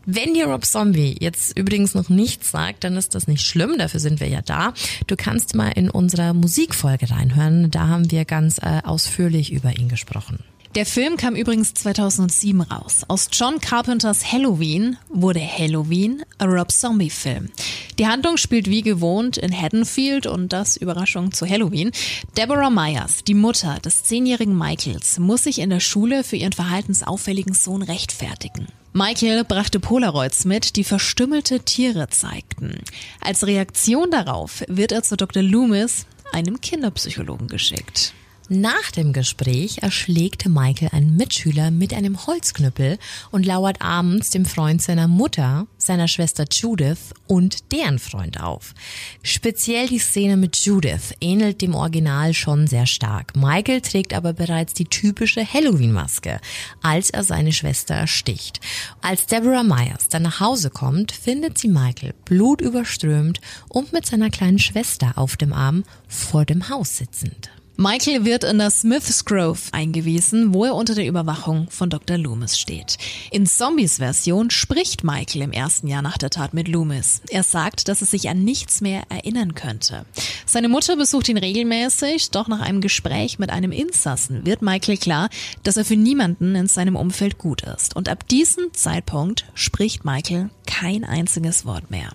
Wenn 0.05 0.35
dir 0.35 0.47
Rob 0.47 0.67
Zombie 0.67 1.17
jetzt 1.19 1.57
übrigens 1.57 1.95
noch 1.95 2.11
nichts 2.11 2.51
sagt, 2.51 2.85
dann 2.85 2.97
ist 2.97 3.15
das 3.15 3.29
nicht 3.29 3.47
schlimm. 3.47 3.79
Dafür 3.79 3.99
sind 3.99 4.21
wir 4.21 4.29
ja 4.29 4.43
da. 4.43 4.75
Du 5.07 5.17
kannst 5.17 5.55
mal 5.55 5.71
in 5.71 5.89
unserer 5.89 6.35
Musikfolge 6.35 7.11
reinhören. 7.11 7.71
Da 7.71 7.89
haben 7.89 8.11
wir 8.11 8.27
ganz 8.27 8.59
äh, 8.59 8.83
ausführlich 8.85 9.53
über 9.53 9.75
ihn 9.77 9.89
gesprochen. 9.89 10.41
Der 10.75 10.87
Film 10.87 11.19
kam 11.19 11.37
übrigens 11.37 11.75
2007 11.75 12.63
raus. 12.63 13.03
Aus 13.07 13.29
John 13.31 13.61
Carpenters 13.61 14.33
Halloween 14.33 14.97
wurde 15.11 15.41
Halloween 15.41 16.23
ein 16.39 16.49
Rob 16.49 16.73
Zombie 16.73 17.11
Film. 17.11 17.51
Die 17.99 18.07
Handlung 18.07 18.39
spielt 18.39 18.71
wie 18.71 18.81
gewohnt 18.81 19.37
in 19.37 19.53
Haddonfield 19.53 20.27
und 20.27 20.51
das 20.51 20.79
Überraschung 20.79 21.31
zu 21.31 21.47
Halloween. 21.47 21.91
Deborah 22.39 22.71
Myers, 22.71 23.23
die 23.23 23.35
Mutter 23.35 23.81
des 23.81 24.05
zehnjährigen 24.05 24.57
Michaels, 24.57 25.19
muss 25.19 25.45
sich 25.45 25.59
in 25.59 25.69
der 25.69 25.81
Schule 25.81 26.25
für 26.25 26.37
ihren 26.37 26.55
verhaltensauffälligen 26.55 27.53
Sohn 27.53 27.83
rechtfertigen. 27.83 28.67
Michael 28.95 29.45
brachte 29.45 29.79
Polaroids 29.79 30.47
mit, 30.47 30.77
die 30.77 30.85
verstümmelte 30.85 31.61
Tiere 31.61 32.09
zeigten. 32.09 32.79
Als 33.21 33.47
Reaktion 33.47 34.11
darauf 34.11 34.65
wird 34.69 34.93
er 34.93 35.03
zu 35.03 35.19
Dr. 35.19 35.43
Loomis, 35.43 36.07
einem 36.33 36.63
Kinderpsychologen, 36.63 37.49
geschickt. 37.49 38.15
Nach 38.55 38.91
dem 38.91 39.15
Gespräch 39.15 39.79
erschlägt 39.79 40.47
Michael 40.47 40.91
einen 40.93 41.17
Mitschüler 41.17 41.71
mit 41.71 41.95
einem 41.95 42.27
Holzknüppel 42.27 42.99
und 43.31 43.47
lauert 43.47 43.81
abends 43.81 44.29
dem 44.29 44.45
Freund 44.45 44.83
seiner 44.83 45.09
Mutter, 45.09 45.67
seiner 45.79 46.07
Schwester 46.07 46.45
Judith 46.53 47.15
und 47.27 47.73
deren 47.73 47.99
Freund 47.99 48.43
auf. 48.43 48.75
Speziell 49.23 49.89
die 49.89 49.99
Szene 49.99 50.37
mit 50.37 50.57
Judith 50.57 51.15
ähnelt 51.23 51.63
dem 51.63 51.75
Original 51.75 52.35
schon 52.35 52.67
sehr 52.67 52.85
stark. 52.85 53.35
Michael 53.35 53.81
trägt 53.81 54.13
aber 54.13 54.35
bereits 54.35 54.75
die 54.75 54.85
typische 54.85 55.51
Halloween-Maske, 55.51 56.39
als 56.83 57.09
er 57.09 57.25
seine 57.25 57.55
Schwester 57.55 57.95
ersticht. 57.95 58.61
Als 59.01 59.25
Deborah 59.25 59.63
Myers 59.63 60.09
dann 60.11 60.25
nach 60.25 60.41
Hause 60.41 60.69
kommt, 60.69 61.11
findet 61.13 61.57
sie 61.57 61.69
Michael 61.69 62.13
blutüberströmt 62.27 63.41
und 63.71 63.95
mit 63.95 64.05
seiner 64.05 64.29
kleinen 64.29 64.59
Schwester 64.59 65.13
auf 65.17 65.39
dem 65.39 65.55
Arm 65.55 65.85
vor 66.07 66.45
dem 66.45 66.69
Haus 66.69 66.99
sitzend. 66.99 67.51
Michael 67.79 68.27
wird 68.27 68.45
in 68.45 68.59
das 68.59 68.81
Smiths 68.81 69.25
Grove 69.25 69.59
eingewiesen, 69.73 70.53
wo 70.53 70.67
er 70.67 70.75
unter 70.75 70.95
der 70.95 71.07
Überwachung 71.07 71.69
von 71.71 71.89
Dr. 71.89 72.19
Loomis 72.19 72.59
steht. 72.59 72.99
In 73.31 73.47
Zombies 73.47 73.97
Version 73.97 74.51
spricht 74.51 75.05
Michael 75.05 75.41
im 75.41 75.53
ersten 75.53 75.89
Jahr 75.89 76.03
nach 76.03 76.19
der 76.19 76.29
Tat 76.29 76.53
mit 76.53 76.69
Loomis. 76.69 77.23
Er 77.31 77.43
sagt, 77.43 77.89
dass 77.89 78.03
er 78.03 78.07
sich 78.07 78.29
an 78.29 78.45
nichts 78.45 78.83
mehr 78.83 79.05
erinnern 79.09 79.55
könnte. 79.55 80.05
Seine 80.45 80.69
Mutter 80.69 80.97
besucht 80.97 81.31
ihn 81.31 81.39
regelmäßig, 81.39 82.31
doch 82.31 82.47
nach 82.47 82.61
einem 82.61 82.83
Gespräch 82.83 83.39
mit 83.39 83.49
einem 83.49 83.73
Insassen 83.73 84.45
wird 84.45 84.61
Michael 84.61 84.99
klar, 84.99 85.31
dass 85.63 85.79
er 85.79 85.87
für 85.87 85.97
niemanden 85.97 86.55
in 86.55 86.67
seinem 86.67 86.95
Umfeld 86.95 87.39
gut 87.39 87.63
ist. 87.63 87.97
Und 87.97 88.11
ab 88.11 88.29
diesem 88.29 88.75
Zeitpunkt 88.75 89.47
spricht 89.55 90.05
Michael 90.05 90.51
kein 90.67 91.05
einziges 91.05 91.65
Wort 91.65 91.91
mehr. 91.91 92.11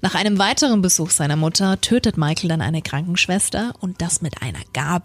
Nach 0.00 0.14
einem 0.14 0.38
weiteren 0.38 0.82
Besuch 0.82 1.10
seiner 1.10 1.36
Mutter 1.36 1.80
tötet 1.80 2.18
Michael 2.18 2.48
dann 2.48 2.60
eine 2.60 2.82
Krankenschwester 2.82 3.72
und 3.80 4.02
das 4.02 4.20
mit 4.20 4.42
einer 4.42 4.60
Gabel. 4.72 4.95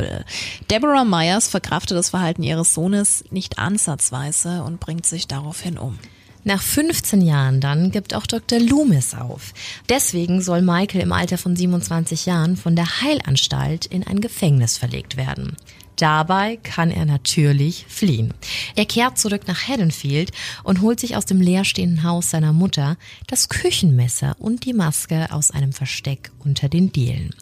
Deborah 0.70 1.06
Myers 1.06 1.48
verkraftet 1.48 1.98
das 1.98 2.10
Verhalten 2.10 2.44
ihres 2.44 2.74
Sohnes 2.74 3.24
nicht 3.32 3.60
ansatzweise 3.60 4.64
und 4.64 4.80
bringt 4.80 5.06
sich 5.06 5.28
daraufhin 5.28 5.78
um. 5.78 5.98
Nach 6.44 6.62
15 6.62 7.22
Jahren 7.22 7.62
dann 7.62 7.92
gibt 7.92 8.16
auch 8.16 8.26
Dr. 8.26 8.60
Loomis 8.60 9.14
auf. 9.14 9.54
Deswegen 9.90 10.42
soll 10.42 10.64
Michael 10.64 11.02
im 11.02 11.12
Alter 11.12 11.38
von 11.38 11.56
27 11.56 12.26
Jahren 12.26 12.58
von 12.58 12.76
der 12.76 13.02
Heilanstalt 13.02 13.86
in 13.86 14.06
ein 14.08 14.22
Gefängnis 14.22 14.78
verlegt 14.78 15.18
werden. 15.18 15.56
Dabei 16.02 16.58
kann 16.64 16.90
er 16.90 17.06
natürlich 17.06 17.86
fliehen. 17.88 18.34
Er 18.76 18.86
kehrt 18.86 19.20
zurück 19.20 19.44
nach 19.48 19.68
Haddonfield 19.68 20.32
und 20.64 20.82
holt 20.82 21.00
sich 21.00 21.16
aus 21.16 21.26
dem 21.26 21.40
leerstehenden 21.40 22.02
Haus 22.02 22.32
seiner 22.32 22.54
Mutter 22.54 22.98
das 23.28 23.50
Küchenmesser 23.50 24.36
und 24.40 24.66
die 24.66 24.74
Maske 24.74 25.32
aus 25.32 25.52
einem 25.52 25.74
Versteck 25.74 26.32
unter 26.40 26.70
den 26.70 26.92
Dielen. 26.92 27.36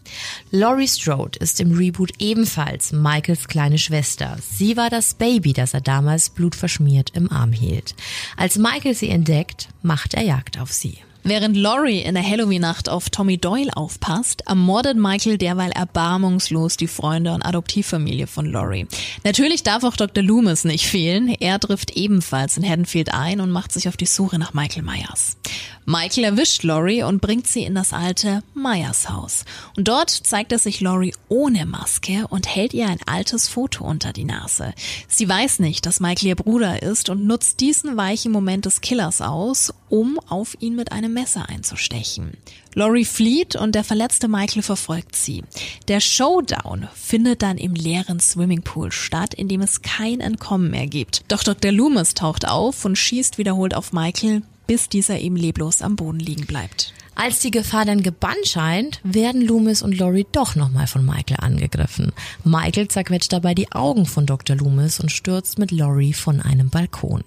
Laurie 0.51 0.89
Strode 0.89 1.39
ist 1.39 1.61
im 1.61 1.71
Reboot 1.71 2.11
ebenfalls 2.19 2.91
Michaels 2.91 3.47
kleine 3.47 3.77
Schwester. 3.77 4.37
Sie 4.41 4.75
war 4.75 4.89
das 4.89 5.13
Baby, 5.13 5.53
das 5.53 5.73
er 5.73 5.79
damals 5.79 6.29
blutverschmiert 6.29 7.11
im 7.15 7.31
Arm 7.31 7.53
hielt. 7.53 7.95
Als 8.35 8.57
Michael 8.57 8.93
sie 8.93 9.07
entdeckt, 9.07 9.69
macht 9.83 10.15
er 10.15 10.23
Jagd 10.23 10.59
auf 10.59 10.73
sie. 10.73 10.97
Während 11.29 11.55
Laurie 11.55 11.99
in 11.99 12.15
der 12.15 12.27
Halloween-Nacht 12.27 12.89
auf 12.89 13.11
Tommy 13.11 13.37
Doyle 13.37 13.69
aufpasst, 13.77 14.41
ermordet 14.47 14.97
Michael 14.97 15.37
derweil 15.37 15.69
erbarmungslos 15.69 16.75
die 16.75 16.87
Freunde 16.87 17.33
und 17.33 17.43
Adoptivfamilie 17.43 18.25
von 18.25 18.47
Laurie. 18.47 18.87
Natürlich 19.23 19.61
darf 19.61 19.83
auch 19.83 19.95
Dr. 19.95 20.23
Loomis 20.23 20.63
nicht 20.63 20.87
fehlen. 20.87 21.27
Er 21.39 21.59
trifft 21.59 21.95
ebenfalls 21.95 22.57
in 22.57 22.67
Haddonfield 22.67 23.13
ein 23.13 23.41
und 23.41 23.51
macht 23.51 23.71
sich 23.71 23.87
auf 23.87 23.95
die 23.95 24.07
Suche 24.07 24.39
nach 24.39 24.55
Michael 24.55 24.81
Myers. 24.81 25.37
Michael 25.85 26.23
erwischt 26.23 26.63
Laurie 26.63 27.03
und 27.03 27.19
bringt 27.19 27.47
sie 27.47 27.63
in 27.63 27.73
das 27.73 27.93
alte 27.93 28.43
Myers 28.53 29.09
Haus. 29.09 29.45
Und 29.75 29.87
dort 29.87 30.09
zeigt 30.09 30.51
er 30.51 30.59
sich 30.59 30.81
Laurie 30.81 31.15
ohne 31.29 31.65
Maske 31.65 32.27
und 32.29 32.47
hält 32.47 32.75
ihr 32.75 32.87
ein 32.87 32.99
altes 33.07 33.47
Foto 33.47 33.85
unter 33.85 34.13
die 34.13 34.23
Nase. 34.23 34.73
Sie 35.07 35.27
weiß 35.27 35.59
nicht, 35.59 35.85
dass 35.85 35.99
Michael 35.99 36.29
ihr 36.29 36.35
Bruder 36.35 36.83
ist 36.83 37.09
und 37.09 37.25
nutzt 37.25 37.59
diesen 37.59 37.97
weichen 37.97 38.31
Moment 38.31 38.65
des 38.65 38.81
Killers 38.81 39.21
aus, 39.21 39.73
um 39.89 40.19
auf 40.27 40.55
ihn 40.59 40.75
mit 40.75 40.91
einem 40.91 41.13
Messer 41.19 41.49
einzustechen. 41.49 42.37
Laurie 42.75 43.03
flieht 43.03 43.57
und 43.57 43.75
der 43.75 43.83
verletzte 43.83 44.29
Michael 44.29 44.61
verfolgt 44.61 45.17
sie. 45.17 45.43
Der 45.89 45.99
Showdown 45.99 46.87
findet 46.95 47.41
dann 47.41 47.57
im 47.57 47.73
leeren 47.73 48.21
Swimmingpool 48.21 48.93
statt, 48.93 49.33
in 49.33 49.49
dem 49.49 49.59
es 49.59 49.81
kein 49.81 50.21
Entkommen 50.21 50.71
mehr 50.71 50.87
gibt. 50.87 51.23
Doch 51.27 51.43
Dr. 51.43 51.73
Loomis 51.73 52.13
taucht 52.13 52.47
auf 52.47 52.85
und 52.85 52.97
schießt 52.97 53.37
wiederholt 53.37 53.75
auf 53.75 53.91
Michael, 53.91 54.43
bis 54.65 54.87
dieser 54.87 55.19
eben 55.19 55.35
leblos 55.35 55.81
am 55.81 55.97
Boden 55.97 56.19
liegen 56.19 56.45
bleibt. 56.45 56.93
Als 57.21 57.39
die 57.39 57.51
Gefahr 57.51 57.83
dann 57.83 58.01
gebannt 58.01 58.47
scheint, 58.47 59.01
werden 59.03 59.41
Loomis 59.41 59.81
und 59.81 59.97
Laurie 59.97 60.25
doch 60.31 60.55
nochmal 60.55 60.87
von 60.87 61.05
Michael 61.05 61.35
angegriffen. 61.41 62.13
Michael 62.45 62.87
zerquetscht 62.87 63.33
dabei 63.33 63.53
die 63.53 63.73
Augen 63.73 64.05
von 64.05 64.25
Dr. 64.25 64.55
Loomis 64.55 65.01
und 65.01 65.11
stürzt 65.11 65.59
mit 65.59 65.71
Laurie 65.71 66.13
von 66.13 66.39
einem 66.39 66.69
Balkon. 66.69 67.25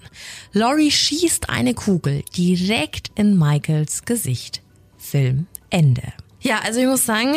Laurie 0.51 0.89
schießt 0.89 1.51
eine 1.51 1.75
Kugel 1.75 2.23
direkt 2.35 3.11
in 3.13 3.37
Michaels 3.37 4.03
Gesicht. 4.03 4.63
Film 4.97 5.45
Ende. 5.69 6.11
Ja, 6.41 6.61
also 6.63 6.79
ich 6.79 6.87
muss 6.87 7.05
sagen, 7.05 7.35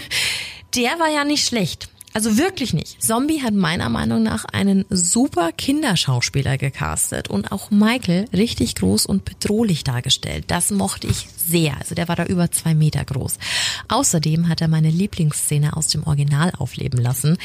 der 0.74 0.90
war 0.98 1.10
ja 1.10 1.24
nicht 1.24 1.46
schlecht. 1.46 1.88
Also 2.18 2.36
wirklich 2.36 2.74
nicht. 2.74 3.00
Zombie 3.00 3.42
hat 3.42 3.54
meiner 3.54 3.88
Meinung 3.88 4.24
nach 4.24 4.44
einen 4.44 4.84
super 4.90 5.52
Kinderschauspieler 5.52 6.58
gecastet 6.58 7.28
und 7.28 7.52
auch 7.52 7.70
Michael 7.70 8.24
richtig 8.32 8.74
groß 8.74 9.06
und 9.06 9.24
bedrohlich 9.24 9.84
dargestellt. 9.84 10.46
Das 10.48 10.72
mochte 10.72 11.06
ich 11.06 11.28
sehr. 11.36 11.76
Also 11.78 11.94
der 11.94 12.08
war 12.08 12.16
da 12.16 12.24
über 12.24 12.50
zwei 12.50 12.74
Meter 12.74 13.04
groß. 13.04 13.38
Außerdem 13.86 14.48
hat 14.48 14.60
er 14.60 14.66
meine 14.66 14.90
Lieblingsszene 14.90 15.76
aus 15.76 15.86
dem 15.86 16.02
Original 16.02 16.50
aufleben 16.58 17.00
lassen. 17.00 17.38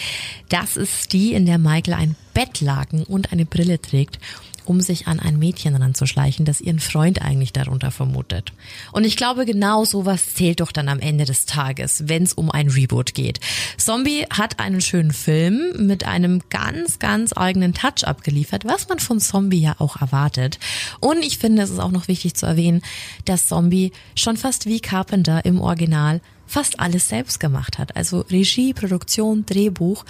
Das 0.49 0.76
ist 0.76 1.13
die, 1.13 1.34
in 1.34 1.45
der 1.45 1.59
Michael 1.59 1.93
ein 1.93 2.15
Bettlaken 2.34 3.03
und 3.03 3.32
eine 3.32 3.45
Brille 3.45 3.80
trägt 3.80 4.17
um 4.66 4.82
sich 4.82 5.07
an 5.07 5.20
ein 5.20 5.39
Mädchen 5.39 5.76
ranzuschleichen, 5.76 6.45
das 6.45 6.61
ihren 6.61 6.80
Freund 6.80 7.22
eigentlich 7.22 7.53
darunter 7.53 7.91
vermutet. 7.91 8.53
Und 8.91 9.03
ich 9.03 9.18
glaube, 9.18 9.45
genau 9.45 9.86
sowas 9.86 10.34
zählt 10.34 10.59
doch 10.59 10.72
dann 10.72 10.89
am 10.89 10.99
Ende 10.99 11.26
des 11.26 11.45
Tages, 11.45 12.03
wenn 12.07 12.24
es 12.24 12.34
um 12.34 12.51
ein 12.51 12.70
Reboot 12.70 13.14
geht. 13.14 13.39
Zombie 13.78 14.26
hat 14.30 14.59
einen 14.59 14.82
schönen 14.82 15.11
Film 15.11 15.88
mit 15.88 16.05
einem 16.05 16.41
ganz, 16.49 16.99
ganz 16.99 17.34
eigenen 17.36 17.74
Touch 17.74 18.05
abgeliefert, 18.05 18.66
was 18.66 18.89
man 18.89 18.99
von 18.99 19.20
Zombie 19.20 19.61
ja 19.61 19.76
auch 19.80 20.01
erwartet. 20.01 20.59
Und 20.99 21.24
ich 21.24 21.38
finde, 21.38 21.64
es 21.64 21.70
ist 21.70 21.80
auch 21.80 21.91
noch 21.91 22.07
wichtig 22.07 22.36
zu 22.36 22.45
erwähnen, 22.45 22.82
dass 23.26 23.47
Zombie 23.47 23.91
schon 24.16 24.38
fast 24.38 24.66
wie 24.66 24.80
Carpenter 24.80 25.45
im 25.45 25.59
Original 25.61 26.22
fast 26.54 26.80
alles 26.80 27.10
selbst 27.10 27.39
gemacht 27.39 27.80
hat. 27.80 27.95
Also 27.95 28.22
Regie, 28.30 28.74
Produktion, 28.74 29.43
Drehbuch. 29.43 30.06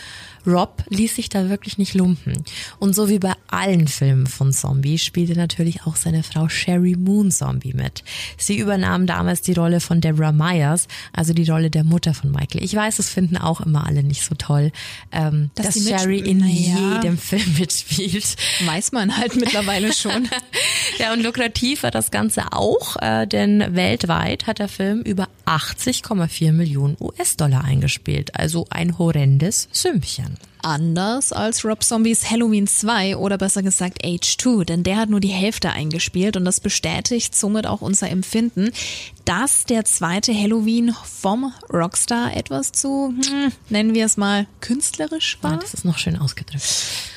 Rob 0.45 0.83
ließ 0.89 1.15
sich 1.15 1.29
da 1.29 1.47
wirklich 1.49 1.77
nicht 1.77 1.93
lumpen. 1.93 2.43
Und 2.79 2.93
so 2.93 3.07
wie 3.07 3.19
bei 3.19 3.31
allen 3.47 3.87
Filmen 3.87 4.27
von 4.27 4.51
Zombie 4.51 4.97
spielte 4.97 5.37
natürlich 5.37 5.83
auch 5.83 5.95
seine 5.95 6.21
Frau 6.21 6.49
Sherry 6.49 6.97
Moon 6.97 7.31
Zombie 7.31 7.73
mit. 7.73 8.03
Sie 8.37 8.57
übernahm 8.57 9.07
damals 9.07 9.39
die 9.39 9.53
Rolle 9.53 9.79
von 9.79 10.01
Deborah 10.01 10.33
Myers, 10.33 10.89
also 11.13 11.33
die 11.33 11.49
Rolle 11.49 11.69
der 11.69 11.85
Mutter 11.85 12.13
von 12.13 12.29
Michael. 12.31 12.61
Ich 12.61 12.75
weiß, 12.75 12.99
es 12.99 13.09
finden 13.09 13.37
auch 13.37 13.61
immer 13.61 13.87
alle 13.87 14.03
nicht 14.03 14.23
so 14.23 14.35
toll, 14.35 14.73
ähm, 15.13 15.49
dass, 15.55 15.75
dass 15.75 15.83
Sherry 15.85 16.19
in 16.19 16.45
ja. 16.45 16.95
jedem 16.95 17.17
Film 17.17 17.55
mitspielt. 17.57 18.35
Weiß 18.65 18.91
man 18.91 19.15
halt 19.15 19.37
mittlerweile 19.37 19.93
schon. 19.93 20.27
ja, 20.99 21.13
und 21.13 21.23
lukrativ 21.23 21.83
war 21.83 21.91
das 21.91 22.11
Ganze 22.11 22.51
auch, 22.51 22.97
äh, 23.01 23.25
denn 23.27 23.63
weltweit 23.75 24.45
hat 24.45 24.59
der 24.59 24.67
Film 24.67 25.01
über 25.03 25.29
80,4 25.45 26.32
Millionen 26.53 26.97
US-Dollar 26.99 27.63
eingespielt. 27.63 28.35
Also 28.35 28.65
ein 28.69 28.97
horrendes 28.97 29.69
Sümmchen 29.71 30.37
anders 30.63 31.31
als 31.31 31.65
Rob 31.65 31.83
Zombies 31.83 32.29
Halloween 32.29 32.67
2 32.67 33.17
oder 33.17 33.37
besser 33.37 33.61
gesagt 33.61 34.05
Age 34.05 34.37
2, 34.37 34.63
denn 34.63 34.83
der 34.83 34.97
hat 34.97 35.09
nur 35.09 35.19
die 35.19 35.27
Hälfte 35.27 35.71
eingespielt 35.71 36.37
und 36.37 36.45
das 36.45 36.59
bestätigt 36.59 37.35
somit 37.35 37.67
auch 37.67 37.81
unser 37.81 38.09
Empfinden, 38.09 38.71
dass 39.25 39.65
der 39.65 39.85
zweite 39.85 40.33
Halloween 40.33 40.93
vom 41.03 41.53
Rockstar 41.71 42.35
etwas 42.35 42.71
zu, 42.71 43.13
hm, 43.15 43.51
nennen 43.69 43.93
wir 43.93 44.05
es 44.05 44.17
mal, 44.17 44.47
künstlerisch 44.59 45.37
war. 45.41 45.53
Ja, 45.53 45.57
das 45.57 45.73
ist 45.73 45.85
noch 45.85 45.97
schön 45.97 46.17
ausgedrückt. 46.17 46.63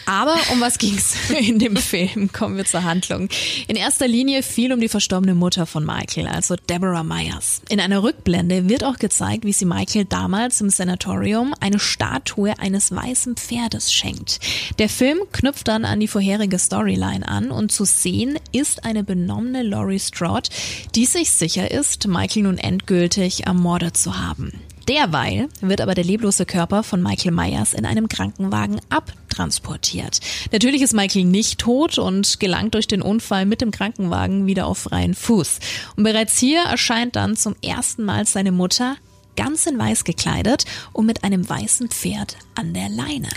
Aber 0.07 0.36
um 0.53 0.61
was 0.61 0.78
ging's 0.78 1.14
in 1.38 1.59
dem 1.59 1.76
Film? 1.76 2.32
Kommen 2.32 2.57
wir 2.57 2.64
zur 2.64 2.84
Handlung. 2.84 3.28
In 3.66 3.76
erster 3.76 4.07
Linie 4.07 4.42
viel 4.42 4.72
um 4.72 4.80
die 4.80 4.88
verstorbene 4.88 5.34
Mutter 5.34 5.66
von 5.66 5.84
Michael, 5.84 6.28
also 6.28 6.55
Deborah 6.55 7.03
Myers. 7.03 7.61
In 7.68 7.80
einer 7.80 8.03
Rückblende 8.03 8.68
wird 8.68 8.84
auch 8.84 8.99
gezeigt, 8.99 9.44
wie 9.44 9.53
sie 9.53 9.64
Michael 9.64 10.05
damals 10.05 10.61
im 10.61 10.70
Sanatorium 10.70 11.55
eine 11.61 11.80
Statue 11.80 12.57
eines 12.59 12.94
weißen 12.94 13.36
Pferdes 13.37 13.93
schenkt. 13.93 14.41
Der 14.78 14.89
Film 14.89 15.18
knüpft 15.32 15.68
dann 15.68 15.84
an 15.84 16.01
die 16.01 16.09
vorherige 16.09 16.59
Storyline 16.59 17.26
an 17.26 17.51
und 17.51 17.70
zu 17.70 17.84
sehen 17.84 18.39
ist 18.53 18.84
eine 18.84 19.05
benommene 19.05 19.62
Laurie 19.62 20.01
Strode, 20.01 20.51
die 20.95 21.07
sich 21.07 21.30
sicher 21.30 21.70
ist, 21.70 22.09
Michael 22.09 22.43
nun 22.43 22.59
endgültig 22.59 23.47
ermordet 23.47 23.97
zu 23.97 24.18
haben. 24.18 24.53
Derweil 24.89 25.49
wird 25.61 25.80
aber 25.80 25.95
der 25.95 26.05
leblose 26.05 26.47
Körper 26.47 26.84
von 26.84 27.03
Michael 27.03 27.32
Myers 27.32 27.74
in 27.74 27.84
einem 27.84 28.09
Krankenwagen 28.09 28.80
abtransportiert. 28.89 30.20
Natürlich 30.53 30.80
ist 30.80 30.95
Michael 30.95 31.24
nicht 31.24 31.59
tot 31.59 31.99
und 31.99 32.39
gelangt 32.39 32.74
durch 32.74 32.87
den 32.87 33.03
Unfall 33.03 33.47
mit 33.47 33.61
dem 33.61 33.72
Krankenwagen 33.72 34.47
wieder 34.47 34.66
auf 34.66 34.78
freien 34.78 35.14
Fuß. 35.14 35.59
Und 35.97 36.05
bereits 36.05 36.39
hier 36.39 36.61
erscheint 36.62 37.16
dann 37.16 37.37
zum 37.37 37.57
ersten 37.62 38.05
Mal 38.05 38.26
seine 38.26 38.53
Mutter 38.53 38.97
ganz 39.37 39.66
in 39.66 39.78
weiß 39.78 40.05
gekleidet 40.05 40.64
und 40.93 41.07
mit 41.07 41.24
einem 41.24 41.49
weißen 41.49 41.89
Pferd 41.89 42.37
an 42.55 42.74
der 42.74 42.89
Leine. 42.89 43.28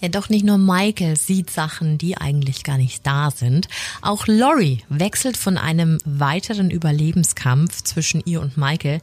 Ja, 0.00 0.08
doch 0.08 0.28
nicht 0.28 0.44
nur 0.44 0.58
Michael 0.58 1.16
sieht 1.16 1.50
Sachen, 1.50 1.98
die 1.98 2.16
eigentlich 2.16 2.62
gar 2.62 2.78
nicht 2.78 3.04
da 3.04 3.32
sind. 3.32 3.66
Auch 4.00 4.28
Laurie 4.28 4.84
wechselt 4.88 5.36
von 5.36 5.58
einem 5.58 5.98
weiteren 6.04 6.70
Überlebenskampf 6.70 7.82
zwischen 7.82 8.22
ihr 8.24 8.40
und 8.40 8.56
Michael 8.56 9.00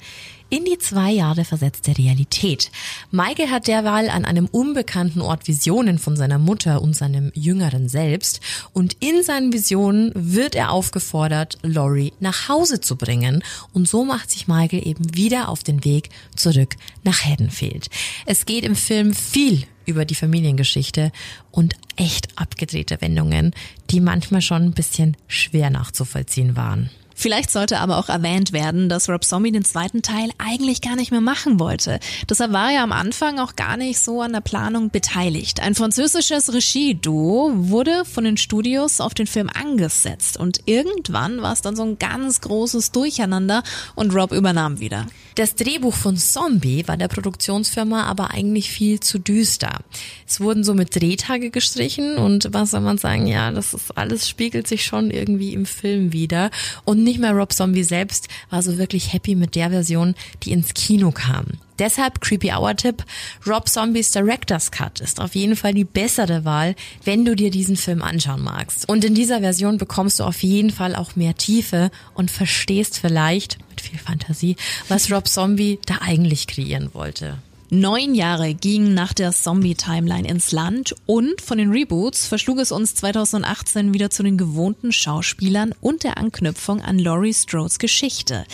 in 0.50 0.64
die 0.64 0.78
zwei 0.78 1.12
Jahre 1.12 1.44
versetzte 1.44 1.98
Realität. 1.98 2.72
Michael 3.12 3.50
hat 3.50 3.68
derweil 3.68 4.10
an 4.10 4.24
einem 4.24 4.46
unbekannten 4.46 5.20
Ort 5.20 5.50
Visionen 5.50 6.00
von 6.00 6.16
seiner 6.16 6.40
Mutter 6.40 6.82
und 6.82 6.96
seinem 6.96 7.32
jüngeren 7.34 7.90
Selbst 7.90 8.40
und 8.72 8.96
in 9.02 9.22
seinen 9.22 9.52
Visionen 9.52 10.12
wird 10.16 10.56
er 10.56 10.72
aufgefordert, 10.72 11.58
Laurie 11.62 12.14
nach 12.22 12.48
Hause 12.48 12.80
zu 12.80 12.96
bringen 12.96 13.44
und 13.74 13.90
so 13.90 14.06
macht 14.06 14.32
sich 14.32 14.48
Michael 14.48 14.88
eben 14.88 15.14
wieder 15.14 15.50
auf 15.50 15.64
den 15.64 15.84
Weg 15.84 16.10
zurück 16.38 16.76
nach 17.04 17.26
Haddonfield. 17.26 17.90
Es 18.26 18.46
geht 18.46 18.64
im 18.64 18.76
Film 18.76 19.14
viel 19.14 19.66
über 19.86 20.06
die 20.06 20.16
Familiengeschichte 20.16 21.12
und 21.52 21.76
echt 21.96 22.28
abgedrehte 22.38 23.02
Wendungen, 23.02 23.54
die 23.90 24.02
manchmal 24.02 24.42
schon 24.42 24.64
ein 24.64 24.74
bisschen 24.74 25.18
schwer 25.28 25.70
nachzuvollziehen 25.70 26.56
waren. 26.56 26.90
Vielleicht 27.18 27.50
sollte 27.50 27.80
aber 27.80 27.98
auch 27.98 28.10
erwähnt 28.10 28.52
werden, 28.52 28.90
dass 28.90 29.10
Rob 29.10 29.24
Zombie 29.24 29.54
den 29.54 29.64
zweiten 29.64 30.02
Teil 30.02 30.30
eigentlich 30.38 30.82
gar 30.82 30.98
nicht 30.98 31.12
mehr 31.12 31.22
machen 31.22 31.60
wollte. 31.62 32.00
Deshalb 32.30 32.52
war 32.52 32.72
er 32.74 32.84
am 32.84 32.92
Anfang 32.92 33.40
auch 33.40 33.56
gar 33.56 33.78
nicht 33.78 34.00
so 34.00 34.22
an 34.22 34.34
der 34.34 34.42
Planung 34.42 34.90
beteiligt. 34.90 35.62
Ein 35.62 35.76
französisches 35.76 36.54
Regie-Duo 36.54 37.54
wurde 37.56 38.04
von 38.04 38.26
den 38.26 38.36
Studios 38.36 39.00
auf 39.00 39.14
den 39.14 39.28
Film 39.28 39.50
angesetzt 39.50 40.36
und 40.38 40.60
irgendwann 40.66 41.42
war 41.42 41.54
es 41.54 41.62
dann 41.62 41.78
so 41.78 41.84
ein 41.84 41.98
ganz 41.98 42.42
großes 42.42 42.92
Durcheinander 42.92 43.64
und 43.96 44.14
Rob 44.14 44.34
übernahm 44.34 44.82
wieder. 44.82 45.08
Das 45.36 45.56
Drehbuch 45.56 45.94
von 45.94 46.18
Zombie 46.18 46.88
war 46.88 46.98
der 46.98 47.08
Produktionsfirma 47.08 48.04
aber 48.04 48.32
eigentlich 48.32 48.70
viel 48.70 49.00
zu 49.00 49.20
düster. 49.20 49.80
Es 50.28 50.40
wurden 50.40 50.64
so 50.64 50.74
mit 50.74 50.96
Drehtage 50.96 51.50
gestrichen 51.50 52.18
und 52.18 52.50
was 52.52 52.72
soll 52.72 52.82
man 52.82 52.98
sagen, 52.98 53.28
ja, 53.28 53.52
das 53.52 53.74
ist 53.74 53.98
alles 53.98 54.30
spiegelt 54.30 54.68
sich 54.68 54.86
schon 54.86 55.12
irgendwie 55.12 55.54
im 55.54 55.66
Film 55.66 56.14
wieder 56.14 56.52
und 56.84 57.05
nicht 57.06 57.20
mehr 57.20 57.32
Rob 57.32 57.54
Zombie 57.54 57.84
selbst 57.84 58.28
war 58.50 58.62
so 58.62 58.78
wirklich 58.78 59.14
happy 59.14 59.36
mit 59.36 59.56
der 59.56 59.70
Version, 59.70 60.16
die 60.44 60.52
ins 60.52 60.74
Kino 60.74 61.12
kam. 61.12 61.46
Deshalb 61.80 62.22
Creepy 62.22 62.52
Hour 62.52 62.76
Tipp, 62.76 63.04
Rob 63.46 63.68
Zombies 63.68 64.12
Director's 64.12 64.72
Cut 64.72 65.02
ist 65.02 65.20
auf 65.20 65.36
jeden 65.36 65.56
Fall 65.56 65.74
die 65.74 65.84
bessere 65.84 66.46
Wahl, 66.46 66.76
wenn 67.04 67.26
du 67.26 67.36
dir 67.36 67.52
diesen 67.52 67.76
Film 67.76 68.02
anschauen 68.02 68.44
magst. 68.44 68.88
Und 68.88 69.04
in 69.04 69.14
dieser 69.14 69.42
Version 69.42 69.78
bekommst 69.78 70.20
du 70.20 70.24
auf 70.24 70.42
jeden 70.44 70.72
Fall 70.72 70.96
auch 70.96 71.16
mehr 71.16 71.36
Tiefe 71.36 71.92
und 72.14 72.32
verstehst 72.32 73.00
vielleicht, 73.00 73.58
mit 73.70 73.82
viel 73.82 74.00
Fantasie, 74.00 74.56
was 74.88 75.12
Rob 75.12 75.28
Zombie 75.28 75.80
da 75.86 76.00
eigentlich 76.02 76.48
kreieren 76.48 76.94
wollte. 76.94 77.38
Neun 77.72 78.14
Jahre 78.14 78.54
gingen 78.54 78.94
nach 78.94 79.12
der 79.12 79.32
Zombie-Timeline 79.32 80.28
ins 80.28 80.52
Land 80.52 80.96
und 81.08 81.42
von 81.42 81.58
den 81.58 81.72
Reboots 81.72 82.28
verschlug 82.28 82.60
es 82.60 82.72
uns 82.72 82.94
2018 82.94 83.92
wieder 83.92 84.12
zu 84.12 84.22
den 84.22 84.38
gewohnten 84.38 84.92
Schauspielern 84.92 85.74
und 85.82 86.04
der 86.04 86.20
Anknüpfung 86.20 86.82
an 86.82 87.00
Laurie 87.00 87.34
Strodes 87.34 87.80
Geschichte. 87.80 88.46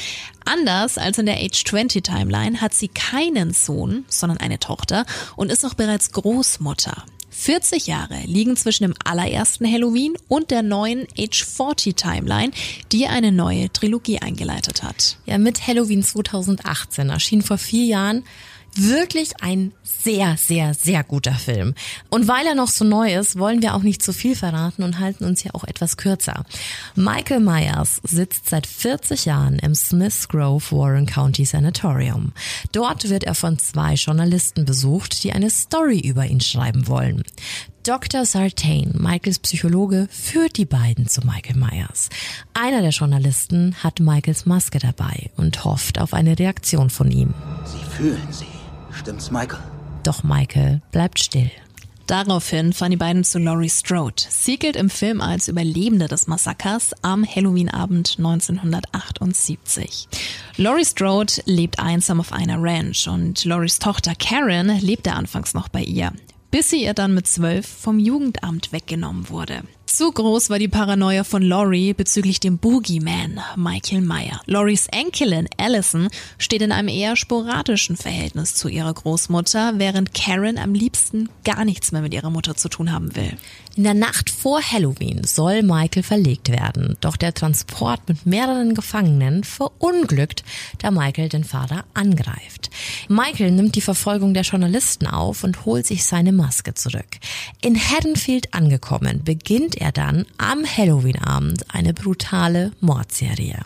Anders 0.45 0.97
als 0.97 1.17
in 1.17 1.25
der 1.25 1.39
Age 1.39 1.61
20 1.61 2.01
Timeline 2.01 2.61
hat 2.61 2.73
sie 2.73 2.87
keinen 2.87 3.51
Sohn, 3.51 4.05
sondern 4.07 4.37
eine 4.37 4.59
Tochter 4.59 5.05
und 5.35 5.51
ist 5.51 5.65
auch 5.65 5.73
bereits 5.73 6.13
Großmutter. 6.13 7.03
40 7.31 7.87
Jahre 7.87 8.19
liegen 8.25 8.55
zwischen 8.55 8.83
dem 8.83 8.93
allerersten 9.03 9.65
Halloween 9.65 10.15
und 10.27 10.51
der 10.51 10.63
neuen 10.63 11.07
Age 11.17 11.43
40 11.43 11.95
Timeline, 11.95 12.51
die 12.91 13.07
eine 13.07 13.31
neue 13.31 13.71
Trilogie 13.71 14.19
eingeleitet 14.19 14.83
hat. 14.83 15.17
Ja, 15.25 15.37
mit 15.37 15.65
Halloween 15.65 16.03
2018 16.03 17.09
erschien 17.09 17.41
vor 17.41 17.57
vier 17.57 17.85
Jahren 17.85 18.23
wirklich 18.75 19.41
ein 19.41 19.73
sehr, 19.83 20.37
sehr, 20.37 20.73
sehr 20.73 21.03
guter 21.03 21.33
Film. 21.33 21.73
Und 22.09 22.27
weil 22.27 22.45
er 22.45 22.55
noch 22.55 22.69
so 22.69 22.85
neu 22.85 23.13
ist, 23.13 23.37
wollen 23.37 23.61
wir 23.61 23.75
auch 23.75 23.83
nicht 23.83 24.01
zu 24.01 24.13
viel 24.13 24.35
verraten 24.35 24.83
und 24.83 24.99
halten 24.99 25.25
uns 25.25 25.41
hier 25.41 25.55
auch 25.55 25.63
etwas 25.63 25.97
kürzer. 25.97 26.43
Michael 26.95 27.39
Myers 27.39 28.01
sitzt 28.03 28.49
seit 28.49 28.65
40 28.65 29.25
Jahren 29.25 29.59
im 29.59 29.75
Smiths 29.75 30.27
Grove 30.27 30.71
Warren 30.71 31.05
County 31.05 31.45
Sanatorium. 31.45 32.33
Dort 32.71 33.09
wird 33.09 33.23
er 33.23 33.35
von 33.35 33.59
zwei 33.59 33.93
Journalisten 33.93 34.65
besucht, 34.65 35.23
die 35.23 35.33
eine 35.33 35.49
Story 35.49 35.99
über 35.99 36.25
ihn 36.25 36.41
schreiben 36.41 36.87
wollen. 36.87 37.23
Dr. 37.83 38.25
Sartain, 38.25 38.93
Michaels 38.99 39.39
Psychologe, 39.39 40.07
führt 40.11 40.57
die 40.57 40.65
beiden 40.65 41.07
zu 41.07 41.21
Michael 41.21 41.55
Myers. 41.57 42.09
Einer 42.53 42.81
der 42.81 42.91
Journalisten 42.91 43.75
hat 43.81 43.99
Michaels 43.99 44.45
Maske 44.45 44.77
dabei 44.77 45.31
und 45.35 45.65
hofft 45.65 45.99
auf 45.99 46.13
eine 46.13 46.37
Reaktion 46.37 46.91
von 46.91 47.09
ihm. 47.09 47.33
Sie 47.65 47.83
fühlen 47.97 48.27
sie. 48.29 48.60
Stimmt's, 48.93 49.31
Michael? 49.31 49.59
Doch 50.03 50.23
Michael 50.23 50.81
bleibt 50.91 51.19
still. 51.19 51.51
Daraufhin 52.07 52.73
fahren 52.73 52.91
die 52.91 52.97
beiden 52.97 53.23
zu 53.23 53.39
Laurie 53.39 53.69
Strode. 53.69 54.23
Sie 54.27 54.57
gilt 54.57 54.75
im 54.75 54.89
Film 54.89 55.21
als 55.21 55.47
Überlebende 55.47 56.09
des 56.09 56.27
Massakers 56.27 56.91
am 57.01 57.25
Halloween-Abend 57.25 58.15
1978. 58.17 60.09
Laurie 60.57 60.83
Strode 60.83 61.33
lebt 61.45 61.79
einsam 61.79 62.19
auf 62.19 62.33
einer 62.33 62.61
Ranch 62.61 63.07
und 63.07 63.45
Lauries 63.45 63.79
Tochter 63.79 64.13
Karen 64.15 64.77
lebte 64.79 65.13
anfangs 65.13 65.53
noch 65.53 65.69
bei 65.69 65.83
ihr, 65.83 66.11
bis 66.49 66.69
sie 66.69 66.83
ihr 66.83 66.93
dann 66.93 67.13
mit 67.13 67.27
zwölf 67.27 67.65
vom 67.65 67.97
Jugendamt 67.97 68.73
weggenommen 68.73 69.29
wurde. 69.29 69.61
Zu 69.93 70.09
groß 70.09 70.49
war 70.49 70.57
die 70.57 70.69
Paranoia 70.69 71.25
von 71.25 71.41
Laurie 71.41 71.93
bezüglich 71.93 72.39
dem 72.39 72.57
Boogeyman 72.57 73.41
Michael 73.57 73.99
Meyer. 73.99 74.39
Lauries 74.45 74.87
Enkelin 74.87 75.49
Allison 75.57 76.07
steht 76.37 76.61
in 76.61 76.71
einem 76.71 76.87
eher 76.87 77.17
sporadischen 77.17 77.97
Verhältnis 77.97 78.55
zu 78.55 78.69
ihrer 78.69 78.93
Großmutter, 78.93 79.73
während 79.79 80.13
Karen 80.13 80.57
am 80.57 80.73
liebsten 80.73 81.27
gar 81.43 81.65
nichts 81.65 81.91
mehr 81.91 82.01
mit 82.01 82.13
ihrer 82.13 82.29
Mutter 82.29 82.55
zu 82.55 82.69
tun 82.69 82.93
haben 82.93 83.17
will. 83.17 83.33
In 83.77 83.83
der 83.83 83.93
Nacht 83.93 84.29
vor 84.29 84.61
Halloween 84.61 85.23
soll 85.23 85.63
Michael 85.63 86.03
verlegt 86.03 86.51
werden, 86.51 86.97
doch 86.99 87.15
der 87.15 87.33
Transport 87.33 88.01
mit 88.09 88.25
mehreren 88.25 88.75
Gefangenen 88.75 89.45
verunglückt, 89.45 90.43
da 90.79 90.91
Michael 90.91 91.29
den 91.29 91.45
Vater 91.45 91.85
angreift. 91.93 92.69
Michael 93.07 93.51
nimmt 93.51 93.75
die 93.75 93.81
Verfolgung 93.81 94.33
der 94.33 94.43
Journalisten 94.43 95.07
auf 95.07 95.45
und 95.45 95.65
holt 95.65 95.87
sich 95.87 96.03
seine 96.03 96.33
Maske 96.33 96.73
zurück. 96.73 97.19
In 97.61 97.79
Haddonfield 97.79 98.53
angekommen, 98.53 99.21
beginnt 99.23 99.75
er 99.75 99.93
dann 99.93 100.25
am 100.37 100.65
Halloween-Abend 100.65 101.73
eine 101.73 101.93
brutale 101.93 102.73
Mordserie. 102.81 103.59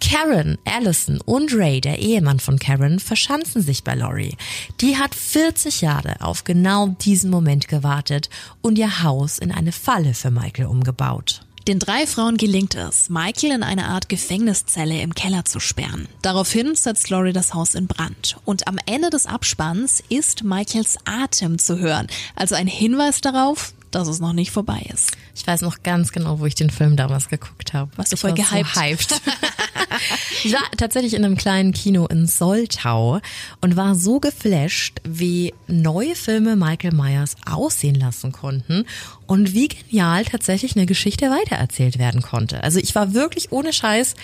Karen, 0.00 0.58
Allison 0.64 1.20
und 1.20 1.54
Ray, 1.54 1.80
der 1.80 1.98
Ehemann 1.98 2.38
von 2.38 2.58
Karen, 2.58 3.00
verschanzen 3.00 3.62
sich 3.62 3.84
bei 3.84 3.94
Laurie. 3.94 4.36
Die 4.80 4.96
hat 4.96 5.14
40 5.14 5.80
Jahre 5.80 6.20
auf 6.20 6.44
genau 6.44 6.88
diesen 6.88 7.30
Moment 7.30 7.68
gewartet 7.68 8.28
und 8.60 8.78
ihr 8.78 9.02
Haus 9.02 9.33
in 9.38 9.52
eine 9.52 9.72
Falle 9.72 10.14
für 10.14 10.30
Michael 10.30 10.66
umgebaut. 10.66 11.42
Den 11.66 11.78
drei 11.78 12.06
Frauen 12.06 12.36
gelingt 12.36 12.74
es, 12.74 13.08
Michael 13.08 13.52
in 13.52 13.62
eine 13.62 13.86
Art 13.86 14.10
Gefängniszelle 14.10 15.00
im 15.00 15.14
Keller 15.14 15.46
zu 15.46 15.60
sperren. 15.60 16.08
Daraufhin 16.20 16.74
setzt 16.74 17.08
Laurie 17.08 17.32
das 17.32 17.54
Haus 17.54 17.74
in 17.74 17.86
Brand. 17.86 18.36
Und 18.44 18.68
am 18.68 18.78
Ende 18.84 19.08
des 19.08 19.24
Abspanns 19.24 20.02
ist 20.10 20.44
Michaels 20.44 20.98
Atem 21.06 21.58
zu 21.58 21.78
hören. 21.78 22.08
Also 22.36 22.54
ein 22.54 22.66
Hinweis 22.66 23.22
darauf, 23.22 23.72
dass 23.94 24.08
es 24.08 24.20
noch 24.20 24.32
nicht 24.32 24.50
vorbei 24.50 24.84
ist. 24.92 25.12
Ich 25.34 25.46
weiß 25.46 25.62
noch 25.62 25.82
ganz 25.82 26.12
genau, 26.12 26.40
wo 26.40 26.46
ich 26.46 26.54
den 26.54 26.70
Film 26.70 26.96
damals 26.96 27.28
geguckt 27.28 27.72
habe. 27.72 27.90
Was 27.96 28.10
du 28.10 28.16
voll 28.16 28.34
gehypt. 28.34 29.10
So 29.10 29.16
ich 30.44 30.52
war 30.52 30.62
tatsächlich 30.76 31.14
in 31.14 31.24
einem 31.24 31.36
kleinen 31.36 31.72
Kino 31.72 32.06
in 32.06 32.26
Soltau 32.26 33.20
und 33.60 33.76
war 33.76 33.94
so 33.94 34.20
geflasht, 34.20 35.00
wie 35.04 35.54
neue 35.66 36.14
Filme 36.14 36.56
Michael 36.56 36.94
Myers 36.94 37.36
aussehen 37.46 37.94
lassen 37.94 38.32
konnten 38.32 38.84
und 39.26 39.54
wie 39.54 39.68
genial 39.68 40.24
tatsächlich 40.24 40.76
eine 40.76 40.86
Geschichte 40.86 41.30
weitererzählt 41.30 41.98
werden 41.98 42.22
konnte. 42.22 42.62
Also 42.62 42.78
ich 42.78 42.94
war 42.94 43.14
wirklich 43.14 43.52
ohne 43.52 43.72
Scheiß 43.72 44.14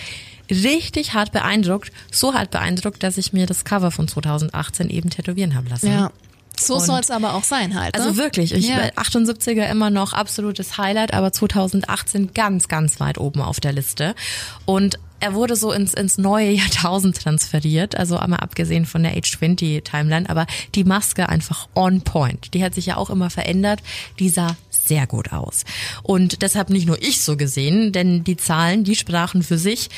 richtig 0.50 1.14
hart 1.14 1.32
beeindruckt, 1.32 1.92
so 2.10 2.34
hart 2.34 2.50
beeindruckt, 2.50 3.02
dass 3.02 3.18
ich 3.18 3.32
mir 3.32 3.46
das 3.46 3.64
Cover 3.64 3.90
von 3.90 4.08
2018 4.08 4.90
eben 4.90 5.10
tätowieren 5.10 5.54
habe 5.54 5.68
lassen. 5.68 5.88
Ja. 5.88 6.10
So 6.61 6.78
soll 6.78 7.00
es 7.00 7.11
aber 7.11 7.34
auch 7.34 7.44
sein 7.44 7.78
halt. 7.78 7.96
Ne? 7.96 8.02
Also 8.02 8.16
wirklich, 8.16 8.52
ich 8.52 8.68
ja. 8.68 8.90
78er 8.90 9.68
immer 9.70 9.90
noch 9.90 10.12
absolutes 10.12 10.78
Highlight, 10.78 11.14
aber 11.14 11.32
2018 11.32 12.32
ganz, 12.34 12.68
ganz 12.68 13.00
weit 13.00 13.18
oben 13.18 13.40
auf 13.40 13.61
der 13.61 13.72
Liste. 13.72 14.14
Und 14.64 14.98
er 15.20 15.34
wurde 15.34 15.54
so 15.54 15.70
ins, 15.70 15.94
ins 15.94 16.18
neue 16.18 16.50
Jahrtausend 16.52 17.16
transferiert, 17.16 17.96
also 17.96 18.16
einmal 18.16 18.40
abgesehen 18.40 18.86
von 18.86 19.02
der 19.02 19.16
Age 19.16 19.38
20 19.38 19.84
Timeline, 19.84 20.28
aber 20.28 20.46
die 20.74 20.84
Maske 20.84 21.28
einfach 21.28 21.68
on 21.74 22.00
point. 22.00 22.54
Die 22.54 22.64
hat 22.64 22.74
sich 22.74 22.86
ja 22.86 22.96
auch 22.96 23.11
immer 23.11 23.30
verändert. 23.30 23.80
Die 24.18 24.28
sah 24.28 24.56
sehr 24.70 25.06
gut 25.06 25.32
aus. 25.32 25.64
Und 26.02 26.42
deshalb 26.42 26.70
nicht 26.70 26.86
nur 26.86 27.00
ich 27.00 27.22
so 27.22 27.36
gesehen, 27.36 27.92
denn 27.92 28.24
die 28.24 28.36
Zahlen, 28.36 28.82
die 28.82 28.96
sprachen 28.96 29.42
für 29.42 29.58
sich 29.58 29.90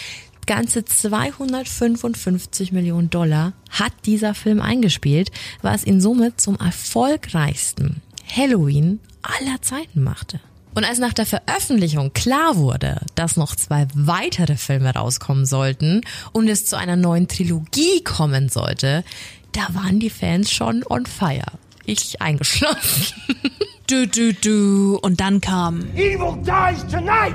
ganze 0.55 0.85
255 0.85 2.73
Millionen 2.73 3.09
Dollar 3.09 3.55
hat 3.71 3.93
dieser 4.05 4.35
Film 4.35 4.61
eingespielt, 4.61 5.31
was 5.63 5.85
ihn 5.85 6.03
somit 6.03 6.43
zum 6.43 6.57
erfolgreichsten 6.57 8.03
Halloween 8.37 9.01
aller 9.23 9.63
Zeiten 9.63 10.03
machte. 10.03 10.41
Und 10.75 10.85
als 10.85 10.99
nach 10.99 11.15
der 11.15 11.25
Veröffentlichung 11.25 12.13
klar 12.13 12.57
wurde, 12.57 13.01
dass 13.15 13.39
noch 13.39 13.57
zwei 13.57 13.87
weitere 13.95 14.57
Filme 14.57 14.91
rauskommen 14.95 15.47
sollten 15.47 16.03
und 16.33 16.49
es 16.49 16.67
zu 16.67 16.77
einer 16.77 16.97
neuen 16.97 17.29
Trilogie 17.29 18.05
kommen 18.05 18.51
sollte, 18.51 19.05
da 19.53 19.69
waren 19.71 20.01
die 20.01 20.11
Fans 20.11 20.51
schon 20.51 20.85
on 20.87 21.07
fire. 21.07 21.53
Ich 21.87 22.21
eingeschlossen. 22.21 23.15
Du, 23.87 24.07
du, 24.07 24.33
du. 24.33 24.99
Und 25.03 25.21
dann 25.21 25.41
kam. 25.41 25.81
Evil 25.95 26.39
dies 26.45 26.87
tonight! 26.91 27.35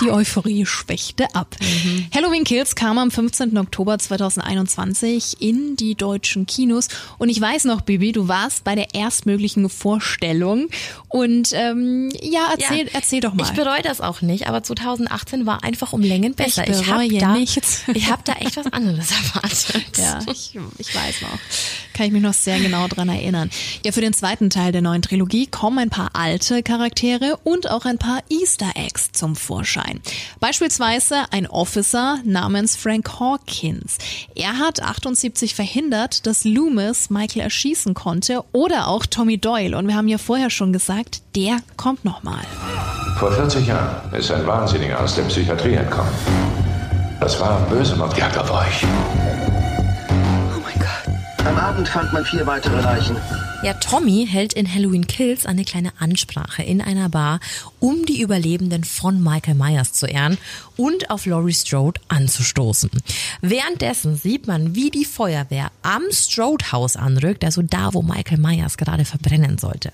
Die 0.00 0.10
Euphorie 0.12 0.64
schwächte 0.64 1.34
ab. 1.34 1.56
Mhm. 1.60 2.06
Halloween 2.14 2.44
Kills 2.44 2.76
kam 2.76 2.98
am 2.98 3.10
15. 3.10 3.58
Oktober 3.58 3.98
2021 3.98 5.40
in 5.40 5.74
die 5.74 5.96
deutschen 5.96 6.46
Kinos. 6.46 6.86
Und 7.18 7.30
ich 7.30 7.40
weiß 7.40 7.64
noch, 7.64 7.80
Bibi, 7.80 8.12
du 8.12 8.28
warst 8.28 8.62
bei 8.62 8.76
der 8.76 8.94
erstmöglichen 8.94 9.68
Vorstellung. 9.68 10.68
Und 11.08 11.50
ähm, 11.52 12.12
ja, 12.22 12.48
erzähl, 12.52 12.86
ja, 12.86 12.92
erzähl 12.92 13.20
doch 13.20 13.34
mal. 13.34 13.44
Ich 13.44 13.52
bereue 13.52 13.82
das 13.82 14.00
auch 14.00 14.22
nicht, 14.22 14.46
aber 14.46 14.62
2018 14.62 15.46
war 15.46 15.64
einfach 15.64 15.92
um 15.92 16.02
Längen 16.02 16.34
besser. 16.34 16.68
Ich 16.68 16.86
bereue 16.86 17.06
ich 17.06 17.14
hab 17.14 17.20
da, 17.20 17.32
nichts. 17.32 17.82
Ich 17.92 18.08
habe 18.10 18.22
da 18.24 18.34
echt 18.34 18.56
was 18.56 18.72
anderes 18.72 19.10
erwartet. 19.34 19.98
Ja, 19.98 20.20
ich, 20.30 20.56
ich 20.78 20.94
weiß 20.94 21.22
noch. 21.22 21.38
Kann 21.94 22.06
ich 22.06 22.12
mich 22.12 22.22
noch 22.22 22.34
sehr 22.34 22.60
genau 22.60 22.86
dran 22.86 23.08
erinnern. 23.08 23.50
Ja, 23.84 23.90
für 23.90 24.00
den 24.00 24.12
zweiten 24.12 24.50
Teil 24.50 24.70
der 24.70 24.82
neuen 24.82 25.02
Trilogie 25.02 25.47
kommen 25.48 25.78
ein 25.78 25.90
paar 25.90 26.10
alte 26.14 26.62
Charaktere 26.62 27.38
und 27.44 27.70
auch 27.70 27.84
ein 27.84 27.98
paar 27.98 28.20
Easter 28.28 28.70
Eggs 28.74 29.12
zum 29.12 29.36
Vorschein. 29.36 30.00
Beispielsweise 30.40 31.24
ein 31.30 31.46
Officer 31.46 32.18
namens 32.24 32.76
Frank 32.76 33.18
Hawkins. 33.18 33.98
Er 34.34 34.58
hat 34.58 34.82
78 34.82 35.54
verhindert, 35.54 36.26
dass 36.26 36.44
Loomis 36.44 37.10
Michael 37.10 37.42
erschießen 37.42 37.94
konnte 37.94 38.44
oder 38.52 38.88
auch 38.88 39.06
Tommy 39.06 39.38
Doyle. 39.38 39.76
Und 39.76 39.88
wir 39.88 39.96
haben 39.96 40.08
ja 40.08 40.18
vorher 40.18 40.50
schon 40.50 40.72
gesagt, 40.72 41.22
der 41.34 41.58
kommt 41.76 42.04
nochmal. 42.04 42.44
Vor 43.18 43.32
40 43.32 43.66
Jahren 43.66 44.14
ist 44.14 44.30
ein 44.30 44.46
Wahnsinniger 44.46 45.00
aus 45.00 45.14
der 45.14 45.22
Psychiatrie 45.22 45.74
entkommen. 45.74 46.12
Das 47.20 47.40
war 47.40 47.60
böse 47.68 47.96
Mordjagd 47.96 48.38
auf 48.38 48.50
euch. 48.52 48.86
Am 51.48 51.56
Abend 51.56 51.88
fand 51.88 52.12
man 52.12 52.26
vier 52.26 52.46
weitere 52.46 52.78
Leichen. 52.82 53.16
Ja, 53.62 53.72
Tommy 53.72 54.26
hält 54.30 54.52
in 54.52 54.72
Halloween 54.72 55.06
Kills 55.06 55.46
eine 55.46 55.64
kleine 55.64 55.92
Ansprache 55.98 56.62
in 56.62 56.82
einer 56.82 57.08
Bar, 57.08 57.40
um 57.80 58.04
die 58.04 58.20
Überlebenden 58.20 58.84
von 58.84 59.22
Michael 59.22 59.54
Myers 59.54 59.94
zu 59.94 60.04
ehren 60.04 60.36
und 60.76 61.08
auf 61.08 61.24
Laurie 61.24 61.54
Strode 61.54 62.02
anzustoßen. 62.08 62.90
Währenddessen 63.40 64.14
sieht 64.14 64.46
man, 64.46 64.74
wie 64.74 64.90
die 64.90 65.06
Feuerwehr 65.06 65.70
am 65.80 66.02
Strode 66.10 66.70
Haus 66.70 66.96
anrückt, 66.96 67.42
also 67.42 67.62
da, 67.62 67.94
wo 67.94 68.02
Michael 68.02 68.38
Myers 68.38 68.76
gerade 68.76 69.06
verbrennen 69.06 69.56
sollte. 69.56 69.90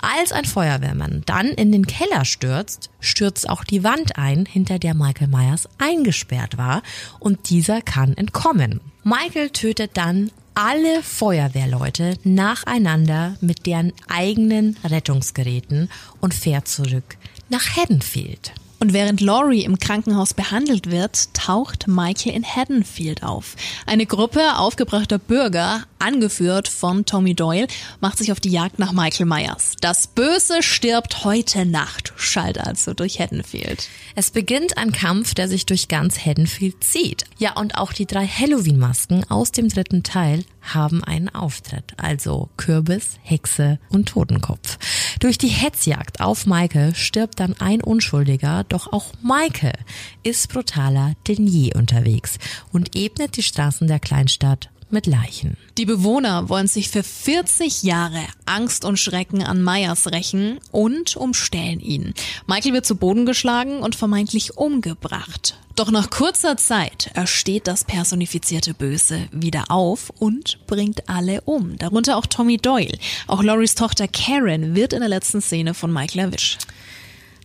Als 0.00 0.32
ein 0.32 0.46
Feuerwehrmann 0.46 1.22
dann 1.26 1.48
in 1.48 1.70
den 1.70 1.86
Keller 1.86 2.24
stürzt, 2.24 2.88
stürzt 3.00 3.50
auch 3.50 3.64
die 3.64 3.84
Wand 3.84 4.16
ein, 4.16 4.46
hinter 4.46 4.78
der 4.78 4.94
Michael 4.94 5.28
Myers 5.28 5.68
eingesperrt 5.76 6.56
war 6.56 6.82
und 7.20 7.50
dieser 7.50 7.82
kann 7.82 8.16
entkommen. 8.16 8.80
Michael 9.04 9.50
tötet 9.50 9.98
dann 9.98 10.30
alle 10.54 11.02
Feuerwehrleute 11.02 12.14
nacheinander 12.22 13.36
mit 13.40 13.66
deren 13.66 13.92
eigenen 14.08 14.76
Rettungsgeräten 14.84 15.90
und 16.20 16.34
fährt 16.34 16.68
zurück 16.68 17.16
nach 17.48 17.76
Haddonfield. 17.76 18.52
Und 18.80 18.92
während 18.92 19.20
Laurie 19.20 19.64
im 19.64 19.78
Krankenhaus 19.78 20.34
behandelt 20.34 20.90
wird, 20.90 21.32
taucht 21.32 21.86
Michael 21.88 22.34
in 22.34 22.44
Haddonfield 22.44 23.22
auf. 23.22 23.56
Eine 23.86 24.06
Gruppe 24.06 24.56
aufgebrachter 24.58 25.18
Bürger, 25.18 25.84
angeführt 25.98 26.68
von 26.68 27.06
Tommy 27.06 27.34
Doyle, 27.34 27.66
macht 28.00 28.18
sich 28.18 28.30
auf 28.30 28.40
die 28.40 28.50
Jagd 28.50 28.78
nach 28.78 28.92
Michael 28.92 29.26
Myers. 29.26 29.72
Das 29.80 30.06
Böse 30.06 30.62
stirbt 30.62 31.24
heute 31.24 31.64
Nacht, 31.64 32.12
schallt 32.16 32.58
also 32.58 32.92
durch 32.92 33.20
Haddonfield. 33.20 33.88
Es 34.14 34.30
beginnt 34.30 34.76
ein 34.76 34.92
Kampf, 34.92 35.34
der 35.34 35.48
sich 35.48 35.66
durch 35.66 35.88
ganz 35.88 36.18
Haddonfield 36.18 36.84
zieht. 36.84 37.24
Ja, 37.38 37.54
und 37.56 37.76
auch 37.76 37.92
die 37.92 38.06
drei 38.06 38.26
Halloween-Masken 38.26 39.24
aus 39.30 39.52
dem 39.52 39.68
dritten 39.68 40.02
Teil 40.02 40.44
haben 40.72 41.04
einen 41.04 41.28
Auftritt, 41.28 41.94
also 41.96 42.48
Kürbis, 42.56 43.18
Hexe 43.22 43.78
und 43.88 44.08
Totenkopf. 44.08 44.78
Durch 45.20 45.38
die 45.38 45.48
Hetzjagd 45.48 46.20
auf 46.20 46.46
Michael 46.46 46.94
stirbt 46.94 47.40
dann 47.40 47.54
ein 47.60 47.82
Unschuldiger, 47.82 48.64
doch 48.68 48.92
auch 48.92 49.12
Michael 49.22 49.78
ist 50.22 50.48
brutaler 50.48 51.14
denn 51.28 51.46
je 51.46 51.74
unterwegs 51.74 52.38
und 52.72 52.96
ebnet 52.96 53.36
die 53.36 53.42
Straßen 53.42 53.86
der 53.86 54.00
Kleinstadt 54.00 54.70
mit 54.90 55.06
Leichen. 55.06 55.56
Die 55.76 55.84
Bewohner 55.86 56.48
wollen 56.48 56.66
sich 56.66 56.88
für 56.88 57.02
40 57.02 57.82
Jahre 57.82 58.22
Angst 58.46 58.84
und 58.84 58.98
Schrecken 58.98 59.42
an 59.42 59.62
Myers 59.62 60.12
rächen 60.12 60.60
und 60.70 61.16
umstellen 61.16 61.80
ihn. 61.80 62.14
Michael 62.46 62.72
wird 62.72 62.86
zu 62.86 62.96
Boden 62.96 63.26
geschlagen 63.26 63.80
und 63.80 63.96
vermeintlich 63.96 64.56
umgebracht. 64.56 65.58
Doch 65.76 65.90
nach 65.90 66.08
kurzer 66.10 66.56
Zeit 66.56 67.10
ersteht 67.14 67.66
das 67.66 67.82
personifizierte 67.82 68.74
Böse 68.74 69.28
wieder 69.32 69.72
auf 69.72 70.10
und 70.18 70.64
bringt 70.68 71.08
alle 71.08 71.40
um, 71.42 71.76
darunter 71.78 72.16
auch 72.16 72.26
Tommy 72.26 72.58
Doyle. 72.58 72.96
Auch 73.26 73.42
Loris 73.42 73.74
Tochter 73.74 74.06
Karen 74.06 74.76
wird 74.76 74.92
in 74.92 75.00
der 75.00 75.08
letzten 75.08 75.40
Szene 75.40 75.74
von 75.74 75.92
Michael 75.92 76.26
erwischt. 76.26 76.66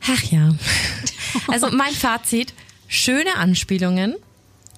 Ach 0.07 0.23
ja. 0.23 0.55
Also 1.47 1.69
mein 1.71 1.93
Fazit, 1.93 2.53
schöne 2.87 3.35
Anspielungen, 3.35 4.15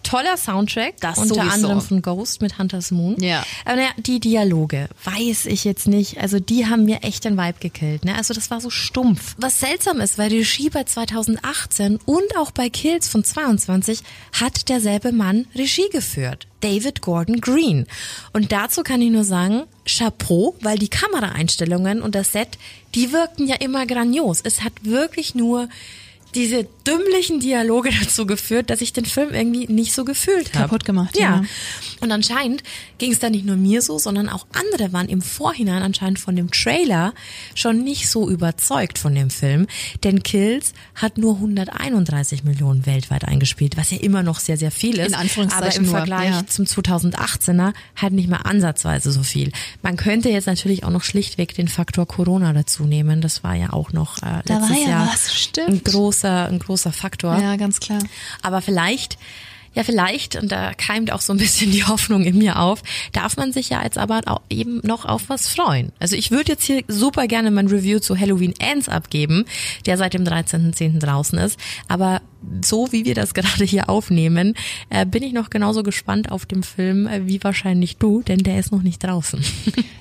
Toller 0.03 0.37
Soundtrack, 0.37 0.95
Das 0.99 1.17
unter 1.17 1.35
sowieso. 1.35 1.49
anderem 1.49 1.81
von 1.81 2.01
Ghost 2.01 2.41
mit 2.41 2.57
Hunter's 2.57 2.91
Moon. 2.91 3.21
Ja. 3.21 3.43
Aber 3.65 3.75
naja, 3.77 3.89
die 3.97 4.19
Dialoge, 4.19 4.89
weiß 5.03 5.45
ich 5.45 5.63
jetzt 5.63 5.87
nicht. 5.87 6.19
Also 6.19 6.39
die 6.39 6.65
haben 6.67 6.85
mir 6.85 7.03
echt 7.03 7.25
den 7.25 7.37
Vibe 7.37 7.59
gekillt. 7.59 8.05
Ne? 8.05 8.15
Also 8.15 8.33
das 8.33 8.51
war 8.51 8.61
so 8.61 8.69
stumpf. 8.69 9.35
Was 9.37 9.59
seltsam 9.59 9.99
ist, 10.01 10.17
weil 10.17 10.29
Regie 10.31 10.69
bei 10.69 10.83
2018 10.83 11.99
und 12.05 12.37
auch 12.37 12.51
bei 12.51 12.69
Kills 12.69 13.07
von 13.07 13.23
22 13.23 14.01
hat 14.39 14.69
derselbe 14.69 15.11
Mann 15.11 15.45
Regie 15.55 15.89
geführt. 15.91 16.47
David 16.61 17.01
Gordon 17.01 17.41
Green. 17.41 17.87
Und 18.33 18.51
dazu 18.51 18.83
kann 18.83 19.01
ich 19.01 19.09
nur 19.09 19.23
sagen, 19.23 19.63
Chapeau, 19.87 20.55
weil 20.61 20.77
die 20.77 20.89
Kameraeinstellungen 20.89 22.01
und 22.01 22.13
das 22.15 22.31
Set, 22.33 22.57
die 22.93 23.11
wirkten 23.11 23.47
ja 23.47 23.55
immer 23.55 23.85
grandios. 23.87 24.41
Es 24.43 24.61
hat 24.61 24.73
wirklich 24.83 25.33
nur 25.33 25.69
diese 26.35 26.67
dümmlichen 26.87 27.39
Dialoge 27.39 27.89
dazu 28.01 28.25
geführt, 28.25 28.69
dass 28.69 28.81
ich 28.81 28.93
den 28.93 29.05
Film 29.05 29.33
irgendwie 29.33 29.67
nicht 29.67 29.93
so 29.93 30.05
gefühlt 30.05 30.53
habe. 30.53 30.65
Kaputt 30.65 30.85
gemacht, 30.85 31.17
ja. 31.17 31.41
ja. 31.41 31.43
Und 31.99 32.11
anscheinend 32.11 32.63
ging 32.97 33.11
es 33.11 33.19
da 33.19 33.29
nicht 33.29 33.45
nur 33.45 33.55
mir 33.55 33.81
so, 33.81 33.97
sondern 33.99 34.29
auch 34.29 34.45
andere 34.53 34.93
waren 34.93 35.09
im 35.09 35.21
Vorhinein 35.21 35.83
anscheinend 35.83 36.19
von 36.19 36.35
dem 36.35 36.51
Trailer 36.51 37.13
schon 37.55 37.83
nicht 37.83 38.09
so 38.09 38.29
überzeugt 38.29 38.97
von 38.97 39.13
dem 39.15 39.29
Film. 39.29 39.67
Denn 40.03 40.23
Kills 40.23 40.73
hat 40.95 41.17
nur 41.17 41.35
131 41.35 42.43
Millionen 42.43 42.85
weltweit 42.85 43.25
eingespielt, 43.25 43.77
was 43.77 43.91
ja 43.91 43.97
immer 43.97 44.23
noch 44.23 44.39
sehr, 44.39 44.57
sehr 44.57 44.71
viel 44.71 44.99
ist. 44.99 45.09
In 45.09 45.15
Anführungszeichen 45.15 45.67
Aber 45.67 45.75
im 45.75 45.83
nur, 45.85 45.95
Vergleich 45.95 46.29
ja. 46.29 46.47
zum 46.47 46.65
2018er 46.65 47.73
halt 47.95 48.13
nicht 48.13 48.29
mal 48.29 48.37
ansatzweise 48.37 49.11
so 49.11 49.23
viel. 49.23 49.51
Man 49.81 49.97
könnte 49.97 50.29
jetzt 50.29 50.47
natürlich 50.47 50.83
auch 50.83 50.89
noch 50.89 51.03
schlichtweg 51.03 51.53
den 51.55 51.67
Faktor 51.67 52.07
Corona 52.07 52.53
dazu 52.53 52.83
nehmen. 52.83 53.21
Das 53.21 53.43
war 53.43 53.55
ja 53.55 53.73
auch 53.73 53.93
noch 53.93 54.17
äh, 54.19 54.41
Da 54.45 54.55
war 54.55 54.69
letztes 54.69 54.83
ja 54.83 54.89
Jahr 54.89 55.09
was, 55.11 55.33
stimmt. 55.33 55.69
ein 55.69 55.83
großer, 56.21 56.47
ein 56.47 56.59
großer 56.59 56.91
Faktor. 56.91 57.37
Ja, 57.39 57.55
ganz 57.55 57.79
klar. 57.79 57.99
Aber 58.41 58.61
vielleicht, 58.61 59.17
ja 59.73 59.83
vielleicht, 59.83 60.35
und 60.35 60.51
da 60.51 60.73
keimt 60.73 61.11
auch 61.11 61.21
so 61.21 61.33
ein 61.33 61.37
bisschen 61.37 61.71
die 61.71 61.83
Hoffnung 61.83 62.23
in 62.23 62.37
mir 62.37 62.59
auf, 62.59 62.83
darf 63.11 63.37
man 63.37 63.51
sich 63.51 63.69
ja 63.69 63.83
jetzt 63.83 63.97
aber 63.97 64.21
auch 64.25 64.41
eben 64.49 64.81
noch 64.83 65.05
auf 65.05 65.29
was 65.29 65.47
freuen. 65.47 65.91
Also 65.99 66.15
ich 66.15 66.31
würde 66.31 66.53
jetzt 66.53 66.63
hier 66.63 66.83
super 66.87 67.27
gerne 67.27 67.51
mein 67.51 67.67
Review 67.67 67.99
zu 67.99 68.17
Halloween 68.17 68.53
Ends 68.59 68.89
abgeben, 68.89 69.45
der 69.85 69.97
seit 69.97 70.13
dem 70.13 70.23
13.10. 70.23 70.99
draußen 70.99 71.39
ist. 71.39 71.59
Aber 71.87 72.21
so 72.63 72.91
wie 72.91 73.05
wir 73.05 73.15
das 73.15 73.33
gerade 73.33 73.63
hier 73.63 73.89
aufnehmen, 73.89 74.55
äh, 74.89 75.05
bin 75.05 75.23
ich 75.23 75.33
noch 75.33 75.49
genauso 75.49 75.83
gespannt 75.83 76.31
auf 76.31 76.45
den 76.45 76.63
Film 76.63 77.07
äh, 77.07 77.27
wie 77.27 77.43
wahrscheinlich 77.43 77.97
du, 77.97 78.21
denn 78.21 78.39
der 78.39 78.59
ist 78.59 78.71
noch 78.71 78.83
nicht 78.83 79.03
draußen. 79.03 79.43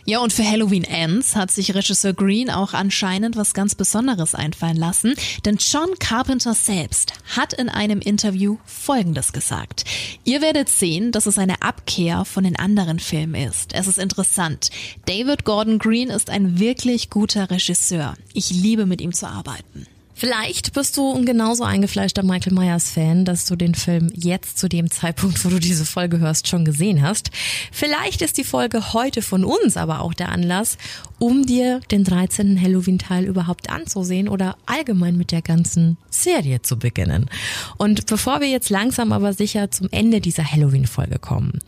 Ja, 0.06 0.18
und 0.18 0.32
für 0.32 0.44
Halloween 0.44 0.82
Ends 0.82 1.36
hat 1.36 1.52
sich 1.52 1.72
Regisseur 1.72 2.12
Green 2.14 2.50
auch 2.50 2.74
anscheinend 2.74 3.36
was 3.36 3.54
ganz 3.54 3.76
Besonderes 3.76 4.34
einfallen 4.34 4.76
lassen, 4.76 5.14
denn 5.44 5.58
John 5.60 5.90
Carpenter 6.00 6.54
selbst 6.54 7.12
hat 7.36 7.52
in 7.52 7.68
einem 7.68 8.00
Interview 8.00 8.56
Folgendes 8.64 9.32
gesagt. 9.32 9.84
Ihr 10.24 10.42
werdet 10.42 10.68
sehen, 10.68 11.12
dass 11.12 11.26
es 11.26 11.38
eine 11.38 11.62
Abkehr 11.62 12.24
von 12.24 12.42
den 12.42 12.58
anderen 12.58 12.98
Filmen 12.98 13.36
ist. 13.36 13.72
Es 13.72 13.86
ist 13.86 13.98
interessant. 13.98 14.70
David 15.06 15.44
Gordon 15.44 15.78
Green 15.78 16.08
ist 16.10 16.28
ein 16.28 16.58
wirklich 16.58 17.10
guter 17.10 17.48
Regisseur. 17.48 18.14
Ich 18.32 18.50
liebe 18.50 18.86
mit 18.86 19.00
ihm 19.00 19.12
zu 19.12 19.28
arbeiten. 19.28 19.86
Vielleicht 20.20 20.74
bist 20.74 20.98
du 20.98 21.14
ein 21.14 21.24
genauso 21.24 21.64
eingefleischter 21.64 22.22
Michael 22.22 22.52
Myers 22.52 22.90
Fan, 22.90 23.24
dass 23.24 23.46
du 23.46 23.56
den 23.56 23.74
Film 23.74 24.12
jetzt 24.14 24.58
zu 24.58 24.68
dem 24.68 24.90
Zeitpunkt, 24.90 25.42
wo 25.46 25.48
du 25.48 25.58
diese 25.58 25.86
Folge 25.86 26.18
hörst, 26.18 26.46
schon 26.46 26.66
gesehen 26.66 27.00
hast. 27.00 27.30
Vielleicht 27.72 28.20
ist 28.20 28.36
die 28.36 28.44
Folge 28.44 28.92
heute 28.92 29.22
von 29.22 29.46
uns 29.46 29.78
aber 29.78 30.02
auch 30.02 30.12
der 30.12 30.28
Anlass, 30.28 30.76
um 31.18 31.46
dir 31.46 31.80
den 31.90 32.04
13. 32.04 32.60
Halloween-Teil 32.60 33.24
überhaupt 33.24 33.70
anzusehen 33.70 34.28
oder 34.28 34.58
allgemein 34.66 35.16
mit 35.16 35.32
der 35.32 35.40
ganzen 35.40 35.96
Serie 36.10 36.60
zu 36.60 36.78
beginnen. 36.78 37.30
Und 37.78 38.04
bevor 38.04 38.42
wir 38.42 38.48
jetzt 38.48 38.68
langsam 38.68 39.12
aber 39.12 39.32
sicher 39.32 39.70
zum 39.70 39.88
Ende 39.90 40.20
dieser 40.20 40.44
Halloween-Folge 40.44 41.18
kommen, 41.18 41.60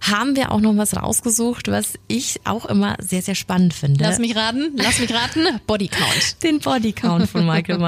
haben 0.00 0.36
wir 0.36 0.52
auch 0.52 0.60
noch 0.60 0.76
was 0.76 0.96
rausgesucht, 0.96 1.68
was 1.68 1.94
ich 2.06 2.40
auch 2.44 2.64
immer 2.66 2.96
sehr, 3.00 3.22
sehr 3.22 3.34
spannend 3.34 3.74
finde. 3.74 4.04
Lass 4.04 4.20
mich 4.20 4.36
raten, 4.36 4.70
lass 4.76 5.00
mich 5.00 5.12
raten. 5.12 5.60
Body 5.66 5.88
Count. 5.88 6.42
Den 6.44 6.60
Body 6.60 6.92
Count 6.92 7.28
von 7.28 7.44
Michael 7.44 7.78
Myers. 7.78 7.87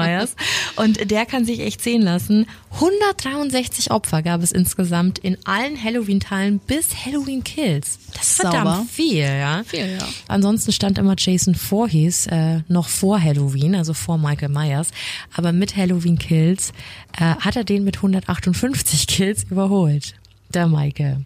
Und 0.75 1.11
der 1.11 1.25
kann 1.25 1.45
sich 1.45 1.59
echt 1.59 1.81
sehen 1.81 2.01
lassen. 2.01 2.47
163 2.73 3.91
Opfer 3.91 4.21
gab 4.21 4.41
es 4.41 4.51
insgesamt 4.51 5.19
in 5.19 5.37
allen 5.45 5.81
Halloween-Teilen 5.81 6.59
bis 6.59 7.05
Halloween 7.05 7.43
Kills. 7.43 7.99
Das 8.13 8.27
ist 8.27 8.35
verdammt 8.41 8.75
Sauber. 8.75 8.85
viel, 8.89 9.23
ja. 9.23 9.63
Viel, 9.65 9.97
ja. 9.99 10.07
Ansonsten 10.27 10.71
stand 10.71 10.97
immer 10.97 11.15
Jason 11.17 11.55
Voorhees 11.55 12.27
äh, 12.27 12.59
noch 12.67 12.87
vor 12.87 13.21
Halloween, 13.21 13.75
also 13.75 13.93
vor 13.93 14.17
Michael 14.17 14.49
Myers. 14.49 14.89
Aber 15.35 15.51
mit 15.51 15.75
Halloween 15.75 16.17
Kills 16.17 16.71
äh, 17.17 17.35
hat 17.39 17.55
er 17.55 17.63
den 17.63 17.83
mit 17.83 17.97
158 17.97 19.07
Kills 19.07 19.43
überholt. 19.49 20.15
Der 20.53 20.67
Michael. 20.67 21.23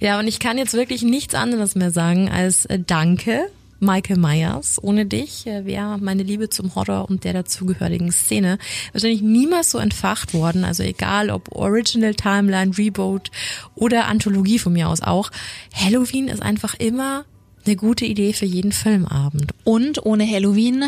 Ja, 0.00 0.18
und 0.18 0.28
ich 0.28 0.38
kann 0.38 0.58
jetzt 0.58 0.74
wirklich 0.74 1.02
nichts 1.02 1.34
anderes 1.34 1.74
mehr 1.74 1.90
sagen 1.90 2.28
als 2.28 2.66
äh, 2.66 2.78
Danke, 2.78 3.48
Michael 3.80 4.18
Myers. 4.18 4.78
Ohne 4.82 5.06
dich 5.06 5.46
äh, 5.46 5.64
wäre 5.64 5.98
meine 5.98 6.22
Liebe 6.22 6.48
zum 6.48 6.74
Horror 6.74 7.08
und 7.08 7.24
der 7.24 7.32
dazugehörigen 7.32 8.12
Szene 8.12 8.58
wahrscheinlich 8.92 9.22
niemals 9.22 9.70
so 9.70 9.78
entfacht 9.78 10.34
worden. 10.34 10.64
Also 10.64 10.82
egal 10.82 11.30
ob 11.30 11.54
Original 11.54 12.14
Timeline, 12.14 12.76
Reboot 12.76 13.30
oder 13.74 14.06
Anthologie 14.06 14.58
von 14.58 14.72
mir 14.72 14.88
aus 14.88 15.02
auch. 15.02 15.30
Halloween 15.74 16.28
ist 16.28 16.42
einfach 16.42 16.74
immer 16.74 17.24
eine 17.66 17.76
gute 17.76 18.04
Idee 18.04 18.32
für 18.32 18.46
jeden 18.46 18.72
Filmabend. 18.72 19.52
Und 19.64 20.04
ohne 20.06 20.26
Halloween 20.26 20.84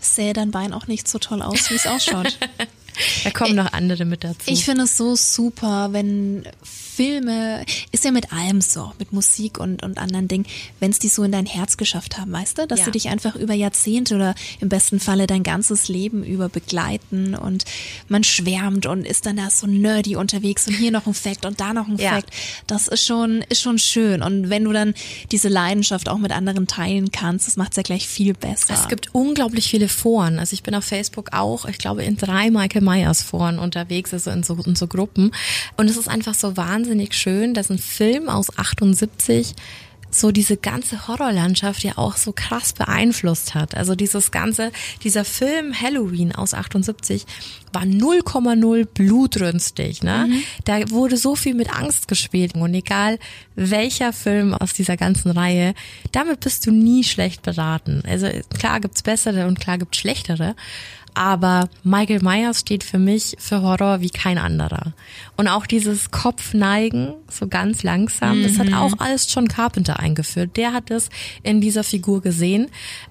sähe 0.00 0.32
dein 0.32 0.50
Bein 0.50 0.72
auch 0.72 0.86
nicht 0.86 1.08
so 1.08 1.18
toll 1.18 1.42
aus, 1.42 1.70
wie 1.70 1.74
es 1.74 1.86
ausschaut. 1.86 2.38
Da 3.24 3.30
kommen 3.30 3.54
noch 3.56 3.72
andere 3.72 4.04
mit 4.04 4.24
dazu. 4.24 4.38
Ich 4.46 4.64
finde 4.64 4.84
es 4.84 4.96
so 4.96 5.14
super, 5.16 5.88
wenn 5.92 6.44
Filme, 6.62 7.64
ist 7.92 8.04
ja 8.04 8.10
mit 8.10 8.30
allem 8.32 8.60
so, 8.60 8.92
mit 8.98 9.12
Musik 9.12 9.58
und, 9.58 9.82
und 9.82 9.96
anderen 9.98 10.28
Dingen, 10.28 10.44
wenn 10.80 10.90
es 10.90 10.98
die 10.98 11.08
so 11.08 11.22
in 11.22 11.32
dein 11.32 11.46
Herz 11.46 11.76
geschafft 11.78 12.18
haben, 12.18 12.30
weißt 12.32 12.58
du, 12.58 12.66
dass 12.66 12.80
Ja. 12.80 12.84
sie 12.86 12.90
dich 12.90 13.08
einfach 13.08 13.36
über 13.36 13.54
Jahrzehnte 13.54 14.16
oder 14.16 14.34
im 14.60 14.68
besten 14.68 15.00
Falle 15.00 15.26
dein 15.26 15.42
ganzes 15.42 15.88
Leben 15.88 16.22
über 16.24 16.48
begleiten 16.50 17.34
und 17.34 17.64
man 18.08 18.22
schwärmt 18.22 18.84
und 18.86 19.06
ist 19.06 19.24
dann 19.24 19.36
da 19.36 19.48
so 19.48 19.66
nerdy 19.66 20.16
unterwegs 20.16 20.66
und 20.66 20.74
hier 20.74 20.90
noch 20.90 21.06
ein 21.06 21.14
Fact 21.14 21.46
und 21.46 21.58
da 21.60 21.72
noch 21.72 21.88
ein 21.88 21.96
Ja. 21.96 22.10
Fact. 22.10 22.30
Das 22.66 22.86
ist 22.88 23.06
schon, 23.06 23.42
ist 23.48 23.62
schon 23.62 23.78
schön. 23.78 24.20
Und 24.22 24.50
wenn 24.50 24.64
du 24.64 24.72
dann 24.72 24.92
diese 25.32 25.48
Leidenschaft 25.48 26.08
auch 26.08 26.18
mit 26.18 26.32
anderen 26.32 26.66
teilen 26.66 27.10
kannst, 27.12 27.46
das 27.46 27.56
macht 27.56 27.70
es 27.72 27.76
ja 27.76 27.82
gleich 27.82 28.06
viel 28.06 28.34
besser. 28.34 28.74
Es 28.74 28.88
gibt 28.88 29.14
unglaublich 29.14 29.68
viele 29.70 29.88
Foren. 29.88 30.38
Also 30.38 30.52
ich 30.52 30.62
bin 30.62 30.74
auf 30.74 30.84
Facebook 30.84 31.32
auch, 31.32 31.64
ich 31.64 31.78
glaube, 31.78 32.02
in 32.04 32.16
drei 32.18 32.50
Michael 32.50 32.82
Myers 32.90 33.22
Foren 33.22 33.58
unterwegs, 33.58 34.12
also 34.12 34.30
in 34.30 34.42
so, 34.42 34.56
in 34.64 34.74
so 34.74 34.86
Gruppen. 34.86 35.32
Und 35.76 35.88
es 35.88 35.96
ist 35.96 36.08
einfach 36.08 36.34
so 36.34 36.56
wahnsinnig 36.56 37.14
schön, 37.14 37.54
dass 37.54 37.70
ein 37.70 37.78
Film 37.78 38.28
aus 38.28 38.56
78 38.58 39.54
so 40.10 40.32
diese 40.32 40.56
ganze 40.56 41.06
Horrorlandschaft 41.06 41.84
ja 41.84 41.96
auch 41.96 42.16
so 42.16 42.32
krass 42.32 42.72
beeinflusst 42.72 43.54
hat. 43.54 43.76
Also 43.76 43.94
dieses 43.94 44.30
ganze, 44.30 44.72
dieser 45.04 45.24
Film 45.24 45.72
Halloween 45.78 46.34
aus 46.34 46.52
78 46.52 47.26
war 47.72 47.82
0,0 47.82 48.86
blutrünstig, 48.86 50.02
ne? 50.02 50.28
Da 50.64 50.90
wurde 50.90 51.16
so 51.16 51.36
viel 51.36 51.54
mit 51.54 51.72
Angst 51.72 52.08
gespielt 52.08 52.54
und 52.54 52.74
egal 52.74 53.18
welcher 53.54 54.12
Film 54.12 54.54
aus 54.54 54.72
dieser 54.72 54.96
ganzen 54.96 55.30
Reihe, 55.30 55.74
damit 56.10 56.40
bist 56.40 56.66
du 56.66 56.72
nie 56.72 57.04
schlecht 57.04 57.42
beraten. 57.42 58.02
Also 58.06 58.28
klar 58.58 58.80
gibt's 58.80 59.02
bessere 59.02 59.46
und 59.46 59.60
klar 59.60 59.78
gibt's 59.78 59.98
schlechtere, 59.98 60.56
aber 61.14 61.68
Michael 61.82 62.20
Myers 62.22 62.60
steht 62.60 62.84
für 62.84 62.98
mich 62.98 63.36
für 63.38 63.62
Horror 63.62 64.00
wie 64.00 64.10
kein 64.10 64.38
anderer. 64.38 64.92
Und 65.36 65.48
auch 65.48 65.66
dieses 65.66 66.10
Kopfneigen, 66.10 67.14
so 67.28 67.48
ganz 67.48 67.82
langsam, 67.82 68.42
das 68.42 68.58
hat 68.58 68.72
auch 68.72 68.92
alles 68.98 69.32
John 69.32 69.48
Carpenter 69.48 69.98
eingeführt. 69.98 70.56
Der 70.56 70.72
hat 70.72 70.90
es 70.90 71.08
in 71.42 71.60
dieser 71.60 71.84
Figur 71.84 72.20
gesehen. 72.20 72.68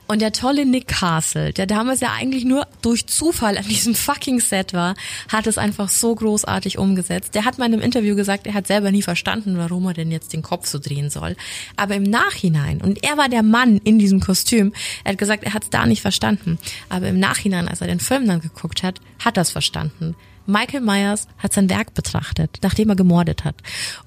Und 0.08 0.22
der 0.22 0.32
tolle 0.32 0.66
Nick 0.66 0.88
Castle, 0.88 1.54
der 1.54 1.68
damals 1.68 2.00
ja 2.00 2.14
eigentlich 2.14 2.46
nur 2.46 2.68
durch 2.82 3.06
Zufall 3.08 3.58
an 3.58 3.66
diesem 3.66 3.94
fucking 3.94 4.40
Set 4.40 4.74
war, 4.74 4.96
hat 5.28 5.46
es 5.46 5.58
einfach 5.58 5.90
so 5.90 6.16
großartig 6.16 6.78
umgesetzt. 6.78 7.36
Der 7.36 7.46
hat 7.46 7.58
mal 7.58 7.66
in 7.66 7.74
einem 7.74 7.82
Interview 7.82 8.16
gesagt, 8.16 8.48
er 8.48 8.54
hat 8.56 8.68
selber 8.68 8.92
nie 8.92 9.04
verstanden, 9.04 9.58
warum 9.58 9.86
er 9.86 9.94
denn 9.94 10.12
jetzt 10.12 10.34
den 10.34 10.42
Kopf 10.42 10.68
so 10.68 10.80
drehen 10.80 11.10
soll. 11.10 11.36
Aber 11.76 11.96
im 11.96 12.04
Nachhinein, 12.04 12.82
und 12.82 13.04
er 13.04 13.18
war 13.18 13.30
der 13.30 13.44
Mann 13.44 13.78
in 13.84 14.00
diesem 14.00 14.20
Kostüm, 14.20 14.74
er 15.04 15.12
hat 15.12 15.20
gesagt, 15.20 15.44
er 15.44 15.54
hat 15.54 15.64
es 15.64 15.70
da 15.70 15.86
nicht 15.86 16.02
verstanden. 16.02 16.58
Aber 16.90 17.08
im 17.08 17.20
Nachhinein, 17.20 17.68
als 17.68 17.82
er 17.82 17.88
den 17.90 18.00
Film 18.00 18.28
dann 18.28 18.40
geguckt 18.40 18.84
hat, 18.84 19.00
hat 19.24 19.38
es 19.38 19.52
verstanden. 19.52 20.16
Michael 20.50 20.82
Myers 20.82 21.28
hat 21.38 21.54
sein 21.54 21.70
Werk 21.70 21.94
betrachtet, 21.94 22.58
nachdem 22.64 22.90
er 22.90 22.96
gemordet 22.96 23.46
hat. 23.46 23.56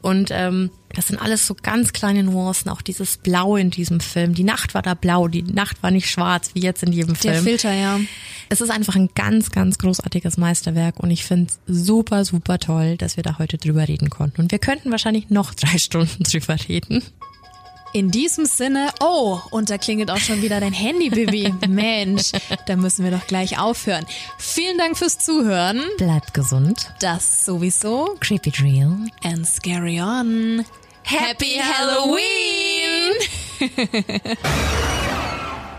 Und 0.01 0.31
ähm, 0.33 0.71
das 0.93 1.07
sind 1.07 1.19
alles 1.23 1.47
so 1.47 1.55
ganz 1.55 1.93
kleine 1.93 2.25
Nuancen, 2.25 2.71
auch 2.71 2.83
dieses 2.83 3.17
Blau 3.17 3.57
in 3.57 3.71
diesem 3.71 4.01
Film. 4.01 4.35
Die 4.35 4.45
Nacht 4.45 4.75
war 4.75 4.83
da 4.83 4.95
blau, 4.95 5.29
die 5.29 5.45
Nacht 5.45 5.83
war 5.83 5.91
nicht 5.91 6.11
schwarz, 6.11 6.51
wie 6.55 6.61
jetzt 6.61 6.83
in 6.83 6.93
jedem 6.93 7.15
Film. 7.15 7.35
Der 7.35 7.43
Filter, 7.43 7.73
ja. 7.73 8.01
Es 8.49 8.61
ist 8.61 8.71
einfach 8.71 8.97
ein 8.97 9.09
ganz, 9.15 9.51
ganz 9.51 9.79
großartiges 9.79 10.37
Meisterwerk 10.37 10.99
und 10.99 11.11
ich 11.11 11.25
finde 11.25 11.53
es 11.53 11.61
super, 11.67 12.25
super 12.25 12.59
toll, 12.59 12.97
dass 12.97 13.17
wir 13.17 13.23
da 13.23 13.39
heute 13.39 13.57
drüber 13.57 13.87
reden 13.87 14.11
konnten. 14.11 14.43
Und 14.43 14.51
wir 14.51 14.59
könnten 14.59 14.91
wahrscheinlich 14.91 15.31
noch 15.31 15.55
drei 15.55 15.79
Stunden 15.79 16.25
drüber 16.25 16.57
reden. 16.69 17.03
In 17.95 18.11
diesem 18.11 18.47
Sinne, 18.47 18.89
oh, 19.01 19.39
und 19.51 19.69
da 19.69 19.77
klingelt 19.77 20.11
auch 20.11 20.17
schon 20.19 20.41
wieder 20.41 20.61
dein 20.61 20.73
Handy, 20.73 21.11
Bibi. 21.11 21.53
Mensch, 21.69 22.33
da 22.67 22.77
müssen 22.77 23.05
wir 23.05 23.11
doch 23.11 23.27
gleich 23.27 23.59
aufhören. 23.59 24.07
Vielen 24.39 24.79
Dank 24.79 24.97
fürs 24.97 25.19
Zuhören. 25.19 25.83
Bleibt 25.99 26.33
gesund. 26.33 26.91
Das 27.01 27.45
sowieso. 27.45 28.17
Creepy 28.21 28.51
Real. 28.63 28.97
And 29.23 29.47
scary 29.47 30.01
on. 30.01 30.65
Happy 31.03 31.61
Halloween! 31.61 33.13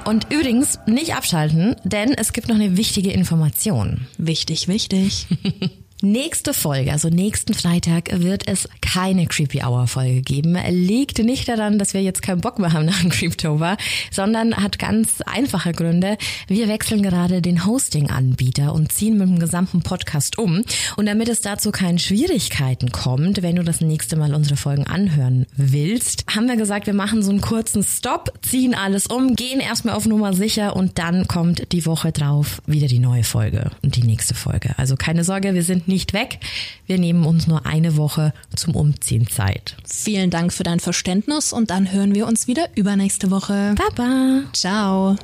Und 0.05 0.31
übrigens 0.31 0.79
nicht 0.85 1.15
abschalten, 1.15 1.75
denn 1.83 2.13
es 2.13 2.33
gibt 2.33 2.49
noch 2.49 2.55
eine 2.55 2.77
wichtige 2.77 3.11
Information. 3.11 4.05
Wichtig, 4.17 4.67
wichtig. 4.67 5.27
Nächste 6.05 6.53
Folge, 6.53 6.91
also 6.91 7.07
nächsten 7.07 7.53
Freitag, 7.53 8.09
wird 8.11 8.45
es 8.49 8.67
keine 8.81 9.25
Creepy 9.25 9.63
Hour 9.63 9.87
Folge 9.87 10.21
geben. 10.21 10.57
Liegt 10.69 11.19
nicht 11.19 11.47
daran, 11.47 11.79
dass 11.79 11.93
wir 11.93 12.01
jetzt 12.01 12.21
keinen 12.21 12.41
Bock 12.41 12.59
mehr 12.59 12.73
haben 12.73 12.83
nach 12.87 12.99
dem 12.99 13.09
Creeptober, 13.09 13.77
sondern 14.11 14.53
hat 14.57 14.79
ganz 14.79 15.21
einfache 15.21 15.71
Gründe. 15.71 16.17
Wir 16.47 16.67
wechseln 16.67 17.03
gerade 17.03 17.41
den 17.41 17.65
Hosting-Anbieter 17.65 18.73
und 18.73 18.91
ziehen 18.91 19.17
mit 19.17 19.29
dem 19.29 19.39
gesamten 19.39 19.81
Podcast 19.81 20.37
um. 20.37 20.65
Und 20.97 21.05
damit 21.05 21.29
es 21.29 21.39
dazu 21.39 21.71
keinen 21.71 21.99
Schwierigkeiten 21.99 22.91
kommt, 22.91 23.41
wenn 23.41 23.55
du 23.55 23.63
das 23.63 23.79
nächste 23.79 24.17
Mal 24.17 24.35
unsere 24.35 24.57
Folgen 24.57 24.85
anhören 24.85 25.45
willst, 25.55 26.25
haben 26.35 26.49
wir 26.49 26.57
gesagt, 26.57 26.85
wir 26.85 26.93
machen 26.93 27.23
so 27.23 27.29
einen 27.29 27.39
kurzen 27.39 27.81
Stop, 27.81 28.33
ziehen 28.41 28.75
alles 28.75 29.07
um, 29.07 29.37
gehen 29.37 29.61
erstmal 29.61 29.95
auf 29.95 30.05
Nummer 30.05 30.33
sicher 30.33 30.75
und 30.75 30.99
dann 30.99 31.29
kommt 31.29 31.71
die 31.71 31.85
Woche 31.85 32.11
drauf 32.11 32.61
wieder 32.65 32.87
die 32.87 32.99
neue 32.99 33.23
Folge 33.23 33.71
und 33.81 33.95
die 33.95 34.03
nächste 34.03 34.33
Folge. 34.33 34.77
Also 34.77 34.97
keine 34.97 35.23
Sorge, 35.23 35.53
wir 35.53 35.63
sind 35.63 35.87
nicht 35.93 36.13
weg. 36.13 36.39
Wir 36.85 36.97
nehmen 36.97 37.25
uns 37.25 37.47
nur 37.47 37.65
eine 37.65 37.95
Woche 37.95 38.33
zum 38.55 38.75
Umziehen 38.75 39.27
Zeit. 39.27 39.77
Vielen 39.87 40.29
Dank 40.29 40.51
für 40.51 40.63
dein 40.63 40.79
Verständnis 40.79 41.53
und 41.53 41.69
dann 41.69 41.91
hören 41.91 42.13
wir 42.15 42.27
uns 42.27 42.47
wieder 42.47 42.67
übernächste 42.75 43.31
Woche. 43.31 43.75
Baba. 43.77 44.43
Ciao. 44.53 45.15